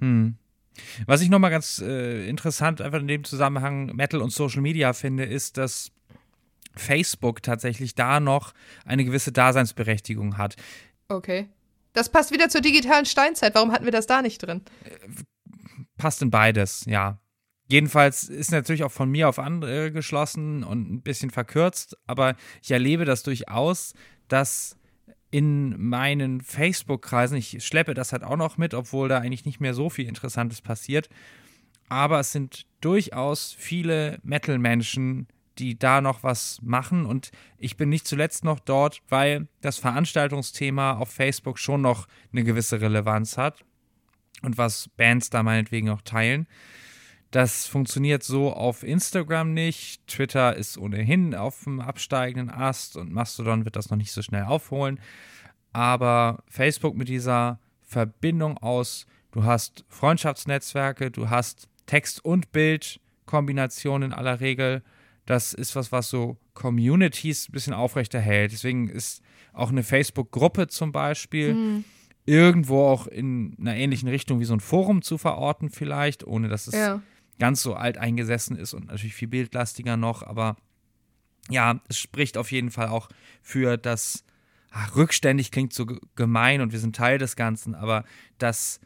Hm. 0.00 0.36
Was 1.06 1.20
ich 1.20 1.28
nochmal 1.28 1.50
ganz 1.50 1.80
äh, 1.80 2.28
interessant 2.28 2.80
einfach 2.80 3.00
in 3.00 3.08
dem 3.08 3.24
Zusammenhang 3.24 3.94
Metal 3.94 4.20
und 4.20 4.32
Social 4.32 4.62
Media 4.62 4.92
finde, 4.92 5.24
ist, 5.24 5.56
dass 5.56 5.90
Facebook 6.74 7.42
tatsächlich 7.42 7.94
da 7.94 8.20
noch 8.20 8.52
eine 8.84 9.04
gewisse 9.04 9.32
Daseinsberechtigung 9.32 10.36
hat. 10.36 10.56
Okay. 11.08 11.48
Das 11.92 12.10
passt 12.10 12.30
wieder 12.30 12.50
zur 12.50 12.60
digitalen 12.60 13.06
Steinzeit. 13.06 13.54
Warum 13.54 13.72
hatten 13.72 13.86
wir 13.86 13.92
das 13.92 14.06
da 14.06 14.20
nicht 14.20 14.38
drin? 14.38 14.60
Passt 15.96 16.20
in 16.20 16.30
beides, 16.30 16.84
ja. 16.86 17.18
Jedenfalls 17.68 18.24
ist 18.24 18.52
natürlich 18.52 18.84
auch 18.84 18.92
von 18.92 19.10
mir 19.10 19.28
auf 19.28 19.38
andere 19.38 19.90
geschlossen 19.90 20.62
und 20.62 20.92
ein 20.92 21.02
bisschen 21.02 21.30
verkürzt, 21.30 21.96
aber 22.06 22.36
ich 22.62 22.70
erlebe 22.70 23.04
das 23.04 23.22
durchaus, 23.22 23.94
dass 24.28 24.76
in 25.36 25.78
meinen 25.78 26.40
Facebook-Kreisen, 26.40 27.36
ich 27.36 27.62
schleppe 27.62 27.92
das 27.92 28.12
halt 28.12 28.24
auch 28.24 28.38
noch 28.38 28.56
mit, 28.56 28.72
obwohl 28.72 29.10
da 29.10 29.18
eigentlich 29.18 29.44
nicht 29.44 29.60
mehr 29.60 29.74
so 29.74 29.90
viel 29.90 30.08
Interessantes 30.08 30.62
passiert, 30.62 31.10
aber 31.90 32.20
es 32.20 32.32
sind 32.32 32.64
durchaus 32.80 33.52
viele 33.52 34.18
Metal-Menschen, 34.22 35.26
die 35.58 35.78
da 35.78 36.00
noch 36.00 36.22
was 36.22 36.58
machen. 36.62 37.04
Und 37.04 37.32
ich 37.58 37.76
bin 37.76 37.90
nicht 37.90 38.08
zuletzt 38.08 38.44
noch 38.44 38.60
dort, 38.60 39.02
weil 39.10 39.46
das 39.60 39.76
Veranstaltungsthema 39.76 40.92
auf 40.92 41.10
Facebook 41.10 41.58
schon 41.58 41.82
noch 41.82 42.08
eine 42.32 42.42
gewisse 42.42 42.80
Relevanz 42.80 43.36
hat 43.36 43.62
und 44.40 44.56
was 44.56 44.88
Bands 44.96 45.28
da 45.28 45.42
meinetwegen 45.42 45.90
auch 45.90 46.00
teilen. 46.00 46.46
Das 47.30 47.66
funktioniert 47.66 48.22
so 48.22 48.52
auf 48.52 48.82
Instagram 48.82 49.52
nicht. 49.52 50.06
Twitter 50.06 50.56
ist 50.56 50.78
ohnehin 50.78 51.34
auf 51.34 51.64
dem 51.64 51.80
absteigenden 51.80 52.50
Ast 52.50 52.96
und 52.96 53.12
Mastodon 53.12 53.64
wird 53.64 53.76
das 53.76 53.90
noch 53.90 53.96
nicht 53.96 54.12
so 54.12 54.22
schnell 54.22 54.44
aufholen. 54.44 55.00
Aber 55.72 56.42
Facebook 56.48 56.96
mit 56.96 57.08
dieser 57.08 57.58
Verbindung 57.82 58.56
aus, 58.58 59.06
du 59.32 59.44
hast 59.44 59.84
Freundschaftsnetzwerke, 59.88 61.10
du 61.10 61.28
hast 61.28 61.68
Text- 61.86 62.24
und 62.24 62.52
Bildkombination 62.52 64.02
in 64.02 64.12
aller 64.12 64.40
Regel. 64.40 64.82
Das 65.26 65.52
ist 65.52 65.74
was, 65.74 65.92
was 65.92 66.08
so 66.08 66.36
Communities 66.54 67.48
ein 67.48 67.52
bisschen 67.52 67.74
aufrechterhält. 67.74 68.52
Deswegen 68.52 68.88
ist 68.88 69.20
auch 69.52 69.70
eine 69.70 69.82
Facebook-Gruppe 69.82 70.68
zum 70.68 70.92
Beispiel. 70.92 71.54
Mhm 71.54 71.84
irgendwo 72.26 72.82
auch 72.82 73.06
in 73.06 73.56
einer 73.60 73.76
ähnlichen 73.76 74.08
Richtung 74.08 74.40
wie 74.40 74.44
so 74.44 74.52
ein 74.52 74.60
Forum 74.60 75.02
zu 75.02 75.16
verorten, 75.16 75.70
vielleicht, 75.70 76.26
ohne 76.26 76.48
dass 76.48 76.66
es 76.66 76.74
Ja. 76.74 77.00
Ganz 77.38 77.62
so 77.62 77.74
alt 77.74 77.98
eingesessen 77.98 78.56
ist 78.56 78.74
und 78.74 78.86
natürlich 78.86 79.14
viel 79.14 79.28
bildlastiger 79.28 79.96
noch, 79.96 80.22
aber 80.22 80.56
ja, 81.48 81.80
es 81.88 81.98
spricht 81.98 82.36
auf 82.38 82.50
jeden 82.50 82.70
Fall 82.70 82.88
auch 82.88 83.08
für 83.42 83.76
das 83.76 84.24
ach, 84.70 84.96
rückständig 84.96 85.50
klingt 85.52 85.72
so 85.72 85.86
ge- 85.86 86.00
gemein 86.16 86.60
und 86.60 86.72
wir 86.72 86.78
sind 86.80 86.96
Teil 86.96 87.18
des 87.18 87.36
Ganzen, 87.36 87.74
aber 87.74 88.04
das 88.38 88.80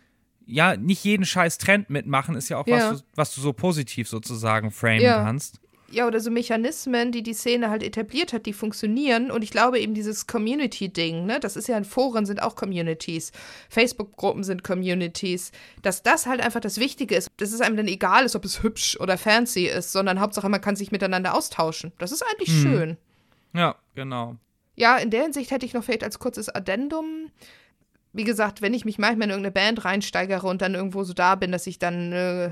ja, 0.47 0.77
nicht 0.77 1.05
jeden 1.05 1.25
scheiß 1.25 1.59
Trend 1.59 1.91
mitmachen 1.91 2.35
ist 2.35 2.49
ja 2.49 2.59
auch 2.59 2.67
Ja. 2.67 2.77
was, 2.91 2.99
du, 3.01 3.05
was 3.15 3.35
du 3.35 3.41
so 3.41 3.53
positiv 3.53 4.09
sozusagen 4.09 4.73
framen 4.73 5.01
Ja. 5.01 5.23
kannst. 5.23 5.61
Ja, 5.93 6.07
oder 6.07 6.21
so 6.21 6.31
Mechanismen, 6.31 7.11
die 7.11 7.23
die 7.25 7.35
Szene 7.35 7.69
halt 7.69 7.83
etabliert 7.83 8.33
hat, 8.33 8.47
die 8.47 8.53
funktionieren. 8.53 9.31
Und 9.33 9.43
ich 9.43 9.51
glaube 9.51 9.81
eben 9.81 9.93
dieses 9.93 10.29
Community-Ding, 10.29 11.27
ne, 11.27 11.41
das 11.41 11.57
ist 11.57 11.67
ja 11.67 11.77
in 11.77 11.85
Foren 11.85 12.27
sind 12.27 12.41
auch 12.43 12.55
Communities, 12.55 13.33
Facebook-Gruppen 13.69 14.45
sind 14.45 14.63
Communities, 14.63 15.51
dass 15.83 16.05
das 16.05 16.27
halt 16.27 16.41
einfach 16.41 16.61
das 16.61 16.79
Wichtige 16.79 17.17
ist. 17.17 17.29
Dass 17.39 17.53
es 17.53 17.61
einem 17.61 17.77
dann 17.77 17.89
egal 17.89 18.25
ist, 18.25 18.37
ob 18.37 18.45
es 18.45 18.63
hübsch 18.63 18.99
oder 19.01 19.19
fancy 19.19 19.67
ist, 19.67 19.91
sondern 19.91 20.21
Hauptsache 20.21 20.49
man 20.49 20.61
kann 20.61 20.77
sich 20.77 20.93
miteinander 20.93 21.35
austauschen. 21.35 21.93
Das 21.99 22.13
ist 22.13 22.23
eigentlich 22.23 22.51
Mhm. 22.51 22.63
schön. 22.63 22.97
Ja, 23.53 23.75
genau. 23.97 24.37
Ja, 24.77 24.97
in 24.97 25.11
der 25.11 25.25
Hinsicht 25.25 25.51
hätte 25.51 25.67
ich 25.67 25.75
noch 25.75 25.83
vielleicht 25.83 26.05
als 26.05 26.21
kurzes 26.21 26.49
Addendum. 26.49 27.31
Wie 28.13 28.25
gesagt, 28.25 28.63
wenn 28.63 28.75
ich 28.75 28.85
mich 28.85 28.99
manchmal 28.99 29.27
in 29.27 29.31
irgendeine 29.31 29.53
Band 29.53 29.85
reinsteigere 29.85 30.47
und 30.47 30.63
dann 30.63 30.75
irgendwo 30.75 31.03
so 31.05 31.13
da 31.13 31.35
bin, 31.35 31.53
dass 31.53 31.67
ich 31.67 31.79
dann 31.79 32.13
äh, 32.13 32.51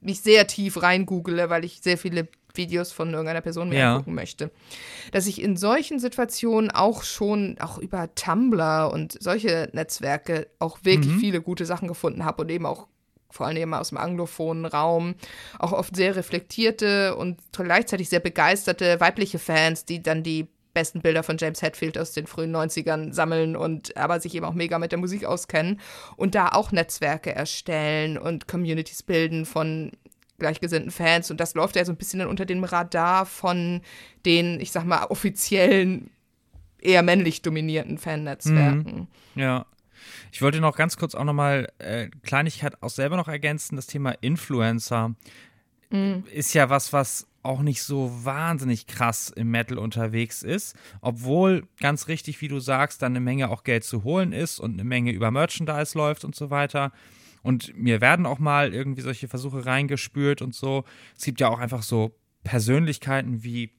mich 0.00 0.20
sehr 0.20 0.46
tief 0.46 0.82
reingoogle, 0.82 1.48
weil 1.50 1.64
ich 1.64 1.80
sehr 1.82 1.98
viele 1.98 2.28
Videos 2.54 2.92
von 2.92 3.10
irgendeiner 3.10 3.40
Person 3.42 3.68
mir 3.68 3.78
Ja. 3.78 3.92
angucken 3.94 4.14
möchte. 4.14 4.50
Dass 5.12 5.26
ich 5.26 5.42
in 5.42 5.56
solchen 5.56 5.98
Situationen 5.98 6.70
auch 6.70 7.02
schon, 7.02 7.56
auch 7.60 7.78
über 7.78 8.14
Tumblr 8.14 8.90
und 8.92 9.16
solche 9.22 9.68
Netzwerke 9.72 10.46
auch 10.58 10.78
wirklich 10.82 11.12
Mhm. 11.14 11.18
viele 11.20 11.42
gute 11.42 11.66
Sachen 11.66 11.88
gefunden 11.88 12.24
habe 12.24 12.42
und 12.42 12.50
eben 12.50 12.66
auch 12.66 12.86
vor 13.30 13.46
allem 13.46 13.56
eben 13.58 13.74
aus 13.74 13.90
dem 13.90 13.98
anglophonen 13.98 14.64
Raum, 14.64 15.14
auch 15.58 15.72
oft 15.72 15.94
sehr 15.94 16.16
reflektierte 16.16 17.14
und 17.16 17.38
gleichzeitig 17.52 18.08
sehr 18.08 18.20
begeisterte 18.20 18.98
weibliche 19.00 19.38
Fans, 19.38 19.84
die 19.84 20.02
dann 20.02 20.22
die 20.22 20.46
besten 20.76 21.00
Bilder 21.00 21.22
von 21.22 21.38
James 21.38 21.62
Hetfield 21.62 21.96
aus 21.96 22.12
den 22.12 22.26
frühen 22.26 22.54
90ern 22.54 23.14
sammeln 23.14 23.56
und 23.56 23.96
aber 23.96 24.20
sich 24.20 24.34
eben 24.34 24.44
auch 24.44 24.52
mega 24.52 24.78
mit 24.78 24.92
der 24.92 24.98
Musik 24.98 25.24
auskennen 25.24 25.80
und 26.16 26.34
da 26.34 26.50
auch 26.50 26.70
Netzwerke 26.70 27.34
erstellen 27.34 28.18
und 28.18 28.46
Communities 28.46 29.02
bilden 29.02 29.46
von 29.46 29.92
gleichgesinnten 30.38 30.90
Fans 30.90 31.30
und 31.30 31.40
das 31.40 31.54
läuft 31.54 31.76
ja 31.76 31.84
so 31.86 31.92
ein 31.92 31.96
bisschen 31.96 32.18
dann 32.18 32.28
unter 32.28 32.44
dem 32.44 32.62
Radar 32.62 33.24
von 33.24 33.80
den, 34.26 34.60
ich 34.60 34.70
sag 34.70 34.84
mal, 34.84 35.04
offiziellen, 35.04 36.10
eher 36.78 37.02
männlich 37.02 37.40
dominierten 37.40 37.96
Fannetzwerken. 37.96 39.08
Ja. 39.34 39.64
Ich 40.30 40.42
wollte 40.42 40.60
noch 40.60 40.76
ganz 40.76 40.98
kurz 40.98 41.14
auch 41.14 41.24
nochmal 41.24 41.72
äh, 41.78 42.10
Kleinigkeit 42.22 42.82
auch 42.82 42.90
selber 42.90 43.16
noch 43.16 43.28
ergänzen. 43.28 43.76
Das 43.76 43.86
Thema 43.86 44.10
Influencer 44.20 45.14
ist 46.32 46.52
ja 46.52 46.68
was, 46.68 46.92
was 46.92 47.26
auch 47.46 47.62
nicht 47.62 47.82
so 47.82 48.12
wahnsinnig 48.24 48.86
krass 48.86 49.30
im 49.30 49.50
Metal 49.50 49.78
unterwegs 49.78 50.42
ist, 50.42 50.76
obwohl 51.00 51.66
ganz 51.80 52.08
richtig, 52.08 52.40
wie 52.40 52.48
du 52.48 52.60
sagst, 52.60 53.02
dann 53.02 53.12
eine 53.12 53.20
Menge 53.20 53.50
auch 53.50 53.64
Geld 53.64 53.84
zu 53.84 54.04
holen 54.04 54.32
ist 54.32 54.58
und 54.58 54.74
eine 54.74 54.84
Menge 54.84 55.12
über 55.12 55.30
Merchandise 55.30 55.96
läuft 55.96 56.24
und 56.24 56.34
so 56.34 56.50
weiter. 56.50 56.92
Und 57.42 57.76
mir 57.76 58.00
werden 58.00 58.26
auch 58.26 58.38
mal 58.38 58.74
irgendwie 58.74 59.02
solche 59.02 59.28
Versuche 59.28 59.64
reingespült 59.64 60.42
und 60.42 60.54
so. 60.54 60.84
Es 61.16 61.24
gibt 61.24 61.40
ja 61.40 61.48
auch 61.48 61.60
einfach 61.60 61.82
so 61.82 62.16
Persönlichkeiten 62.42 63.42
wie 63.42 63.72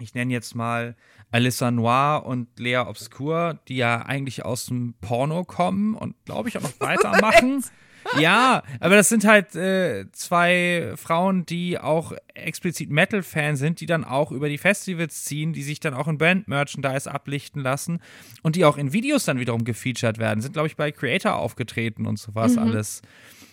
ich 0.00 0.14
nenne 0.14 0.32
jetzt 0.32 0.54
mal 0.54 0.96
Alyssa 1.30 1.70
Noir 1.70 2.24
und 2.26 2.58
Lea 2.58 2.78
Obscur, 2.78 3.60
die 3.68 3.76
ja 3.76 4.02
eigentlich 4.02 4.44
aus 4.44 4.66
dem 4.66 4.94
Porno 5.00 5.44
kommen 5.44 5.94
und 5.94 6.16
glaube 6.24 6.48
ich 6.48 6.58
auch 6.58 6.62
noch 6.62 6.74
weitermachen. 6.80 7.64
Ja, 8.18 8.62
aber 8.80 8.96
das 8.96 9.08
sind 9.08 9.24
halt 9.24 9.54
äh, 9.54 10.06
zwei 10.12 10.92
Frauen, 10.96 11.46
die 11.46 11.78
auch 11.78 12.12
explizit 12.34 12.90
Metal-Fan 12.90 13.56
sind, 13.56 13.80
die 13.80 13.86
dann 13.86 14.04
auch 14.04 14.30
über 14.32 14.48
die 14.48 14.58
Festivals 14.58 15.24
ziehen, 15.24 15.52
die 15.52 15.62
sich 15.62 15.80
dann 15.80 15.94
auch 15.94 16.08
in 16.08 16.18
Band-Merchandise 16.18 17.10
ablichten 17.10 17.62
lassen 17.62 18.00
und 18.42 18.56
die 18.56 18.64
auch 18.64 18.76
in 18.76 18.92
Videos 18.92 19.24
dann 19.24 19.38
wiederum 19.38 19.64
gefeatured 19.64 20.18
werden. 20.18 20.40
Sind, 20.40 20.52
glaube 20.52 20.68
ich, 20.68 20.76
bei 20.76 20.92
Creator 20.92 21.34
aufgetreten 21.36 22.06
und 22.06 22.18
sowas 22.18 22.58
alles. 22.58 23.02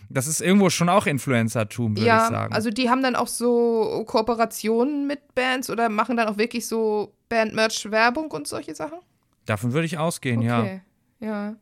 Das 0.10 0.28
ist 0.28 0.42
irgendwo 0.42 0.70
schon 0.70 0.90
auch 0.90 1.06
Influencer-Tum, 1.06 1.96
würde 1.96 2.08
Ja, 2.08 2.24
ich 2.26 2.30
sagen. 2.30 2.54
also 2.54 2.70
die 2.70 2.90
haben 2.90 3.02
dann 3.02 3.16
auch 3.16 3.28
so 3.28 4.04
Kooperationen 4.06 5.08
mit 5.08 5.34
Bands 5.36 5.70
oder 5.70 5.88
machen 5.88 6.18
dann 6.18 6.28
auch 6.28 6.38
wirklich 6.38 6.68
so 6.68 7.14
Band-Merch-Werbung 7.30 8.30
und 8.32 8.48
solche 8.48 8.76
Sachen? 8.76 9.00
Davon 9.46 9.72
würde 9.74 9.86
ich 9.86 9.98
ausgehen. 9.98 10.40
Okay. 10.40 10.48
Ja. 10.48 10.82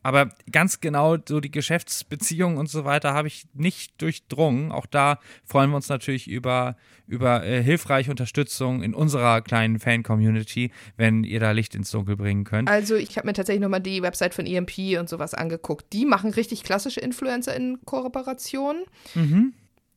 Aber 0.03 0.30
ganz 0.51 0.80
genau 0.80 1.18
so 1.28 1.41
die 1.41 1.51
Geschäftsbeziehungen 1.51 2.57
und 2.57 2.70
so 2.70 2.86
weiter 2.86 3.14
habe 3.14 3.28
ich 3.28 3.47
nicht 3.53 4.01
durchdrungen. 4.01 4.72
Auch 4.72 4.86
da 4.86 5.20
freuen 5.43 5.70
wir 5.70 5.76
uns 5.76 5.89
natürlich 5.89 6.30
über, 6.30 6.78
über 7.07 7.45
äh, 7.45 7.62
hilfreiche 7.62 8.10
Unterstützung 8.10 8.82
in 8.82 8.93
unserer 8.93 9.41
kleinen 9.41 9.80
Fan-Community, 9.80 10.72
wenn 10.95 11.26
ihr 11.26 11.41
da 11.41 11.51
Licht 11.51 11.76
ins 11.76 11.91
Dunkel 11.91 12.16
bringen 12.16 12.45
könnt. 12.45 12.70
Also 12.70 12.95
ich 12.95 13.18
habe 13.18 13.28
mir 13.28 13.34
tatsächlich 13.34 13.62
nochmal 13.62 13.82
die 13.82 14.01
Website 14.01 14.34
von 14.34 14.45
EMP 14.45 14.97
und 14.97 15.10
sowas 15.10 15.34
angeguckt. 15.34 15.91
Die 15.91 16.05
machen 16.05 16.32
richtig 16.32 16.64
klassische 16.64 17.01
Influencer 17.01 17.53
in 17.55 17.80
Kooperation. 17.86 18.84
Mhm. 19.14 19.53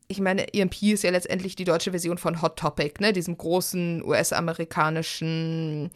Ich 0.08 0.20
meine, 0.20 0.52
EMP 0.52 0.82
ist 0.82 1.04
ja 1.04 1.10
letztendlich 1.10 1.56
die 1.56 1.64
deutsche 1.64 1.92
Version 1.92 2.18
von 2.18 2.42
Hot 2.42 2.58
Topic, 2.58 3.00
ne? 3.00 3.12
Diesem 3.12 3.38
großen 3.38 4.02
US-amerikanischen 4.02 5.90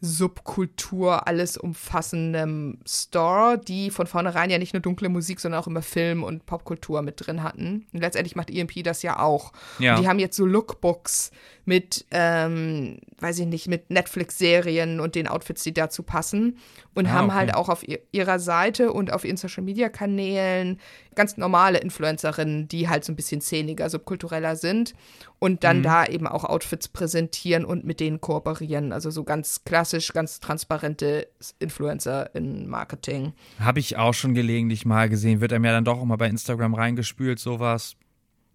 Subkultur, 0.00 1.26
alles 1.26 1.58
umfassendem 1.58 2.78
Store, 2.86 3.58
die 3.58 3.90
von 3.90 4.06
vornherein 4.06 4.48
ja 4.48 4.58
nicht 4.58 4.72
nur 4.72 4.80
dunkle 4.80 5.08
Musik, 5.10 5.40
sondern 5.40 5.60
auch 5.60 5.66
immer 5.66 5.82
Film 5.82 6.22
und 6.22 6.46
Popkultur 6.46 7.02
mit 7.02 7.26
drin 7.26 7.42
hatten. 7.42 7.86
Und 7.92 8.00
letztendlich 8.00 8.34
macht 8.34 8.50
EMP 8.50 8.82
das 8.82 9.02
ja 9.02 9.18
auch. 9.18 9.52
Ja. 9.78 9.94
Und 9.94 10.02
die 10.02 10.08
haben 10.08 10.18
jetzt 10.18 10.36
so 10.36 10.46
Lookbooks 10.46 11.32
mit, 11.70 12.04
ähm, 12.10 12.98
weiß 13.20 13.38
ich 13.38 13.46
nicht, 13.46 13.68
mit 13.68 13.90
Netflix-Serien 13.90 14.98
und 14.98 15.14
den 15.14 15.28
Outfits, 15.28 15.62
die 15.62 15.72
dazu 15.72 16.02
passen. 16.02 16.58
Und 16.96 17.06
Ah, 17.06 17.10
haben 17.10 17.28
okay. 17.28 17.36
halt 17.36 17.54
auch 17.54 17.68
auf 17.68 17.86
ihr, 17.86 18.00
ihrer 18.10 18.40
Seite 18.40 18.92
und 18.92 19.12
auf 19.12 19.24
ihren 19.24 19.36
Social-Media-Kanälen 19.36 20.80
ganz 21.14 21.36
normale 21.36 21.78
Influencerinnen, 21.78 22.66
die 22.66 22.88
halt 22.88 23.04
so 23.04 23.12
ein 23.12 23.16
bisschen 23.16 23.40
szeniger, 23.40 23.88
subkultureller 23.88 24.56
sind 24.56 24.94
und 25.38 25.62
dann 25.62 25.84
da 25.84 26.04
eben 26.06 26.26
auch 26.26 26.42
Outfits 26.42 26.88
präsentieren 26.88 27.64
und 27.64 27.84
mit 27.84 28.00
denen 28.00 28.20
kooperieren. 28.20 28.92
Also 28.92 29.12
so 29.12 29.22
ganz 29.22 29.62
klassisch, 29.64 30.12
ganz 30.12 30.40
transparente 30.40 31.28
Influencer 31.60 32.34
in 32.34 32.66
Marketing. 32.66 33.32
Habe 33.60 33.78
ich 33.78 33.96
auch 33.96 34.14
schon 34.14 34.34
gelegentlich 34.34 34.84
mal 34.84 35.08
gesehen. 35.08 35.40
Wird 35.40 35.52
einem 35.52 35.66
ja 35.66 35.70
dann 35.70 35.84
doch 35.84 36.00
auch 36.00 36.04
mal 36.04 36.16
bei 36.16 36.26
Instagram 36.26 36.74
reingespült, 36.74 37.38
sowas. 37.38 37.94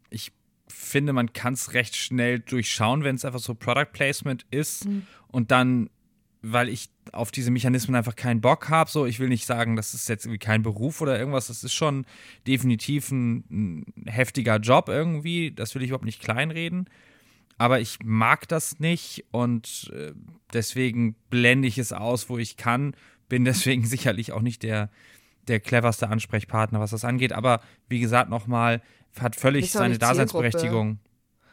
Ich 0.10 0.34
finde, 0.68 1.14
man 1.14 1.34
kann 1.34 1.54
es 1.54 1.74
recht 1.74 1.96
schnell 1.96 2.40
durchschauen, 2.40 3.04
wenn 3.04 3.16
es 3.16 3.26
einfach 3.26 3.40
so 3.40 3.54
Product 3.54 3.92
Placement 3.94 4.46
ist 4.52 4.88
und 5.28 5.52
dann, 5.52 5.90
weil 6.42 6.70
ich 6.70 6.90
auf 7.12 7.32
diese 7.32 7.52
Mechanismen 7.52 7.96
einfach 7.96 8.16
keinen 8.16 8.42
Bock 8.42 8.70
habe, 8.70 8.90
so, 8.90 9.06
ich 9.06 9.20
will 9.20 9.30
nicht 9.30 9.46
sagen, 9.46 9.76
das 9.76 9.94
ist 9.94 10.10
jetzt 10.10 10.26
irgendwie 10.26 10.40
kein 10.40 10.64
Beruf 10.64 11.02
oder 11.02 11.18
irgendwas, 11.20 11.48
das 11.48 11.64
ist 11.64 11.74
schon 11.74 12.06
definitiv 12.48 13.12
ein, 13.12 13.44
ein 13.50 14.08
heftiger 14.08 14.58
Job 14.58 14.90
irgendwie, 14.90 15.52
das 15.52 15.76
will 15.76 15.84
ich 15.84 15.90
überhaupt 15.90 16.06
nicht 16.06 16.22
kleinreden, 16.22 16.90
aber 17.58 17.80
ich 17.80 18.00
mag 18.04 18.48
das 18.48 18.80
nicht 18.80 19.26
und 19.32 19.92
äh, 19.94 20.14
deswegen 20.52 21.16
blende 21.30 21.68
ich 21.68 21.78
es 21.78 21.94
aus, 21.94 22.30
wo 22.30 22.38
ich 22.38 22.58
kann, 22.58 22.96
bin 23.30 23.46
deswegen 23.46 23.86
sicherlich 23.86 24.32
auch 24.32 24.42
nicht 24.42 24.64
der, 24.64 24.90
der 25.48 25.60
cleverste 25.60 26.10
Ansprechpartner, 26.10 26.80
was 26.80 26.92
das 26.92 27.06
angeht, 27.06 27.34
aber 27.34 27.62
wie 27.88 28.00
gesagt 28.00 28.30
nochmal, 28.30 28.82
hat 29.20 29.36
völlig 29.36 29.72
seine. 29.72 29.98
Daseinsberechtigung. 29.98 31.00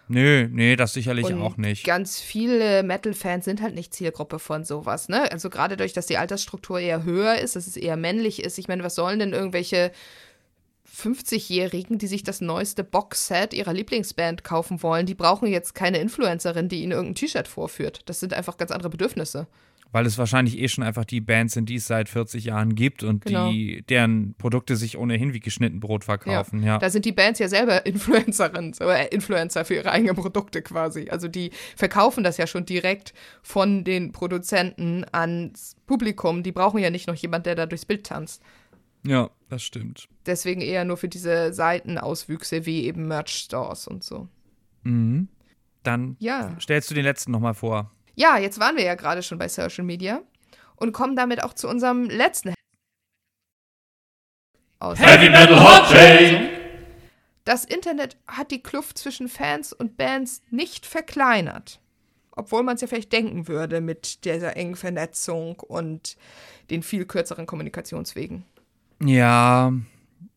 Nö, 0.08 0.48
nee, 0.50 0.76
das 0.76 0.92
sicherlich 0.92 1.26
Und 1.26 1.40
auch 1.40 1.56
nicht. 1.56 1.84
Ganz 1.84 2.20
viele 2.20 2.82
Metal-Fans 2.82 3.44
sind 3.44 3.62
halt 3.62 3.74
nicht 3.74 3.94
Zielgruppe 3.94 4.38
von 4.38 4.64
sowas, 4.64 5.08
ne? 5.08 5.30
Also 5.32 5.48
gerade 5.48 5.76
durch, 5.76 5.92
dass 5.92 6.06
die 6.06 6.18
Altersstruktur 6.18 6.80
eher 6.80 7.04
höher 7.04 7.36
ist, 7.36 7.56
dass 7.56 7.66
es 7.66 7.76
eher 7.76 7.96
männlich 7.96 8.42
ist. 8.42 8.58
Ich 8.58 8.68
meine, 8.68 8.82
was 8.82 8.94
sollen 8.94 9.20
denn 9.20 9.32
irgendwelche 9.32 9.92
50-Jährigen, 10.94 11.98
die 11.98 12.06
sich 12.06 12.22
das 12.22 12.40
neueste 12.40 12.84
Boxset 12.84 13.54
ihrer 13.54 13.72
Lieblingsband 13.72 14.44
kaufen 14.44 14.82
wollen, 14.82 15.06
die 15.06 15.14
brauchen 15.14 15.48
jetzt 15.48 15.74
keine 15.74 15.98
Influencerin, 15.98 16.68
die 16.68 16.82
ihnen 16.82 16.92
irgendein 16.92 17.14
T-Shirt 17.14 17.48
vorführt. 17.48 18.02
Das 18.06 18.20
sind 18.20 18.34
einfach 18.34 18.58
ganz 18.58 18.70
andere 18.70 18.90
Bedürfnisse. 18.90 19.46
Weil 19.92 20.06
es 20.06 20.16
wahrscheinlich 20.16 20.58
eh 20.58 20.68
schon 20.68 20.82
einfach 20.82 21.04
die 21.04 21.20
Bands 21.20 21.52
sind, 21.52 21.68
die 21.68 21.74
es 21.74 21.86
seit 21.86 22.08
40 22.08 22.44
Jahren 22.46 22.74
gibt 22.74 23.02
und 23.02 23.26
Genau. 23.26 23.50
die, 23.52 23.82
deren 23.88 24.34
Produkte 24.38 24.74
sich 24.76 24.96
ohnehin 24.96 25.34
wie 25.34 25.40
geschnitten 25.40 25.80
Brot 25.80 26.04
verkaufen, 26.04 26.62
ja. 26.62 26.78
Da 26.78 26.88
sind 26.88 27.04
die 27.04 27.12
Bands 27.12 27.38
ja 27.38 27.48
selber 27.48 27.84
Influencerinnen, 27.84 28.72
oder 28.80 29.12
Influencer 29.12 29.66
für 29.66 29.74
ihre 29.74 29.90
eigenen 29.92 30.16
Produkte 30.16 30.62
quasi. 30.62 31.08
Also 31.10 31.28
die 31.28 31.50
verkaufen 31.76 32.24
das 32.24 32.38
ja 32.38 32.46
schon 32.46 32.64
direkt 32.64 33.12
von 33.42 33.84
den 33.84 34.12
Produzenten 34.12 35.04
ans 35.12 35.76
Publikum. 35.86 36.42
Die 36.42 36.52
brauchen 36.52 36.78
ja 36.80 36.88
nicht 36.88 37.06
noch 37.06 37.14
jemand, 37.16 37.44
der 37.44 37.54
da 37.54 37.66
durchs 37.66 37.84
Bild 37.84 38.06
tanzt. 38.06 38.42
Ja, 39.06 39.28
das 39.50 39.62
stimmt. 39.62 40.08
Deswegen 40.24 40.60
eher 40.62 40.84
nur 40.86 40.96
für 40.96 41.08
diese 41.08 41.52
Seitenauswüchse 41.52 42.64
wie 42.66 42.84
eben 42.84 43.08
Merch-Stores 43.08 43.88
und 43.88 44.04
so. 44.04 44.28
Mhm. 44.84 45.28
Dann 45.82 46.16
Ja. 46.18 46.56
stellst 46.60 46.90
du 46.90 46.94
den 46.94 47.04
letzten 47.04 47.32
nochmal 47.32 47.54
vor. 47.54 47.90
Ja, 48.14 48.38
jetzt 48.38 48.60
waren 48.60 48.76
wir 48.76 48.84
ja 48.84 48.94
gerade 48.94 49.22
schon 49.22 49.38
bei 49.38 49.48
Social 49.48 49.84
Media 49.84 50.22
und 50.76 50.92
kommen 50.92 51.16
damit 51.16 51.42
auch 51.42 51.54
zu 51.54 51.68
unserem 51.68 52.04
letzten 52.04 52.54
aus. 54.82 54.98
Heavy 54.98 55.30
Metal 55.30 55.62
Hot 55.62 55.90
Take. 55.90 56.50
Das 57.44 57.64
Internet 57.64 58.16
hat 58.26 58.50
die 58.50 58.62
Kluft 58.62 58.98
zwischen 58.98 59.28
Fans 59.28 59.72
und 59.72 59.96
Bands 59.96 60.42
nicht 60.50 60.86
verkleinert. 60.86 61.80
Obwohl 62.34 62.62
man 62.62 62.76
es 62.76 62.80
ja 62.80 62.86
vielleicht 62.86 63.12
denken 63.12 63.46
würde 63.48 63.80
mit 63.80 64.24
dieser 64.24 64.56
engen 64.56 64.76
Vernetzung 64.76 65.60
und 65.60 66.16
den 66.70 66.82
viel 66.82 67.04
kürzeren 67.04 67.46
Kommunikationswegen. 67.46 68.44
Ja, 69.02 69.72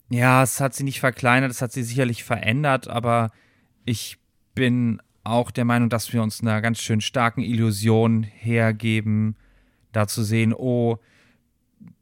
ja, 0.10 0.44
es 0.44 0.60
hat 0.60 0.74
sie 0.74 0.84
nicht 0.84 1.00
verkleinert, 1.00 1.52
es 1.52 1.62
hat 1.62 1.72
sie 1.72 1.84
sicherlich 1.84 2.24
verändert, 2.24 2.88
aber 2.88 3.32
ich 3.86 4.18
bin 4.56 5.02
auch 5.26 5.52
der 5.52 5.66
Meinung, 5.66 5.90
dass 5.90 6.14
wir 6.14 6.24
uns 6.24 6.42
einer 6.42 6.62
ganz 6.62 6.80
schön 6.80 7.02
starken 7.02 7.42
Illusion 7.42 8.24
hergeben, 8.24 9.36
da 9.92 10.08
zu 10.08 10.24
sehen, 10.24 10.54
oh, 10.54 11.00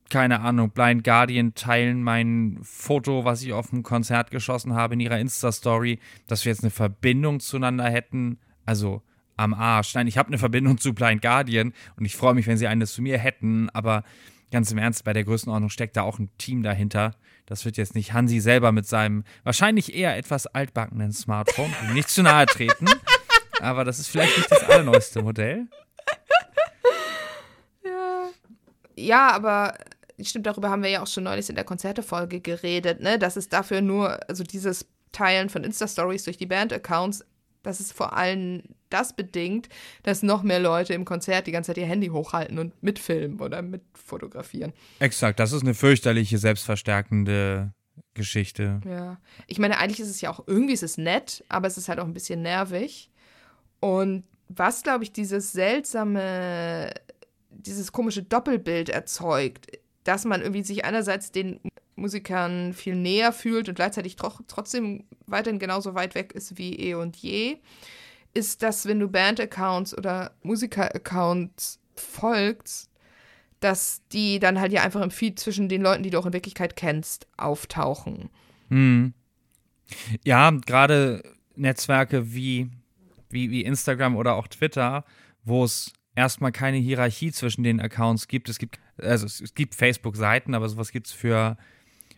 keine 0.09 0.41
Ahnung, 0.41 0.69
Blind 0.69 1.03
Guardian 1.03 1.55
teilen 1.55 2.03
mein 2.03 2.59
Foto, 2.61 3.25
was 3.25 3.41
ich 3.41 3.53
auf 3.53 3.71
dem 3.71 3.81
Konzert 3.81 4.29
geschossen 4.29 4.73
habe, 4.73 4.93
in 4.93 4.99
ihrer 4.99 5.19
Insta-Story, 5.19 5.99
dass 6.27 6.45
wir 6.45 6.51
jetzt 6.51 6.63
eine 6.63 6.71
Verbindung 6.71 7.39
zueinander 7.39 7.89
hätten. 7.89 8.37
Also 8.65 9.01
am 9.37 9.53
Arsch. 9.53 9.95
Nein, 9.95 10.07
ich 10.07 10.17
habe 10.17 10.27
eine 10.27 10.37
Verbindung 10.37 10.77
zu 10.77 10.93
Blind 10.93 11.21
Guardian 11.21 11.73
und 11.97 12.05
ich 12.05 12.15
freue 12.15 12.33
mich, 12.33 12.47
wenn 12.47 12.57
sie 12.57 12.67
eine 12.67 12.85
zu 12.85 13.01
mir 13.01 13.17
hätten, 13.17 13.69
aber 13.71 14.03
ganz 14.51 14.71
im 14.71 14.77
Ernst, 14.77 15.03
bei 15.03 15.13
der 15.13 15.23
Größenordnung 15.23 15.69
steckt 15.69 15.97
da 15.97 16.03
auch 16.03 16.19
ein 16.19 16.29
Team 16.37 16.61
dahinter. 16.61 17.15
Das 17.47 17.65
wird 17.65 17.77
jetzt 17.77 17.95
nicht 17.95 18.13
Hansi 18.13 18.39
selber 18.39 18.71
mit 18.71 18.85
seinem 18.85 19.23
wahrscheinlich 19.43 19.95
eher 19.95 20.15
etwas 20.15 20.47
altbackenen 20.47 21.11
Smartphone, 21.11 21.73
nicht 21.93 22.09
zu 22.09 22.21
nahe 22.21 22.45
treten, 22.45 22.85
aber 23.59 23.83
das 23.83 23.99
ist 23.99 24.07
vielleicht 24.07 24.37
nicht 24.37 24.51
das 24.51 24.63
allerneueste 24.63 25.21
Modell. 25.21 25.67
Ja. 27.83 28.29
Ja, 28.95 29.31
aber 29.31 29.75
stimmt, 30.21 30.45
darüber 30.45 30.69
haben 30.69 30.83
wir 30.83 30.89
ja 30.89 31.01
auch 31.01 31.07
schon 31.07 31.23
neulich 31.23 31.49
in 31.49 31.55
der 31.55 31.63
Konzertefolge 31.63 32.41
geredet, 32.41 33.01
ne? 33.01 33.19
Dass 33.19 33.35
es 33.35 33.49
dafür 33.49 33.81
nur, 33.81 34.19
also 34.29 34.43
dieses 34.43 34.85
Teilen 35.11 35.49
von 35.49 35.63
Insta-Stories 35.63 36.23
durch 36.23 36.37
die 36.37 36.45
Band-Accounts, 36.45 37.25
dass 37.61 37.79
es 37.79 37.91
vor 37.91 38.15
allem 38.15 38.63
das 38.89 39.15
bedingt, 39.15 39.69
dass 40.03 40.21
noch 40.21 40.43
mehr 40.43 40.59
Leute 40.59 40.93
im 40.93 41.05
Konzert 41.05 41.47
die 41.47 41.51
ganze 41.51 41.67
Zeit 41.67 41.77
ihr 41.77 41.85
Handy 41.85 42.07
hochhalten 42.07 42.59
und 42.59 42.81
mitfilmen 42.83 43.39
oder 43.39 43.61
mitfotografieren. 43.61 44.73
Exakt, 44.99 45.39
das 45.39 45.53
ist 45.53 45.63
eine 45.63 45.73
fürchterliche, 45.73 46.37
selbstverstärkende 46.37 47.73
Geschichte. 48.13 48.81
Ja. 48.85 49.17
Ich 49.47 49.59
meine, 49.59 49.77
eigentlich 49.79 49.99
ist 49.99 50.09
es 50.09 50.21
ja 50.21 50.29
auch 50.29 50.43
irgendwie 50.45 50.73
ist 50.73 50.83
es 50.83 50.97
nett, 50.97 51.43
aber 51.47 51.67
es 51.67 51.77
ist 51.77 51.89
halt 51.89 51.99
auch 51.99 52.05
ein 52.05 52.13
bisschen 52.13 52.41
nervig. 52.41 53.09
Und 53.83 54.23
was, 54.47 54.81
glaube 54.81 55.03
ich, 55.03 55.11
dieses 55.11 55.51
seltsame, 55.51 56.93
dieses 57.49 57.91
komische 57.91 58.23
Doppelbild 58.23 58.87
erzeugt, 58.87 59.67
dass 60.05 60.23
man 60.23 60.39
irgendwie 60.39 60.63
sich 60.63 60.85
einerseits 60.85 61.33
den 61.33 61.59
Musikern 61.97 62.71
viel 62.71 62.95
näher 62.95 63.33
fühlt 63.33 63.67
und 63.67 63.75
gleichzeitig 63.75 64.15
tro 64.15 64.31
trotzdem 64.47 65.03
weiterhin 65.27 65.59
genauso 65.59 65.95
weit 65.95 66.15
weg 66.15 66.31
ist 66.31 66.57
wie 66.57 66.79
eh 66.79 66.93
und 66.93 67.17
je, 67.17 67.57
ist, 68.33 68.63
dass 68.63 68.85
wenn 68.85 69.01
du 69.01 69.09
Band-Accounts 69.09 69.97
oder 69.97 70.31
Musiker-Accounts 70.43 71.81
folgst, 71.93 72.89
dass 73.59 74.01
die 74.13 74.39
dann 74.39 74.61
halt 74.61 74.71
ja 74.71 74.81
einfach 74.81 75.01
im 75.01 75.11
Feed 75.11 75.41
zwischen 75.41 75.67
den 75.67 75.81
Leuten, 75.81 76.03
die 76.03 76.09
du 76.09 76.19
auch 76.19 76.25
in 76.25 76.31
Wirklichkeit 76.31 76.77
kennst, 76.77 77.27
auftauchen. 77.35 78.29
Hm. 78.69 79.13
Ja, 80.23 80.51
gerade 80.51 81.21
Netzwerke 81.57 82.33
wie, 82.33 82.69
wie, 83.33 83.51
wie 83.51 83.63
Instagram 83.63 84.15
oder 84.15 84.35
auch 84.35 84.47
Twitter, 84.47 85.03
wo 85.43 85.63
es 85.63 85.93
erstmal 86.15 86.51
keine 86.51 86.77
Hierarchie 86.77 87.31
zwischen 87.31 87.63
den 87.63 87.79
Accounts 87.79 88.27
gibt. 88.27 88.49
Es 88.49 88.59
gibt, 88.59 88.79
also 88.97 89.25
es, 89.25 89.41
es 89.41 89.55
gibt 89.55 89.75
Facebook-Seiten, 89.75 90.53
aber 90.53 90.69
sowas 90.69 90.91
gibt 90.91 91.07
es 91.07 91.13
für, 91.13 91.57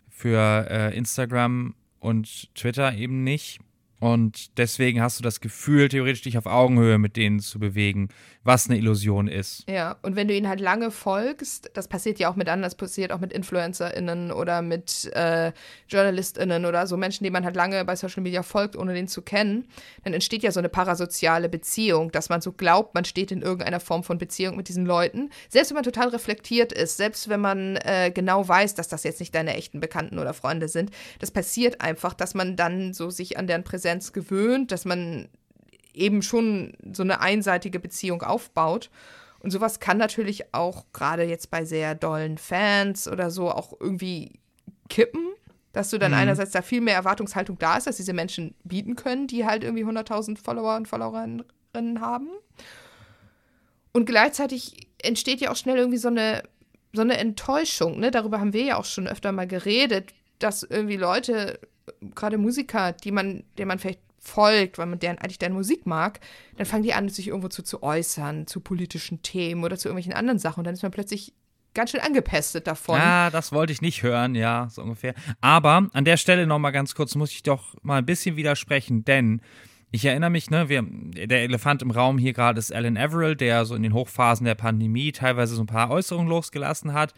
für 0.10 0.68
äh, 0.70 0.98
Instagram 0.98 1.76
und 2.00 2.54
Twitter 2.56 2.94
eben 2.94 3.24
nicht. 3.24 3.60
Und 4.06 4.60
deswegen 4.60 5.02
hast 5.02 5.18
du 5.18 5.24
das 5.24 5.42
Gefühl, 5.42 5.90
theoretisch 5.90 6.22
dich 6.22 6.38
auf 6.38 6.46
Augenhöhe 6.46 7.00
mit 7.00 7.16
denen 7.18 7.40
zu 7.40 7.58
bewegen, 7.58 8.10
was 8.44 8.70
eine 8.70 8.78
Illusion 8.78 9.28
ist. 9.28 9.68
Ja, 9.68 9.98
und 10.04 10.16
wenn 10.16 10.28
du 10.28 10.36
ihnen 10.36 10.48
halt 10.48 10.60
lange 10.60 10.92
folgst, 10.92 11.72
das 11.74 11.88
passiert 11.88 12.20
ja 12.20 12.30
auch 12.30 12.36
mit 12.36 12.48
anderen, 12.48 12.62
das 12.62 12.76
passiert 12.76 13.12
auch 13.12 13.20
mit 13.20 13.34
InfluencerInnen 13.34 14.32
oder 14.32 14.62
mit 14.62 15.12
äh, 15.16 15.52
JournalistInnen 15.88 16.66
oder 16.66 16.86
so 16.86 16.96
Menschen, 16.96 17.24
die 17.24 17.32
man 17.32 17.44
halt 17.44 17.56
lange 17.56 17.84
bei 17.84 17.96
Social 17.96 18.22
Media 18.22 18.44
folgt, 18.44 18.76
ohne 18.76 18.94
den 18.94 19.08
zu 19.08 19.24
kennen, 19.24 19.66
dann 20.04 20.14
entsteht 20.14 20.44
ja 20.44 20.52
so 20.52 20.60
eine 20.60 20.70
parasoziale 20.70 21.50
Beziehung, 21.50 22.12
dass 22.12 22.30
man 22.30 22.42
so 22.42 22.52
glaubt, 22.52 22.94
man 22.94 23.06
steht 23.06 23.32
in 23.32 23.42
irgendeiner 23.42 23.80
Form 23.80 24.04
von 24.04 24.20
Beziehung 24.20 24.56
mit 24.56 24.70
diesen 24.70 24.86
Leuten. 24.86 25.32
Selbst 25.50 25.72
wenn 25.72 25.78
man 25.78 25.84
total 25.84 26.10
reflektiert 26.10 26.72
ist, 26.72 26.98
selbst 26.98 27.28
wenn 27.28 27.42
man 27.42 27.78
äh, 27.78 28.12
genau 28.14 28.48
weiß, 28.48 28.76
dass 28.76 28.88
das 28.88 29.04
jetzt 29.04 29.20
nicht 29.20 29.34
deine 29.34 29.56
echten 29.56 29.80
Bekannten 29.80 30.20
oder 30.20 30.36
Freunde 30.36 30.68
sind, 30.68 30.92
das 31.18 31.32
passiert 31.32 31.82
einfach, 31.82 32.14
dass 32.14 32.36
man 32.36 32.56
dann 32.56 32.94
so 32.94 33.10
sich 33.10 33.40
an 33.40 33.48
deren 33.48 33.64
Präsenz 33.64 33.95
gewöhnt, 34.14 34.72
dass 34.72 34.86
man 34.86 35.30
eben 35.94 36.22
schon 36.22 36.74
so 36.94 37.04
eine 37.04 37.22
einseitige 37.22 37.80
Beziehung 37.80 38.22
aufbaut. 38.22 38.90
Und 39.40 39.52
sowas 39.52 39.80
kann 39.80 39.98
natürlich 39.98 40.54
auch 40.54 40.86
gerade 40.92 41.24
jetzt 41.24 41.52
bei 41.52 41.66
sehr 41.66 41.96
dollen 41.96 42.38
Fans 42.38 43.08
oder 43.08 43.30
so 43.32 43.52
auch 43.52 43.74
irgendwie 43.80 44.40
kippen, 44.90 45.28
dass 45.72 45.90
du 45.90 45.98
dann 45.98 46.12
Mhm. 46.12 46.18
einerseits 46.18 46.52
da 46.52 46.62
viel 46.62 46.82
mehr 46.82 46.96
Erwartungshaltung 46.96 47.58
da 47.60 47.78
ist, 47.78 47.88
dass 47.88 47.98
diese 47.98 48.14
Menschen 48.14 48.56
bieten 48.64 48.96
können, 48.96 49.28
die 49.28 49.46
halt 49.46 49.64
irgendwie 49.64 49.86
100.000 49.86 50.38
Follower 50.38 50.76
und 50.76 50.88
Followerinnen 50.88 52.02
haben. 52.02 52.30
Und 53.92 54.06
gleichzeitig 54.06 54.90
entsteht 55.02 55.42
ja 55.42 55.52
auch 55.52 55.56
schnell 55.56 55.78
irgendwie 55.78 55.98
so 55.98 56.08
eine, 56.10 56.44
so 56.94 57.02
eine 57.02 57.18
Enttäuschung. 57.18 58.00
Ne? 58.00 58.12
Darüber 58.12 58.40
haben 58.40 58.54
wir 58.54 58.64
ja 58.64 58.78
auch 58.78 58.86
schon 58.86 59.08
öfter 59.08 59.32
mal 59.32 59.48
geredet, 59.48 60.14
dass 60.40 60.64
irgendwie 60.64 60.98
Leute, 60.98 61.60
gerade 62.14 62.38
Musiker, 62.38 62.92
die 62.92 63.12
man, 63.12 63.44
denen 63.58 63.68
man 63.68 63.80
vielleicht 63.80 64.02
folgt, 64.20 64.78
weil 64.78 64.88
man 64.88 65.00
deren, 65.00 65.18
eigentlich 65.20 65.40
deren 65.40 65.54
Musik 65.54 65.86
mag, 65.86 66.20
dann 66.58 66.66
fangen 66.66 66.84
die 66.84 66.94
an, 66.94 67.10
sich 67.10 67.28
irgendwo 67.28 67.48
zu, 67.48 67.64
zu 67.64 67.84
äußern, 67.84 68.48
zu 68.48 68.60
politischen 68.60 69.22
Themen 69.22 69.64
oder 69.64 69.78
zu 69.78 69.88
irgendwelchen 69.88 70.14
anderen 70.14 70.40
Sachen. 70.40 70.62
Und 70.62 70.66
dann 70.66 70.74
ist 70.74 70.84
man 70.84 70.92
plötzlich 70.92 71.34
ganz 71.76 71.92
schön 71.92 72.00
angepestet 72.00 72.66
davon. 72.66 72.98
Ja, 72.98 73.30
das 73.30 73.52
wollte 73.52 73.74
ich 73.74 73.82
nicht 73.82 74.02
hören, 74.02 74.34
ja, 74.34 74.68
so 74.72 74.82
ungefähr. 74.82 75.14
Aber 75.42 75.88
an 75.94 76.06
der 76.06 76.18
Stelle 76.18 76.48
noch 76.48 76.58
mal 76.58 76.72
ganz 76.72 76.96
kurz 76.96 77.16
muss 77.16 77.32
ich 77.32 77.44
doch 77.44 77.76
mal 77.84 78.00
ein 78.00 78.06
bisschen 78.06 78.36
widersprechen, 78.36 79.06
denn 79.06 79.42
ich 79.92 80.04
erinnere 80.04 80.30
mich, 80.30 80.50
ne, 80.50 80.68
wir, 80.68 80.84
der 80.84 81.44
Elefant 81.44 81.82
im 81.82 81.92
Raum 81.92 82.18
hier 82.18 82.34
gerade 82.34 82.60
ist 82.60 82.74
Alan 82.74 82.98
Averill, 82.98 83.36
der 83.36 83.66
so 83.66 83.76
in 83.76 83.84
den 83.84 83.94
Hochphasen 83.94 84.46
der 84.46 84.56
Pandemie 84.56 85.12
teilweise 85.12 85.56
so 85.56 85.62
ein 85.62 85.68
paar 85.68 85.92
Äußerungen 85.92 86.28
losgelassen 86.28 86.94
hat, 86.94 87.14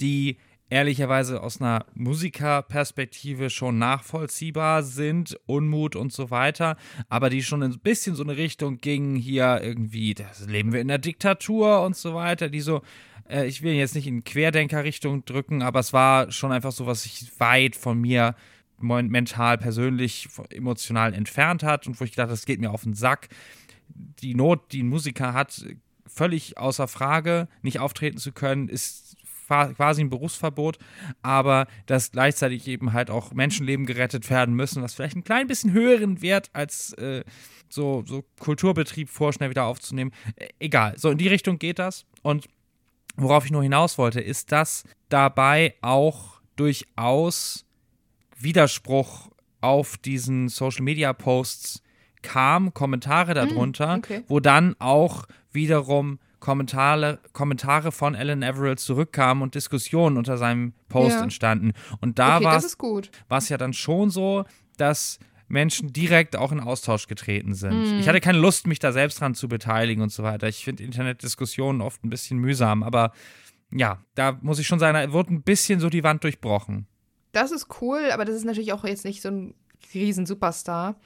die 0.00 0.38
ehrlicherweise 0.72 1.42
aus 1.42 1.60
einer 1.60 1.84
Musikerperspektive 1.94 3.50
schon 3.50 3.76
nachvollziehbar 3.76 4.82
sind, 4.82 5.38
Unmut 5.44 5.96
und 5.96 6.14
so 6.14 6.30
weiter, 6.30 6.78
aber 7.10 7.28
die 7.28 7.42
schon 7.42 7.62
ein 7.62 7.78
bisschen 7.78 8.14
so 8.14 8.22
eine 8.22 8.38
Richtung 8.38 8.78
gingen, 8.78 9.16
hier 9.16 9.60
irgendwie, 9.62 10.14
das 10.14 10.46
leben 10.46 10.72
wir 10.72 10.80
in 10.80 10.88
der 10.88 10.96
Diktatur 10.96 11.82
und 11.82 11.94
so 11.94 12.14
weiter, 12.14 12.48
die 12.48 12.62
so, 12.62 12.80
äh, 13.28 13.46
ich 13.46 13.60
will 13.60 13.74
jetzt 13.74 13.94
nicht 13.94 14.06
in 14.06 14.24
Querdenker-Richtung 14.24 15.26
drücken, 15.26 15.60
aber 15.60 15.80
es 15.80 15.92
war 15.92 16.32
schon 16.32 16.52
einfach 16.52 16.72
so, 16.72 16.86
was 16.86 17.02
sich 17.02 17.30
weit 17.38 17.76
von 17.76 18.00
mir 18.00 18.34
mental, 18.80 19.58
persönlich, 19.58 20.30
emotional 20.48 21.12
entfernt 21.12 21.62
hat 21.62 21.86
und 21.86 22.00
wo 22.00 22.04
ich 22.04 22.12
gedacht 22.12 22.24
habe, 22.24 22.32
das 22.32 22.46
geht 22.46 22.60
mir 22.60 22.70
auf 22.70 22.84
den 22.84 22.94
Sack. 22.94 23.28
Die 23.90 24.34
Not, 24.34 24.72
die 24.72 24.82
ein 24.82 24.88
Musiker 24.88 25.34
hat, 25.34 25.66
völlig 26.06 26.56
außer 26.56 26.88
Frage, 26.88 27.48
nicht 27.60 27.78
auftreten 27.78 28.16
zu 28.16 28.32
können, 28.32 28.68
ist 28.68 29.11
quasi 29.48 30.02
ein 30.02 30.10
Berufsverbot, 30.10 30.78
aber 31.22 31.66
dass 31.86 32.12
gleichzeitig 32.12 32.66
eben 32.68 32.92
halt 32.92 33.10
auch 33.10 33.32
Menschenleben 33.32 33.86
gerettet 33.86 34.28
werden 34.30 34.54
müssen, 34.54 34.82
was 34.82 34.94
vielleicht 34.94 35.14
einen 35.14 35.24
klein 35.24 35.46
bisschen 35.46 35.72
höheren 35.72 36.22
Wert 36.22 36.50
als 36.52 36.92
äh, 36.94 37.24
so, 37.68 38.04
so 38.06 38.24
Kulturbetrieb 38.38 39.08
vorschnell 39.08 39.50
wieder 39.50 39.64
aufzunehmen. 39.64 40.12
Äh, 40.36 40.48
egal, 40.58 40.94
so 40.98 41.10
in 41.10 41.18
die 41.18 41.28
Richtung 41.28 41.58
geht 41.58 41.78
das. 41.78 42.04
Und 42.22 42.48
worauf 43.16 43.44
ich 43.44 43.50
nur 43.50 43.62
hinaus 43.62 43.98
wollte, 43.98 44.20
ist, 44.20 44.52
dass 44.52 44.84
dabei 45.08 45.74
auch 45.80 46.40
durchaus 46.56 47.66
Widerspruch 48.38 49.30
auf 49.60 49.96
diesen 49.96 50.48
Social 50.48 50.82
Media 50.82 51.12
Posts 51.12 51.82
kam, 52.22 52.72
Kommentare 52.72 53.34
darunter, 53.34 53.96
okay. 53.96 54.22
wo 54.28 54.40
dann 54.40 54.76
auch 54.78 55.26
wiederum 55.52 56.18
Kommentare, 56.42 57.20
Kommentare 57.32 57.92
von 57.92 58.16
Alan 58.16 58.42
Averill 58.42 58.76
zurückkamen 58.76 59.44
und 59.44 59.54
Diskussionen 59.54 60.16
unter 60.16 60.36
seinem 60.36 60.72
Post 60.88 61.16
Ja. 61.16 61.22
entstanden. 61.22 61.72
Und 62.00 62.18
da 62.18 62.38
okay, 62.38 62.44
war 63.28 63.38
es 63.38 63.48
ja 63.48 63.56
dann 63.56 63.72
schon 63.72 64.10
so, 64.10 64.44
dass 64.76 65.20
Menschen 65.46 65.92
direkt 65.92 66.34
auch 66.34 66.50
in 66.50 66.58
Austausch 66.58 67.06
getreten 67.06 67.54
sind. 67.54 67.92
Mhm. 67.92 68.00
Ich 68.00 68.08
hatte 68.08 68.20
keine 68.20 68.38
Lust, 68.38 68.66
mich 68.66 68.80
da 68.80 68.90
selbst 68.90 69.20
dran 69.20 69.36
zu 69.36 69.46
beteiligen 69.46 70.02
und 70.02 70.10
so 70.10 70.24
weiter. 70.24 70.48
Ich 70.48 70.64
finde 70.64 70.82
Internetdiskussionen 70.82 71.80
oft 71.80 72.04
ein 72.04 72.10
bisschen 72.10 72.38
mühsam, 72.38 72.82
aber 72.82 73.12
ja, 73.70 74.02
da 74.16 74.36
muss 74.42 74.58
ich 74.58 74.66
schon 74.66 74.80
sagen, 74.80 74.94
da 74.94 75.12
wird 75.12 75.30
ein 75.30 75.42
bisschen 75.42 75.78
so 75.78 75.90
die 75.90 76.02
Wand 76.02 76.24
durchbrochen. 76.24 76.88
Das 77.30 77.52
ist 77.52 77.68
cool, 77.80 78.10
aber 78.12 78.24
das 78.24 78.34
ist 78.34 78.44
natürlich 78.44 78.72
auch 78.72 78.82
jetzt 78.84 79.04
nicht 79.04 79.22
so 79.22 79.28
ein 79.28 79.54
riesen 79.94 80.26
Superstar. 80.26 80.96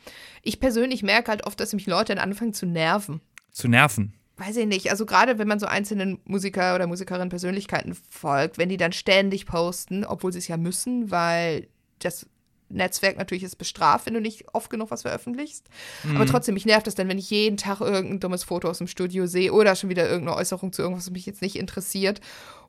Ich 0.42 0.60
persönlich 0.60 1.02
merke 1.02 1.30
halt 1.30 1.46
oft, 1.46 1.60
dass 1.60 1.74
mich 1.74 1.86
Leute 1.86 2.14
dann 2.14 2.24
anfangen 2.24 2.54
zu 2.54 2.64
nerven. 2.64 3.20
Zu 3.50 3.68
nerven. 3.68 4.14
Weiß 4.36 4.56
ich 4.56 4.66
nicht, 4.66 4.90
also 4.90 5.06
gerade 5.06 5.38
wenn 5.38 5.48
man 5.48 5.58
so 5.58 5.66
einzelnen 5.66 6.20
Musiker 6.24 6.74
oder 6.74 6.86
Musikerinnen 6.86 7.30
Persönlichkeiten 7.30 7.96
folgt, 8.10 8.58
wenn 8.58 8.68
die 8.68 8.76
dann 8.76 8.92
ständig 8.92 9.46
posten, 9.46 10.04
obwohl 10.04 10.32
sie 10.32 10.38
es 10.38 10.48
ja 10.48 10.56
müssen, 10.56 11.10
weil 11.10 11.68
das 12.00 12.26
Netzwerk 12.68 13.16
natürlich 13.16 13.44
ist 13.44 13.56
bestraft, 13.56 14.06
wenn 14.06 14.14
du 14.14 14.20
nicht 14.20 14.44
oft 14.52 14.70
genug 14.70 14.90
was 14.90 15.02
veröffentlichst. 15.02 15.68
Mhm. 16.02 16.16
Aber 16.16 16.26
trotzdem, 16.26 16.54
mich 16.54 16.66
nervt 16.66 16.86
das 16.86 16.96
dann, 16.96 17.08
wenn 17.08 17.18
ich 17.18 17.30
jeden 17.30 17.56
Tag 17.56 17.80
irgendein 17.80 18.20
dummes 18.20 18.44
Foto 18.44 18.68
aus 18.68 18.78
dem 18.78 18.88
Studio 18.88 19.26
sehe 19.26 19.52
oder 19.52 19.76
schon 19.76 19.88
wieder 19.88 20.08
irgendeine 20.08 20.36
Äußerung 20.36 20.72
zu 20.72 20.82
irgendwas, 20.82 21.06
was 21.06 21.12
mich 21.12 21.26
jetzt 21.26 21.42
nicht 21.42 21.56
interessiert. 21.56 22.20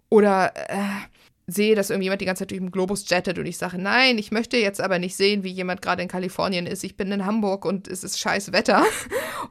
Oder 0.09 0.53
äh, 0.70 0.78
sehe, 1.48 1.76
dass 1.76 1.89
irgendjemand 1.89 2.20
die 2.22 2.26
ganze 2.26 2.41
Zeit 2.41 2.52
durch 2.52 2.60
den 2.60 2.72
Globus 2.72 3.10
jettet 3.10 3.39
und 3.39 3.45
ich 3.45 3.58
sage, 3.58 3.78
nein, 3.78 4.18
ich 4.18 4.32
möchte 4.32 4.58
jetzt 4.58 4.82
aber 4.82 5.00
nicht 5.00 5.16
sehen, 5.16 5.43
wie 5.43 5.50
jemand 5.50 5.82
gerade 5.82 6.02
in 6.04 6.10
Kalifornien 6.10 6.68
ist. 6.68 6.84
Ich 6.84 6.98
bin 6.98 7.10
in 7.12 7.26
Hamburg 7.26 7.64
und 7.64 7.88
es 7.88 8.04
ist 8.04 8.20
scheiß 8.20 8.52
Wetter. 8.52 8.84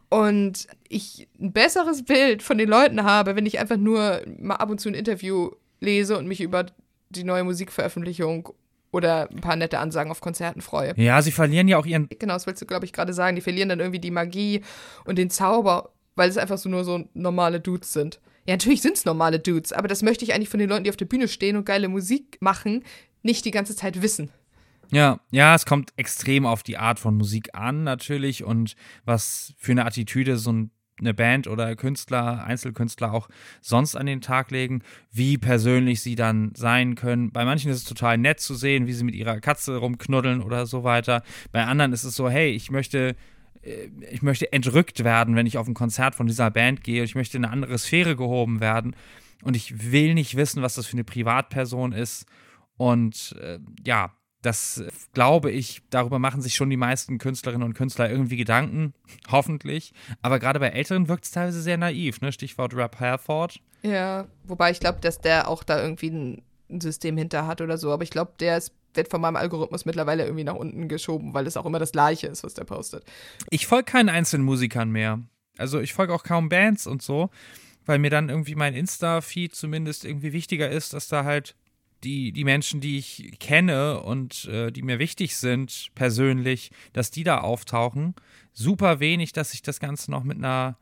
Und 0.09 0.67
ich 0.89 1.29
ein 1.41 1.53
besseres 1.53 2.05
Bild 2.05 2.43
von 2.43 2.59
den 2.59 2.69
Leuten 2.69 3.03
habe, 3.03 3.35
wenn 3.35 3.47
ich 3.47 3.59
einfach 3.59 3.77
nur 3.77 4.23
mal 4.39 4.57
ab 4.57 4.71
und 4.71 4.81
zu 4.81 4.89
ein 4.89 4.95
Interview 4.95 5.51
lese 5.81 6.17
und 6.17 6.27
mich 6.27 6.41
über 6.41 6.67
die 7.09 7.25
neue 7.25 7.45
Musikveröffentlichung 7.45 8.49
oder 8.93 9.29
ein 9.31 9.41
paar 9.41 9.57
nette 9.57 9.79
Ansagen 9.79 10.11
auf 10.11 10.21
Konzerten 10.21 10.61
freue. 10.61 10.95
Ja, 10.97 11.21
sie 11.23 11.33
verlieren 11.33 11.69
ja 11.69 11.79
auch 11.79 11.87
ihren. 11.87 12.09
Genau, 12.19 12.35
das 12.35 12.47
willst 12.47 12.63
du, 12.63 12.67
glaube 12.67 12.85
ich, 12.85 12.93
gerade 12.93 13.13
sagen. 13.13 13.37
Die 13.37 13.43
verlieren 13.43 13.69
dann 13.69 13.81
irgendwie 13.81 14.01
die 14.01 14.11
Magie 14.11 14.63
und 15.05 15.19
den 15.19 15.31
Zauber, 15.31 15.91
weil 16.15 16.29
es 16.29 16.39
einfach 16.39 16.59
so 16.59 16.69
nur 16.69 16.85
so 16.85 17.05
normale 17.15 17.61
Dudes 17.61 17.93
sind. 17.93 18.21
Ja, 18.47 18.55
natürlich 18.55 18.83
sind 18.83 18.97
es 18.97 19.05
normale 19.05 19.41
Dudes, 19.41 19.73
aber 19.73 19.89
das 19.89 20.03
möchte 20.03 20.25
ich 20.25 20.33
eigentlich 20.33 20.49
von 20.49 20.61
den 20.61 20.69
Leuten, 20.69 20.85
die 20.85 20.91
auf 20.91 20.97
der 20.97 21.07
Bühne 21.07 21.29
stehen 21.29 21.57
und 21.57 21.67
geile 21.67 21.89
Musik 21.89 22.39
machen, 22.41 22.85
nicht 23.23 23.45
die 23.45 23.51
ganze 23.51 23.75
Zeit 23.75 24.03
wissen. 24.03 24.31
Ja, 24.93 25.21
ja, 25.31 25.55
es 25.55 25.67
kommt 25.67 25.93
extrem 25.97 26.47
auf 26.47 26.63
die 26.63 26.79
Art 26.79 27.01
von 27.01 27.17
Musik 27.17 27.55
an, 27.55 27.83
natürlich, 27.83 28.45
und 28.45 28.77
was 29.05 29.53
für 29.59 29.73
eine 29.73 29.85
Attitüde 29.85 30.37
so 30.37 30.53
ein 30.53 30.71
eine 30.99 31.15
Band 31.15 31.47
oder 31.47 31.77
Künstler, 31.77 32.45
Einzelkünstler 32.45 33.13
auch 33.13 33.29
sonst 33.61 33.97
an 33.97 34.07
den 34.07 34.21
Tag 34.21 34.51
legen, 34.51 34.83
wie 35.13 35.37
persönlich 35.37 36.01
sie 36.01 36.15
dann 36.15 36.53
sein 36.57 36.95
können. 36.95 37.33
Bei 37.33 37.45
manchen 37.45 37.71
ist 37.71 37.79
es 37.79 37.85
total 37.85 38.19
nett 38.19 38.41
zu 38.41 38.55
sehen, 38.55 38.87
wie 38.87 38.93
sie 38.93 39.05
mit 39.05 39.15
ihrer 39.15 39.41
Katze 39.41 39.77
rumknuddeln 39.77 40.43
oder 40.43 40.67
so 40.67 40.85
weiter. 40.85 41.23
Bei 41.53 41.65
anderen 41.65 41.93
ist 41.93 42.05
es 42.05 42.15
so, 42.17 42.31
hey, 42.31 42.51
ich 42.51 42.71
möchte 42.71 43.15
ich 44.11 44.23
möchte 44.23 44.53
entrückt 44.53 45.05
werden, 45.05 45.37
wenn 45.37 45.47
ich 45.47 45.59
auf 45.59 45.67
ein 45.67 45.75
Konzert 45.75 46.15
von 46.15 46.27
dieser 46.27 46.51
Band 46.51 46.85
gehe. 46.85 47.03
Ich 47.03 47.15
möchte 47.15 47.37
in 47.37 47.45
eine 47.45 47.53
andere 47.53 47.79
Sphäre 47.79 48.17
gehoben 48.17 48.61
werden. 48.61 48.95
Und 49.43 49.57
ich 49.57 49.93
will 49.93 50.15
nicht 50.15 50.37
wissen, 50.37 50.63
was 50.63 50.75
das 50.75 50.87
für 50.87 50.95
eine 50.95 51.05
Privatperson 51.05 51.93
ist. 51.93 52.27
Und 52.77 53.37
äh, 53.41 53.59
ja, 53.85 54.13
das 54.43 54.85
glaube 55.13 55.51
ich, 55.51 55.83
darüber 55.91 56.19
machen 56.19 56.41
sich 56.41 56.55
schon 56.55 56.71
die 56.71 56.77
meisten 56.77 57.19
Künstlerinnen 57.19 57.65
und 57.65 57.75
Künstler 57.75 58.11
irgendwie 58.11 58.37
Gedanken, 58.37 58.95
hoffentlich. 59.31 59.93
Aber 60.23 60.39
gerade 60.39 60.61
bei 60.61 60.69
Älteren 60.69 61.09
wirkt 61.09 61.25
es 61.25 61.33
teilweise 61.33 61.61
sehr 61.61 61.77
naiv, 61.77 62.21
ne? 62.21 62.33
Stichwort 62.33 62.75
Rap 62.75 63.01
Halford. 63.01 63.61
Ja, 63.83 64.27
wobei 64.45 64.71
ich 64.71 64.81
glaube, 64.81 65.01
dass 65.01 65.21
der 65.21 65.49
auch 65.49 65.65
da 65.65 65.83
irgendwie 65.83 66.11
ein 66.11 66.43
System 66.69 67.17
hinter 67.17 67.47
hat 67.47 67.61
oder 67.61 67.79
so. 67.79 67.93
Aber 67.93 68.03
ich 68.03 68.11
glaube, 68.11 68.33
der 68.39 68.59
ist 68.59 68.73
wird 68.97 69.09
von 69.09 69.21
meinem 69.21 69.37
Algorithmus 69.37 69.85
mittlerweile 69.85 70.25
irgendwie 70.25 70.45
nach 70.45 70.55
unten 70.55 70.89
geschoben, 70.89 71.35
weil 71.35 71.47
es 71.47 71.57
auch 71.57 71.67
immer 71.67 71.79
das 71.79 71.93
Gleiche 71.93 72.27
ist, 72.27 72.43
was 72.43 72.55
der 72.55 72.65
postet. 72.65 73.05
Ich 73.51 73.67
folge 73.67 73.85
keinen 73.85 74.09
einzelnen 74.09 74.45
Musikern 74.45 74.91
mehr. 74.91 75.21
Also 75.59 75.81
ich 75.81 75.95
folge 75.95 76.15
auch 76.15 76.25
kaum 76.25 76.49
Bands 76.49 76.87
und 76.87 77.03
so, 77.03 77.31
weil 77.85 77.99
mir 77.99 78.11
dann 78.11 78.29
irgendwie 78.29 78.55
mein 78.55 78.75
Insta-Feed 78.75 79.55
zumindest 79.55 80.05
irgendwie 80.05 80.33
wichtiger 80.33 80.71
ist, 80.71 80.93
dass 80.93 81.09
da 81.09 81.25
halt 81.25 81.55
die, 82.05 82.33
die 82.33 82.45
Menschen, 82.45 82.81
die 82.81 82.99
ich 82.99 83.39
kenne 83.41 84.03
und 84.03 84.45
äh, 84.47 84.71
die 84.71 84.83
mir 84.83 84.99
wichtig 84.99 85.37
sind, 85.37 85.89
persönlich, 85.95 86.71
dass 86.93 87.11
die 87.11 87.25
da 87.25 87.39
auftauchen. 87.39 88.15
Super 88.53 89.01
wenig, 89.01 89.33
dass 89.33 89.55
ich 89.55 89.63
das 89.63 89.81
Ganze 89.81 90.11
noch 90.11 90.23
mit 90.23 90.37
einer 90.37 90.77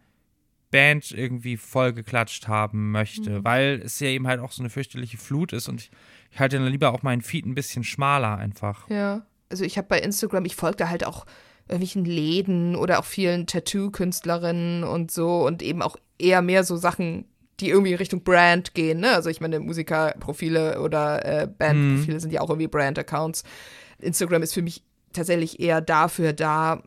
Band 0.74 1.12
irgendwie 1.12 1.56
vollgeklatscht 1.56 2.48
haben 2.48 2.90
möchte, 2.90 3.30
mhm. 3.30 3.44
weil 3.44 3.80
es 3.84 4.00
ja 4.00 4.08
eben 4.08 4.26
halt 4.26 4.40
auch 4.40 4.50
so 4.50 4.60
eine 4.60 4.70
fürchterliche 4.70 5.18
Flut 5.18 5.52
ist 5.52 5.68
und 5.68 5.82
ich, 5.82 5.90
ich 6.32 6.40
halte 6.40 6.58
dann 6.58 6.66
lieber 6.66 6.92
auch 6.92 7.04
meinen 7.04 7.22
Feed 7.22 7.46
ein 7.46 7.54
bisschen 7.54 7.84
schmaler 7.84 8.38
einfach. 8.38 8.90
Ja, 8.90 9.24
also 9.48 9.62
ich 9.62 9.78
habe 9.78 9.86
bei 9.86 10.00
Instagram, 10.00 10.46
ich 10.46 10.56
folge 10.56 10.78
da 10.78 10.88
halt 10.88 11.06
auch 11.06 11.26
irgendwelchen 11.68 12.04
Läden 12.04 12.74
oder 12.74 12.98
auch 12.98 13.04
vielen 13.04 13.46
Tattoo-Künstlerinnen 13.46 14.82
und 14.82 15.12
so 15.12 15.46
und 15.46 15.62
eben 15.62 15.80
auch 15.80 15.96
eher 16.18 16.42
mehr 16.42 16.64
so 16.64 16.74
Sachen, 16.76 17.26
die 17.60 17.68
irgendwie 17.68 17.94
Richtung 17.94 18.24
Brand 18.24 18.74
gehen. 18.74 18.98
Ne? 18.98 19.12
Also 19.12 19.30
ich 19.30 19.40
meine, 19.40 19.60
Musikerprofile 19.60 20.80
oder 20.80 21.24
äh, 21.24 21.46
Bandprofile 21.46 22.14
mhm. 22.14 22.20
sind 22.20 22.32
ja 22.32 22.40
auch 22.40 22.50
irgendwie 22.50 22.66
Brand-Accounts. 22.66 23.44
Instagram 24.00 24.42
ist 24.42 24.54
für 24.54 24.62
mich 24.62 24.82
tatsächlich 25.12 25.60
eher 25.60 25.80
dafür 25.80 26.32
da. 26.32 26.82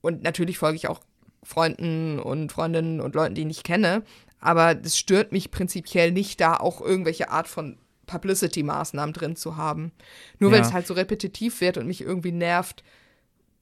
Und 0.00 0.22
natürlich 0.22 0.56
folge 0.56 0.76
ich 0.76 0.88
auch 0.88 1.00
Freunden 1.42 2.18
und 2.18 2.52
Freundinnen 2.52 3.00
und 3.00 3.14
Leuten, 3.14 3.34
die 3.34 3.42
ich 3.42 3.46
nicht 3.46 3.64
kenne. 3.64 4.02
Aber 4.40 4.76
es 4.82 4.98
stört 4.98 5.32
mich 5.32 5.50
prinzipiell 5.50 6.12
nicht, 6.12 6.40
da 6.40 6.56
auch 6.56 6.80
irgendwelche 6.80 7.30
Art 7.30 7.48
von 7.48 7.78
Publicity-Maßnahmen 8.06 9.12
drin 9.12 9.36
zu 9.36 9.56
haben. 9.56 9.92
Nur 10.38 10.50
ja. 10.50 10.56
wenn 10.56 10.64
es 10.64 10.72
halt 10.72 10.86
so 10.86 10.94
repetitiv 10.94 11.60
wird 11.60 11.78
und 11.78 11.86
mich 11.86 12.00
irgendwie 12.00 12.32
nervt, 12.32 12.82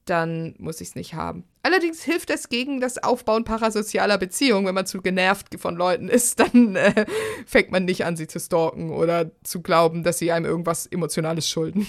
dann 0.07 0.55
muss 0.59 0.81
ich 0.81 0.89
es 0.89 0.95
nicht 0.95 1.15
haben. 1.15 1.45
Allerdings 1.63 2.03
hilft 2.03 2.31
es 2.31 2.49
gegen 2.49 2.81
das 2.81 2.99
Aufbauen 2.99 3.45
parasozialer 3.45 4.19
Beziehungen. 4.19 4.67
Wenn 4.67 4.75
man 4.75 4.87
zu 4.87 5.03
genervt 5.03 5.55
von 5.59 5.77
Leuten 5.77 6.09
ist, 6.09 6.41
dann 6.41 6.77
äh, 6.77 7.07
fängt 7.47 7.71
man 7.71 7.85
nicht 7.85 8.05
an, 8.05 8.17
sie 8.17 8.27
zu 8.27 8.41
stalken 8.41 8.91
oder 8.91 9.31
zu 9.45 9.61
glauben, 9.61 10.03
dass 10.03 10.19
sie 10.19 10.33
einem 10.33 10.47
irgendwas 10.47 10.87
Emotionales 10.87 11.49
schulden. 11.49 11.87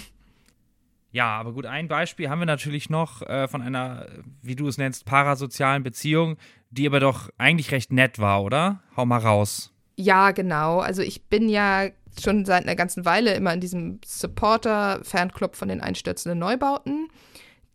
Ja, 1.12 1.38
aber 1.38 1.52
gut, 1.52 1.66
ein 1.66 1.88
Beispiel 1.88 2.30
haben 2.30 2.40
wir 2.40 2.46
natürlich 2.46 2.90
noch 2.90 3.22
äh, 3.24 3.48
von 3.48 3.62
einer, 3.62 4.08
wie 4.42 4.56
du 4.56 4.68
es 4.68 4.78
nennst, 4.78 5.06
parasozialen 5.06 5.84
Beziehung, 5.84 6.38
die 6.70 6.88
aber 6.88 7.02
doch 7.02 7.30
eigentlich 7.38 7.72
recht 7.72 7.92
nett 7.92 8.18
war, 8.20 8.44
oder? 8.44 8.82
Hau 8.96 9.06
mal 9.06 9.20
raus. 9.20 9.74
Ja, 9.98 10.32
genau. 10.32 10.80
Also 10.80 11.02
ich 11.02 11.24
bin 11.26 11.50
ja 11.50 11.90
schon 12.20 12.46
seit 12.46 12.64
einer 12.64 12.76
ganzen 12.76 13.06
Weile 13.06 13.34
immer 13.34 13.54
in 13.54 13.60
diesem 13.60 14.00
Supporter-Fanclub 14.06 15.56
von 15.56 15.68
den 15.68 15.82
einstürzenden 15.82 16.40
Neubauten, 16.40 17.10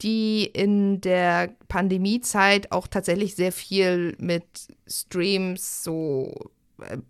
die 0.03 0.45
in 0.45 1.01
der 1.01 1.55
Pandemiezeit 1.68 2.72
auch 2.72 2.87
tatsächlich 2.87 3.34
sehr 3.34 3.53
viel 3.53 4.14
mit 4.18 4.45
Streams 4.87 5.84
so 5.84 6.51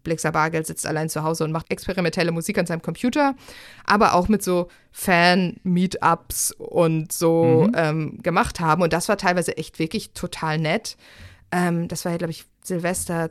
Blixer 0.02 0.32
Bargeld 0.32 0.66
sitzt 0.66 0.86
allein 0.86 1.08
zu 1.08 1.22
Hause 1.22 1.44
und 1.44 1.52
macht 1.52 1.70
experimentelle 1.70 2.32
Musik 2.32 2.58
an 2.58 2.66
seinem 2.66 2.82
Computer, 2.82 3.34
aber 3.84 4.14
auch 4.14 4.28
mit 4.28 4.42
so 4.42 4.68
Fan-Meetups 4.92 6.52
und 6.52 7.12
so 7.12 7.66
mhm. 7.68 7.72
ähm, 7.76 8.18
gemacht 8.22 8.60
haben. 8.60 8.82
Und 8.82 8.92
das 8.92 9.08
war 9.08 9.18
teilweise 9.18 9.56
echt 9.56 9.78
wirklich 9.78 10.10
total 10.12 10.58
nett. 10.58 10.96
Ähm, 11.50 11.88
das 11.88 12.04
war 12.04 12.12
ja, 12.12 12.18
glaube 12.18 12.30
ich, 12.30 12.44
Silvester, 12.62 13.30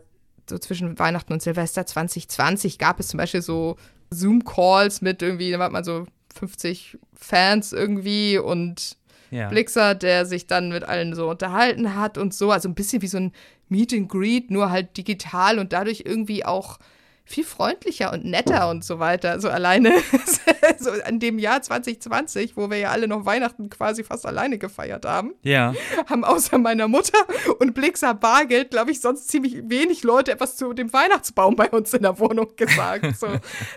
so 0.50 0.58
zwischen 0.58 1.00
Weihnachten 1.00 1.34
und 1.34 1.42
Silvester 1.42 1.86
2020 1.86 2.78
gab 2.78 3.00
es 3.00 3.08
zum 3.08 3.18
Beispiel 3.18 3.42
so 3.42 3.78
Zoom-Calls 4.12 5.02
mit 5.02 5.22
irgendwie, 5.22 5.52
da 5.52 5.60
war 5.60 5.70
man 5.70 5.84
so 5.84 6.06
50 6.38 6.98
Fans 7.14 7.74
irgendwie 7.74 8.38
und 8.38 8.98
ja. 9.32 9.50
Blixer, 9.50 9.96
der 9.96 10.26
sich 10.26 10.48
dann 10.48 10.70
mit 10.70 10.84
allen 10.84 11.16
so 11.16 11.30
unterhalten 11.30 11.96
hat 11.96 12.18
und 12.18 12.34
so. 12.34 12.52
Also 12.52 12.70
ein 12.70 12.76
bisschen 12.76 13.02
wie 13.02 13.08
so 13.08 13.18
ein 13.18 13.32
Meet 13.70 13.94
and 13.94 14.10
Greet, 14.10 14.52
nur 14.52 14.70
halt 14.70 14.98
digital 14.98 15.60
und 15.60 15.74
dadurch 15.74 16.04
irgendwie 16.06 16.46
auch 16.46 16.78
viel 17.26 17.44
freundlicher 17.44 18.14
und 18.14 18.24
netter 18.24 18.70
und 18.70 18.86
so 18.86 19.00
weiter. 19.00 19.40
So 19.40 19.50
alleine 19.50 19.92
so 20.78 20.92
an 20.92 21.20
dem 21.20 21.40
Jahr 21.40 21.62
2020, 21.62 22.56
wo 22.56 22.70
wir 22.70 22.78
ja 22.78 22.92
alle 22.92 23.08
noch 23.08 23.26
Weihnachten 23.26 23.70
quasi 23.70 24.04
fast 24.04 24.26
alleine 24.26 24.60
gefeiert 24.60 25.06
haben. 25.06 25.34
Ja. 25.42 25.74
Haben 26.08 26.24
außer 26.24 26.60
meiner 26.60 26.88
Mutter 26.88 27.18
und 27.60 27.74
Blixer 27.74 28.14
Bargeld, 28.14 28.70
glaube 28.70 28.92
ich, 28.92 29.02
sonst 29.02 29.28
ziemlich 29.28 29.64
wenig 29.68 30.04
Leute 30.04 30.32
etwas 30.32 30.56
zu 30.56 30.74
dem 30.74 30.94
Weihnachtsbaum 30.94 31.56
bei 31.56 31.70
uns 31.70 31.94
in 31.94 32.04
der 32.04 32.20
Wohnung 32.20 32.56
gesagt. 32.56 33.18
So, 33.18 33.28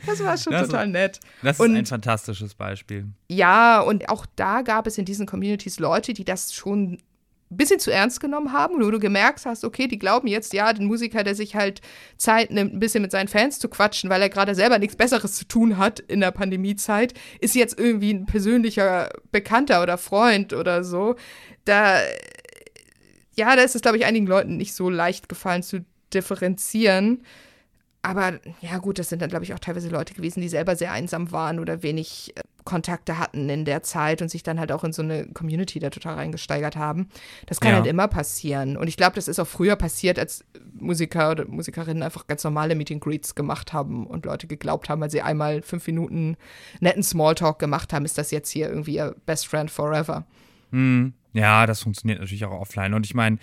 das 0.06 0.22
war 0.22 0.36
schon 0.36 0.52
das 0.52 0.68
total 0.68 0.86
ist, 0.86 0.92
nett. 0.92 1.20
Das 1.42 1.58
ist 1.58 1.60
und, 1.60 1.74
ein 1.74 1.86
fantastisches 1.86 2.54
Beispiel. 2.54 3.06
Ja, 3.28 3.80
und 3.80 4.08
auch 4.10 4.26
da 4.36 4.62
gab 4.62 4.86
es 4.86 4.98
in 4.98 5.06
diesen 5.06 5.26
Communities 5.26 5.78
Leute, 5.78 6.12
die 6.12 6.24
das 6.24 6.52
schon 6.52 6.98
ein 7.50 7.56
bisschen 7.56 7.80
zu 7.80 7.90
ernst 7.90 8.20
genommen 8.20 8.52
haben, 8.52 8.74
wo 8.82 8.90
du 8.90 8.98
gemerkt 8.98 9.46
hast, 9.46 9.64
okay, 9.64 9.88
die 9.88 9.98
glauben 9.98 10.28
jetzt, 10.28 10.52
ja, 10.52 10.70
den 10.72 10.86
Musiker, 10.86 11.24
der 11.24 11.34
sich 11.34 11.56
halt 11.56 11.80
Zeit 12.18 12.50
nimmt, 12.50 12.74
ein 12.74 12.78
bisschen 12.78 13.00
mit 13.00 13.10
seinen 13.10 13.28
Fans 13.28 13.58
zu 13.58 13.68
quatschen, 13.68 14.10
weil 14.10 14.20
er 14.20 14.28
gerade 14.28 14.54
selber 14.54 14.78
nichts 14.78 14.96
Besseres 14.96 15.34
zu 15.34 15.46
tun 15.46 15.78
hat 15.78 16.00
in 16.00 16.20
der 16.20 16.30
Pandemiezeit, 16.30 17.14
ist 17.40 17.54
jetzt 17.54 17.78
irgendwie 17.78 18.12
ein 18.12 18.26
persönlicher 18.26 19.08
Bekannter 19.32 19.82
oder 19.82 19.96
Freund 19.96 20.52
oder 20.52 20.84
so. 20.84 21.16
Da, 21.64 22.00
ja, 23.34 23.56
da 23.56 23.62
ist 23.62 23.74
es, 23.74 23.82
glaube 23.82 23.96
ich, 23.96 24.04
einigen 24.04 24.26
Leuten 24.26 24.56
nicht 24.56 24.74
so 24.74 24.90
leicht 24.90 25.28
gefallen 25.28 25.62
zu 25.62 25.84
differenzieren. 26.12 27.22
Aber 28.08 28.40
ja, 28.62 28.78
gut, 28.78 28.98
das 28.98 29.10
sind 29.10 29.20
dann, 29.20 29.28
glaube 29.28 29.44
ich, 29.44 29.52
auch 29.52 29.58
teilweise 29.58 29.90
Leute 29.90 30.14
gewesen, 30.14 30.40
die 30.40 30.48
selber 30.48 30.76
sehr 30.76 30.92
einsam 30.92 31.30
waren 31.30 31.58
oder 31.58 31.82
wenig 31.82 32.32
äh, 32.36 32.40
Kontakte 32.64 33.18
hatten 33.18 33.50
in 33.50 33.66
der 33.66 33.82
Zeit 33.82 34.22
und 34.22 34.30
sich 34.30 34.42
dann 34.42 34.58
halt 34.58 34.72
auch 34.72 34.82
in 34.82 34.94
so 34.94 35.02
eine 35.02 35.26
Community 35.26 35.78
da 35.78 35.90
total 35.90 36.14
reingesteigert 36.14 36.74
haben. 36.74 37.10
Das 37.44 37.60
kann 37.60 37.72
ja. 37.72 37.76
halt 37.76 37.86
immer 37.86 38.08
passieren. 38.08 38.78
Und 38.78 38.88
ich 38.88 38.96
glaube, 38.96 39.16
das 39.16 39.28
ist 39.28 39.38
auch 39.38 39.46
früher 39.46 39.76
passiert, 39.76 40.18
als 40.18 40.42
Musiker 40.72 41.32
oder 41.32 41.46
Musikerinnen 41.46 42.02
einfach 42.02 42.26
ganz 42.26 42.44
normale 42.44 42.74
Meeting 42.76 42.98
Greets 42.98 43.34
gemacht 43.34 43.74
haben 43.74 44.06
und 44.06 44.24
Leute 44.24 44.46
geglaubt 44.46 44.88
haben, 44.88 45.02
weil 45.02 45.10
sie 45.10 45.20
einmal 45.20 45.60
fünf 45.60 45.86
Minuten 45.86 46.38
netten 46.80 47.02
Smalltalk 47.02 47.58
gemacht 47.58 47.92
haben, 47.92 48.06
ist 48.06 48.16
das 48.16 48.30
jetzt 48.30 48.48
hier 48.48 48.70
irgendwie 48.70 48.94
ihr 48.94 49.16
Best 49.26 49.46
Friend 49.48 49.70
Forever. 49.70 50.24
Mhm. 50.70 51.12
Ja, 51.38 51.66
das 51.66 51.82
funktioniert 51.82 52.18
natürlich 52.18 52.44
auch 52.44 52.60
offline. 52.60 52.94
Und 52.94 53.06
ich 53.06 53.14
meine, 53.14 53.38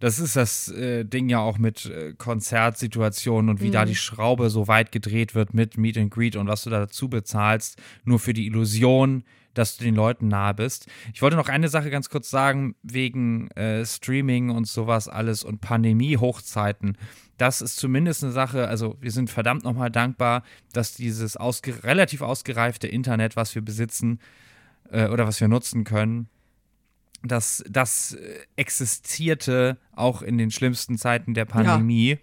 das 0.00 0.18
ist 0.18 0.36
das 0.36 0.68
äh, 0.68 1.04
Ding 1.04 1.28
ja 1.28 1.40
auch 1.40 1.58
mit 1.58 1.84
äh, 1.84 2.14
Konzertsituationen 2.16 3.50
und 3.50 3.60
wie 3.60 3.68
mhm. 3.68 3.72
da 3.72 3.84
die 3.84 3.94
Schraube 3.94 4.48
so 4.48 4.68
weit 4.68 4.90
gedreht 4.90 5.34
wird 5.34 5.52
mit 5.52 5.76
Meet 5.76 5.98
and 5.98 6.10
Greet 6.10 6.36
und 6.36 6.48
was 6.48 6.64
du 6.64 6.70
da 6.70 6.80
dazu 6.80 7.10
bezahlst, 7.10 7.80
nur 8.04 8.18
für 8.18 8.32
die 8.32 8.46
Illusion, 8.46 9.22
dass 9.52 9.76
du 9.76 9.84
den 9.84 9.94
Leuten 9.94 10.28
nahe 10.28 10.54
bist. 10.54 10.86
Ich 11.12 11.20
wollte 11.20 11.36
noch 11.36 11.48
eine 11.48 11.68
Sache 11.68 11.90
ganz 11.90 12.08
kurz 12.08 12.30
sagen, 12.30 12.74
wegen 12.82 13.50
äh, 13.50 13.84
Streaming 13.84 14.48
und 14.48 14.66
sowas 14.66 15.06
alles 15.06 15.44
und 15.44 15.60
Pandemie-Hochzeiten. 15.60 16.96
Das 17.36 17.60
ist 17.60 17.76
zumindest 17.76 18.24
eine 18.24 18.32
Sache, 18.32 18.68
also 18.68 18.96
wir 19.00 19.10
sind 19.10 19.28
verdammt 19.28 19.64
nochmal 19.64 19.90
dankbar, 19.90 20.42
dass 20.72 20.94
dieses 20.94 21.36
ausge 21.36 21.84
relativ 21.84 22.22
ausgereifte 22.22 22.86
Internet, 22.86 23.36
was 23.36 23.54
wir 23.54 23.62
besitzen 23.62 24.20
äh, 24.90 25.08
oder 25.08 25.26
was 25.26 25.38
wir 25.40 25.48
nutzen 25.48 25.84
können, 25.84 26.28
dass 27.22 27.64
das 27.68 28.14
äh, 28.14 28.40
existierte 28.56 29.78
auch 29.94 30.22
in 30.22 30.38
den 30.38 30.50
schlimmsten 30.50 30.98
Zeiten 30.98 31.34
der 31.34 31.44
Pandemie. 31.44 32.10
Ja. 32.10 32.18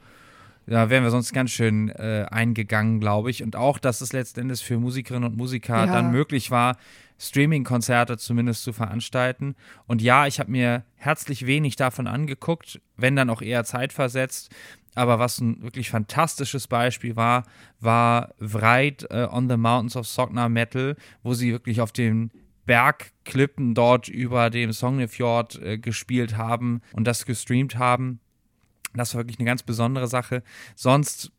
Da 0.66 0.90
wären 0.90 1.04
wir 1.04 1.12
sonst 1.12 1.34
ganz 1.34 1.52
schön 1.52 1.90
äh, 1.90 2.26
eingegangen, 2.32 3.00
glaube 3.00 3.30
ich. 3.30 3.44
Und 3.44 3.56
auch, 3.56 3.80
dass 3.80 4.00
es 4.02 4.14
letztendlich 4.14 4.64
für 4.64 4.78
Musikerinnen 4.78 5.30
und 5.30 5.38
Musiker 5.38 5.86
ja. 5.86 5.88
dann 5.88 6.12
möglich 6.12 6.52
war, 6.52 6.78
Streaming-Konzerte 7.20 8.18
zumindest 8.18 8.64
zu 8.64 8.74
veranstalten. 8.74 9.56
Und 9.88 10.02
ja, 10.02 10.28
ich 10.28 10.40
habe 10.40 10.52
mir 10.52 10.84
herzlich 10.96 11.46
wenig 11.46 11.76
davon 11.76 12.08
angeguckt, 12.08 12.82
wenn 12.98 13.16
dann 13.16 13.30
auch 13.30 13.42
eher 13.42 13.64
zeitversetzt. 13.66 14.54
Aber 14.96 15.20
was 15.20 15.40
ein 15.40 15.62
wirklich 15.64 15.90
fantastisches 15.90 16.68
Beispiel 16.68 17.16
war, 17.16 17.44
war 17.80 18.34
Vreit 18.40 19.08
uh, 19.12 19.28
on 19.32 19.50
the 19.50 19.58
Mountains 19.58 19.96
of 19.96 20.08
Sogna 20.08 20.50
Metal, 20.50 20.96
wo 21.24 21.34
sie 21.34 21.52
wirklich 21.52 21.82
auf 21.82 21.92
den 21.92 22.32
Bergklippen 22.66 23.74
dort 23.74 24.08
über 24.08 24.50
dem 24.50 24.72
Sognefjord 24.72 25.62
äh, 25.62 25.78
gespielt 25.78 26.38
haben 26.38 26.82
und 26.94 27.06
das 27.06 27.26
gestreamt 27.26 27.78
haben. 27.78 28.20
Das 28.96 29.14
war 29.14 29.22
wirklich 29.22 29.40
eine 29.40 29.48
ganz 29.48 29.64
besondere 29.64 30.08
Sache. 30.08 30.44
Sonst, 30.76 31.32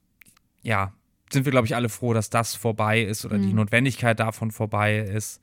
ja, 0.62 0.93
sind 1.33 1.45
wir, 1.45 1.51
glaube 1.51 1.66
ich, 1.66 1.75
alle 1.75 1.89
froh, 1.89 2.12
dass 2.12 2.31
das 2.31 2.55
vorbei 2.55 3.03
ist 3.03 3.25
oder 3.25 3.39
mhm. 3.39 3.43
die 3.43 3.53
Notwendigkeit 3.53 4.18
davon 4.18 4.51
vorbei 4.51 4.99
ist. 4.99 5.41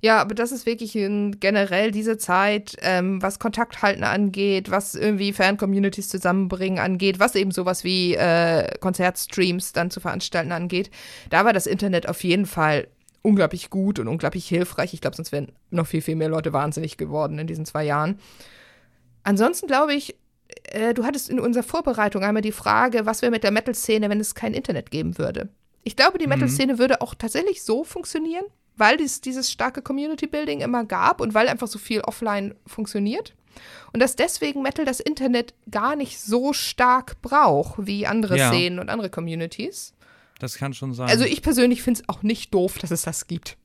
Ja, 0.00 0.20
aber 0.20 0.34
das 0.34 0.52
ist 0.52 0.66
wirklich 0.66 0.96
in, 0.96 1.38
generell 1.40 1.90
diese 1.90 2.18
Zeit, 2.18 2.76
ähm, 2.82 3.22
was 3.22 3.38
Kontakthalten 3.38 4.04
angeht, 4.04 4.70
was 4.70 4.94
irgendwie 4.94 5.32
Fan-Communities 5.32 6.08
zusammenbringen 6.08 6.78
angeht, 6.78 7.20
was 7.20 7.34
eben 7.34 7.50
sowas 7.50 7.84
wie 7.84 8.14
äh, 8.14 8.76
Konzertstreams 8.80 9.72
dann 9.72 9.90
zu 9.90 10.00
veranstalten 10.00 10.52
angeht. 10.52 10.90
Da 11.30 11.44
war 11.44 11.52
das 11.52 11.66
Internet 11.66 12.08
auf 12.08 12.24
jeden 12.24 12.46
Fall 12.46 12.88
unglaublich 13.28 13.70
gut 13.70 13.98
und 13.98 14.08
unglaublich 14.08 14.48
hilfreich. 14.48 14.94
Ich 14.94 15.00
glaube, 15.00 15.16
sonst 15.16 15.32
wären 15.32 15.52
noch 15.70 15.86
viel, 15.86 16.00
viel 16.00 16.16
mehr 16.16 16.28
Leute 16.28 16.52
wahnsinnig 16.52 16.96
geworden 16.96 17.38
in 17.38 17.46
diesen 17.46 17.66
zwei 17.66 17.84
Jahren. 17.84 18.18
Ansonsten 19.22 19.66
glaube 19.66 19.94
ich, 19.94 20.16
äh, 20.64 20.94
du 20.94 21.04
hattest 21.04 21.28
in 21.28 21.38
unserer 21.38 21.62
Vorbereitung 21.62 22.22
einmal 22.22 22.42
die 22.42 22.52
Frage, 22.52 23.04
was 23.04 23.20
wäre 23.22 23.30
mit 23.30 23.44
der 23.44 23.50
Metal-Szene, 23.50 24.08
wenn 24.08 24.20
es 24.20 24.34
kein 24.34 24.54
Internet 24.54 24.90
geben 24.90 25.18
würde. 25.18 25.50
Ich 25.84 25.94
glaube, 25.94 26.18
die 26.18 26.24
mhm. 26.24 26.30
Metal-Szene 26.30 26.78
würde 26.78 27.00
auch 27.02 27.14
tatsächlich 27.14 27.62
so 27.62 27.84
funktionieren, 27.84 28.44
weil 28.76 29.00
es 29.00 29.20
dieses 29.20 29.50
starke 29.50 29.82
Community-Building 29.82 30.60
immer 30.60 30.84
gab 30.84 31.20
und 31.20 31.34
weil 31.34 31.48
einfach 31.48 31.68
so 31.68 31.78
viel 31.78 32.00
offline 32.00 32.54
funktioniert. 32.66 33.34
Und 33.92 34.00
dass 34.00 34.16
deswegen 34.16 34.62
Metal 34.62 34.84
das 34.84 35.00
Internet 35.00 35.52
gar 35.70 35.96
nicht 35.96 36.20
so 36.20 36.52
stark 36.52 37.20
braucht 37.20 37.86
wie 37.86 38.06
andere 38.06 38.38
ja. 38.38 38.48
Szenen 38.48 38.78
und 38.78 38.88
andere 38.88 39.10
Communities. 39.10 39.94
Das 40.38 40.56
kann 40.56 40.72
schon 40.74 40.94
sein. 40.94 41.08
Also 41.08 41.24
ich 41.24 41.42
persönlich 41.42 41.82
finde 41.82 42.00
es 42.00 42.08
auch 42.08 42.22
nicht 42.22 42.54
doof, 42.54 42.78
dass 42.78 42.90
es 42.90 43.02
das 43.02 43.26
gibt. 43.26 43.56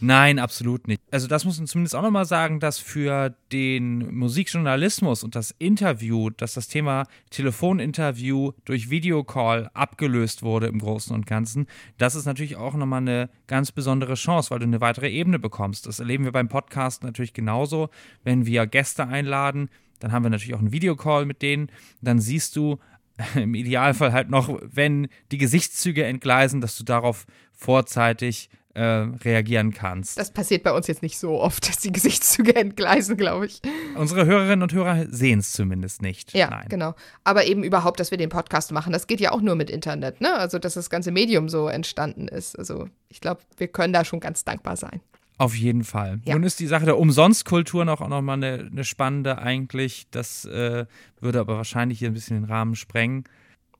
Nein, 0.00 0.38
absolut 0.38 0.88
nicht. 0.88 1.00
Also 1.10 1.26
das 1.26 1.44
muss 1.44 1.58
man 1.58 1.66
zumindest 1.66 1.94
auch 1.94 2.02
nochmal 2.02 2.24
sagen, 2.24 2.60
dass 2.60 2.78
für 2.78 3.34
den 3.52 4.14
Musikjournalismus 4.14 5.24
und 5.24 5.34
das 5.34 5.54
Interview, 5.58 6.30
dass 6.30 6.54
das 6.54 6.68
Thema 6.68 7.06
Telefoninterview 7.30 8.52
durch 8.64 8.90
Videocall 8.90 9.70
abgelöst 9.74 10.42
wurde 10.42 10.66
im 10.66 10.78
Großen 10.78 11.14
und 11.14 11.26
Ganzen, 11.26 11.66
das 11.98 12.14
ist 12.14 12.26
natürlich 12.26 12.56
auch 12.56 12.74
nochmal 12.74 13.00
eine 13.00 13.30
ganz 13.46 13.72
besondere 13.72 14.14
Chance, 14.14 14.50
weil 14.50 14.58
du 14.58 14.66
eine 14.66 14.80
weitere 14.80 15.10
Ebene 15.10 15.38
bekommst. 15.38 15.86
Das 15.86 16.00
erleben 16.00 16.24
wir 16.24 16.32
beim 16.32 16.48
Podcast 16.48 17.02
natürlich 17.02 17.32
genauso. 17.32 17.88
Wenn 18.24 18.46
wir 18.46 18.66
Gäste 18.66 19.06
einladen, 19.06 19.68
dann 20.00 20.10
haben 20.10 20.24
wir 20.24 20.30
natürlich 20.30 20.54
auch 20.54 20.60
einen 20.60 20.72
Videocall 20.72 21.26
mit 21.26 21.42
denen. 21.42 21.70
Dann 22.00 22.18
siehst 22.18 22.56
du, 22.56 22.78
im 23.34 23.54
Idealfall 23.54 24.12
halt 24.12 24.30
noch, 24.30 24.58
wenn 24.62 25.08
die 25.30 25.38
Gesichtszüge 25.38 26.04
entgleisen, 26.04 26.60
dass 26.60 26.76
du 26.76 26.84
darauf 26.84 27.26
vorzeitig 27.52 28.50
äh, 28.74 28.82
reagieren 28.82 29.72
kannst. 29.72 30.18
Das 30.18 30.32
passiert 30.32 30.62
bei 30.62 30.72
uns 30.72 30.86
jetzt 30.86 31.02
nicht 31.02 31.18
so 31.18 31.40
oft, 31.40 31.68
dass 31.68 31.76
die 31.78 31.92
Gesichtszüge 31.92 32.56
entgleisen, 32.56 33.16
glaube 33.16 33.46
ich. 33.46 33.60
Unsere 33.96 34.24
Hörerinnen 34.24 34.62
und 34.62 34.72
Hörer 34.72 35.06
sehen 35.10 35.40
es 35.40 35.52
zumindest 35.52 36.00
nicht. 36.02 36.32
Ja, 36.32 36.48
Nein. 36.48 36.66
genau. 36.68 36.94
Aber 37.24 37.44
eben 37.44 37.64
überhaupt, 37.64 38.00
dass 38.00 38.10
wir 38.10 38.18
den 38.18 38.30
Podcast 38.30 38.72
machen, 38.72 38.92
das 38.92 39.06
geht 39.06 39.20
ja 39.20 39.32
auch 39.32 39.40
nur 39.40 39.54
mit 39.54 39.68
Internet, 39.68 40.20
ne? 40.20 40.34
Also, 40.34 40.58
dass 40.58 40.74
das 40.74 40.88
ganze 40.88 41.10
Medium 41.10 41.48
so 41.48 41.68
entstanden 41.68 42.28
ist. 42.28 42.58
Also, 42.58 42.88
ich 43.08 43.20
glaube, 43.20 43.42
wir 43.58 43.68
können 43.68 43.92
da 43.92 44.04
schon 44.04 44.20
ganz 44.20 44.44
dankbar 44.44 44.76
sein. 44.76 45.00
Auf 45.38 45.56
jeden 45.56 45.84
Fall. 45.84 46.20
Ja. 46.24 46.34
Nun 46.34 46.44
ist 46.44 46.60
die 46.60 46.66
Sache 46.66 46.84
der 46.84 46.98
Umsonstkultur 46.98 47.84
noch 47.84 48.00
auch 48.00 48.08
nochmal 48.08 48.36
eine, 48.36 48.68
eine 48.70 48.84
spannende 48.84 49.38
eigentlich. 49.38 50.06
Das 50.10 50.44
äh, 50.44 50.86
würde 51.20 51.40
aber 51.40 51.56
wahrscheinlich 51.56 51.98
hier 51.98 52.10
ein 52.10 52.14
bisschen 52.14 52.40
den 52.40 52.44
Rahmen 52.44 52.76
sprengen. 52.76 53.24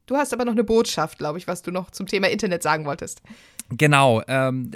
Du 0.06 0.16
hast 0.16 0.32
aber 0.32 0.44
noch 0.44 0.52
eine 0.52 0.64
Botschaft, 0.64 1.18
glaube 1.18 1.38
ich, 1.38 1.46
was 1.46 1.62
du 1.62 1.70
noch 1.70 1.90
zum 1.90 2.06
Thema 2.06 2.28
Internet 2.28 2.62
sagen 2.62 2.84
wolltest. 2.84 3.22
Genau. 3.70 4.22
Ähm, 4.26 4.70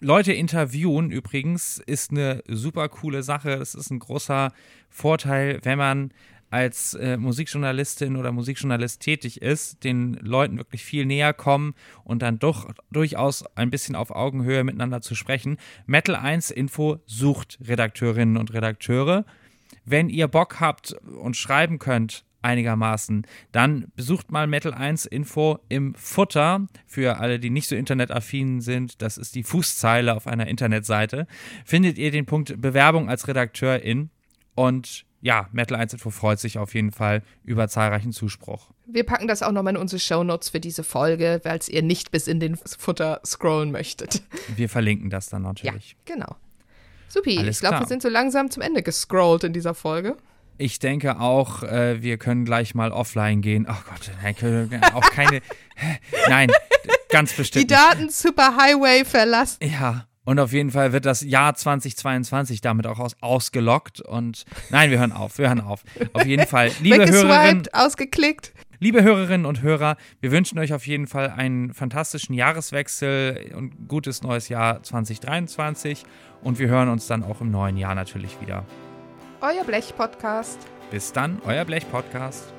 Leute 0.00 0.32
interviewen 0.32 1.10
übrigens 1.10 1.78
ist 1.78 2.10
eine 2.10 2.42
super 2.48 2.88
coole 2.88 3.22
Sache. 3.22 3.58
Das 3.58 3.74
ist 3.74 3.90
ein 3.90 4.00
großer 4.00 4.52
Vorteil, 4.90 5.60
wenn 5.62 5.78
man 5.78 6.12
als 6.52 6.92
äh, 6.94 7.16
Musikjournalistin 7.16 8.16
oder 8.16 8.30
Musikjournalist 8.30 9.00
tätig 9.00 9.40
ist, 9.40 9.84
den 9.84 10.14
Leuten 10.20 10.58
wirklich 10.58 10.84
viel 10.84 11.06
näher 11.06 11.32
kommen 11.32 11.74
und 12.04 12.20
dann 12.20 12.38
doch 12.38 12.70
durchaus 12.90 13.44
ein 13.56 13.70
bisschen 13.70 13.96
auf 13.96 14.10
Augenhöhe 14.10 14.62
miteinander 14.62 15.00
zu 15.00 15.14
sprechen. 15.14 15.56
Metal 15.86 16.14
1 16.14 16.50
Info 16.50 16.98
sucht 17.06 17.58
Redakteurinnen 17.66 18.36
und 18.36 18.52
Redakteure. 18.52 19.24
Wenn 19.86 20.10
ihr 20.10 20.28
Bock 20.28 20.60
habt 20.60 20.92
und 20.92 21.38
schreiben 21.38 21.78
könnt, 21.78 22.26
einigermaßen, 22.42 23.26
dann 23.52 23.86
besucht 23.96 24.30
mal 24.30 24.46
Metal 24.46 24.74
1 24.74 25.06
Info 25.06 25.58
im 25.70 25.94
Futter. 25.94 26.66
Für 26.86 27.18
alle, 27.18 27.38
die 27.38 27.50
nicht 27.50 27.68
so 27.68 27.76
internetaffin 27.76 28.60
sind, 28.60 29.00
das 29.00 29.16
ist 29.16 29.36
die 29.36 29.42
Fußzeile 29.44 30.14
auf 30.14 30.26
einer 30.26 30.48
Internetseite. 30.48 31.26
Findet 31.64 31.96
ihr 31.96 32.10
den 32.10 32.26
Punkt 32.26 32.60
Bewerbung 32.60 33.08
als 33.08 33.26
Redakteurin 33.26 34.10
und 34.54 35.06
ja, 35.22 35.48
Metal 35.52 35.78
1 35.78 35.94
Info 35.94 36.10
freut 36.10 36.40
sich 36.40 36.58
auf 36.58 36.74
jeden 36.74 36.90
Fall 36.90 37.22
über 37.44 37.68
zahlreichen 37.68 38.12
Zuspruch. 38.12 38.70
Wir 38.86 39.04
packen 39.04 39.28
das 39.28 39.42
auch 39.42 39.52
nochmal 39.52 39.74
in 39.76 39.80
unsere 39.80 40.00
Shownotes 40.00 40.50
für 40.50 40.58
diese 40.58 40.82
Folge, 40.82 41.40
weil 41.44 41.60
ihr 41.68 41.82
nicht 41.82 42.10
bis 42.10 42.26
in 42.26 42.40
den 42.40 42.56
Futter 42.56 43.20
scrollen 43.24 43.70
möchtet. 43.70 44.22
Wir 44.56 44.68
verlinken 44.68 45.10
das 45.10 45.28
dann 45.28 45.42
natürlich. 45.42 45.96
Ja, 46.06 46.14
genau. 46.14 46.36
Supi, 47.08 47.38
Alles 47.38 47.56
ich 47.56 47.60
glaube, 47.60 47.80
wir 47.80 47.86
sind 47.86 48.02
so 48.02 48.08
langsam 48.08 48.50
zum 48.50 48.62
Ende 48.62 48.82
gescrollt 48.82 49.44
in 49.44 49.52
dieser 49.52 49.74
Folge. 49.74 50.16
Ich 50.58 50.80
denke 50.80 51.20
auch, 51.20 51.62
äh, 51.62 52.02
wir 52.02 52.18
können 52.18 52.44
gleich 52.44 52.74
mal 52.74 52.90
offline 52.90 53.42
gehen. 53.42 53.66
Ach 53.68 53.84
oh 53.86 53.90
Gott, 53.90 54.10
nein, 54.22 54.82
auch 54.92 55.08
keine. 55.10 55.40
nein, 56.28 56.50
ganz 57.08 57.32
bestimmt. 57.34 57.70
Die 57.70 57.74
Daten 57.74 58.10
Superhighway 58.10 59.04
verlassen. 59.04 59.58
Ja, 59.62 60.06
und 60.24 60.38
auf 60.38 60.52
jeden 60.52 60.70
Fall 60.70 60.92
wird 60.92 61.04
das 61.04 61.22
Jahr 61.22 61.54
2022 61.54 62.60
damit 62.60 62.86
auch 62.86 62.98
aus, 62.98 63.16
ausgelockt. 63.20 64.00
Und 64.00 64.44
nein, 64.70 64.90
wir 64.90 64.98
hören 64.98 65.12
auf, 65.12 65.38
wir 65.38 65.48
hören 65.48 65.60
auf. 65.60 65.82
Auf 66.12 66.24
jeden 66.24 66.46
Fall, 66.46 66.70
liebe 66.80 67.10
Hörerinnen. 67.10 67.64
ausgeklickt. 67.72 68.52
Liebe 68.78 69.02
Hörerinnen 69.04 69.46
und 69.46 69.62
Hörer, 69.62 69.96
wir 70.20 70.32
wünschen 70.32 70.58
euch 70.58 70.72
auf 70.74 70.88
jeden 70.88 71.06
Fall 71.06 71.30
einen 71.30 71.72
fantastischen 71.72 72.34
Jahreswechsel 72.34 73.52
und 73.56 73.88
gutes 73.88 74.22
neues 74.22 74.48
Jahr 74.48 74.82
2023. 74.82 76.04
Und 76.42 76.58
wir 76.58 76.68
hören 76.68 76.88
uns 76.88 77.06
dann 77.06 77.22
auch 77.22 77.40
im 77.40 77.50
neuen 77.50 77.76
Jahr 77.76 77.94
natürlich 77.94 78.40
wieder. 78.40 78.64
Euer 79.40 79.64
Blech-Podcast. 79.64 80.58
Bis 80.90 81.12
dann, 81.12 81.40
euer 81.44 81.64
Blech-Podcast. 81.64 82.51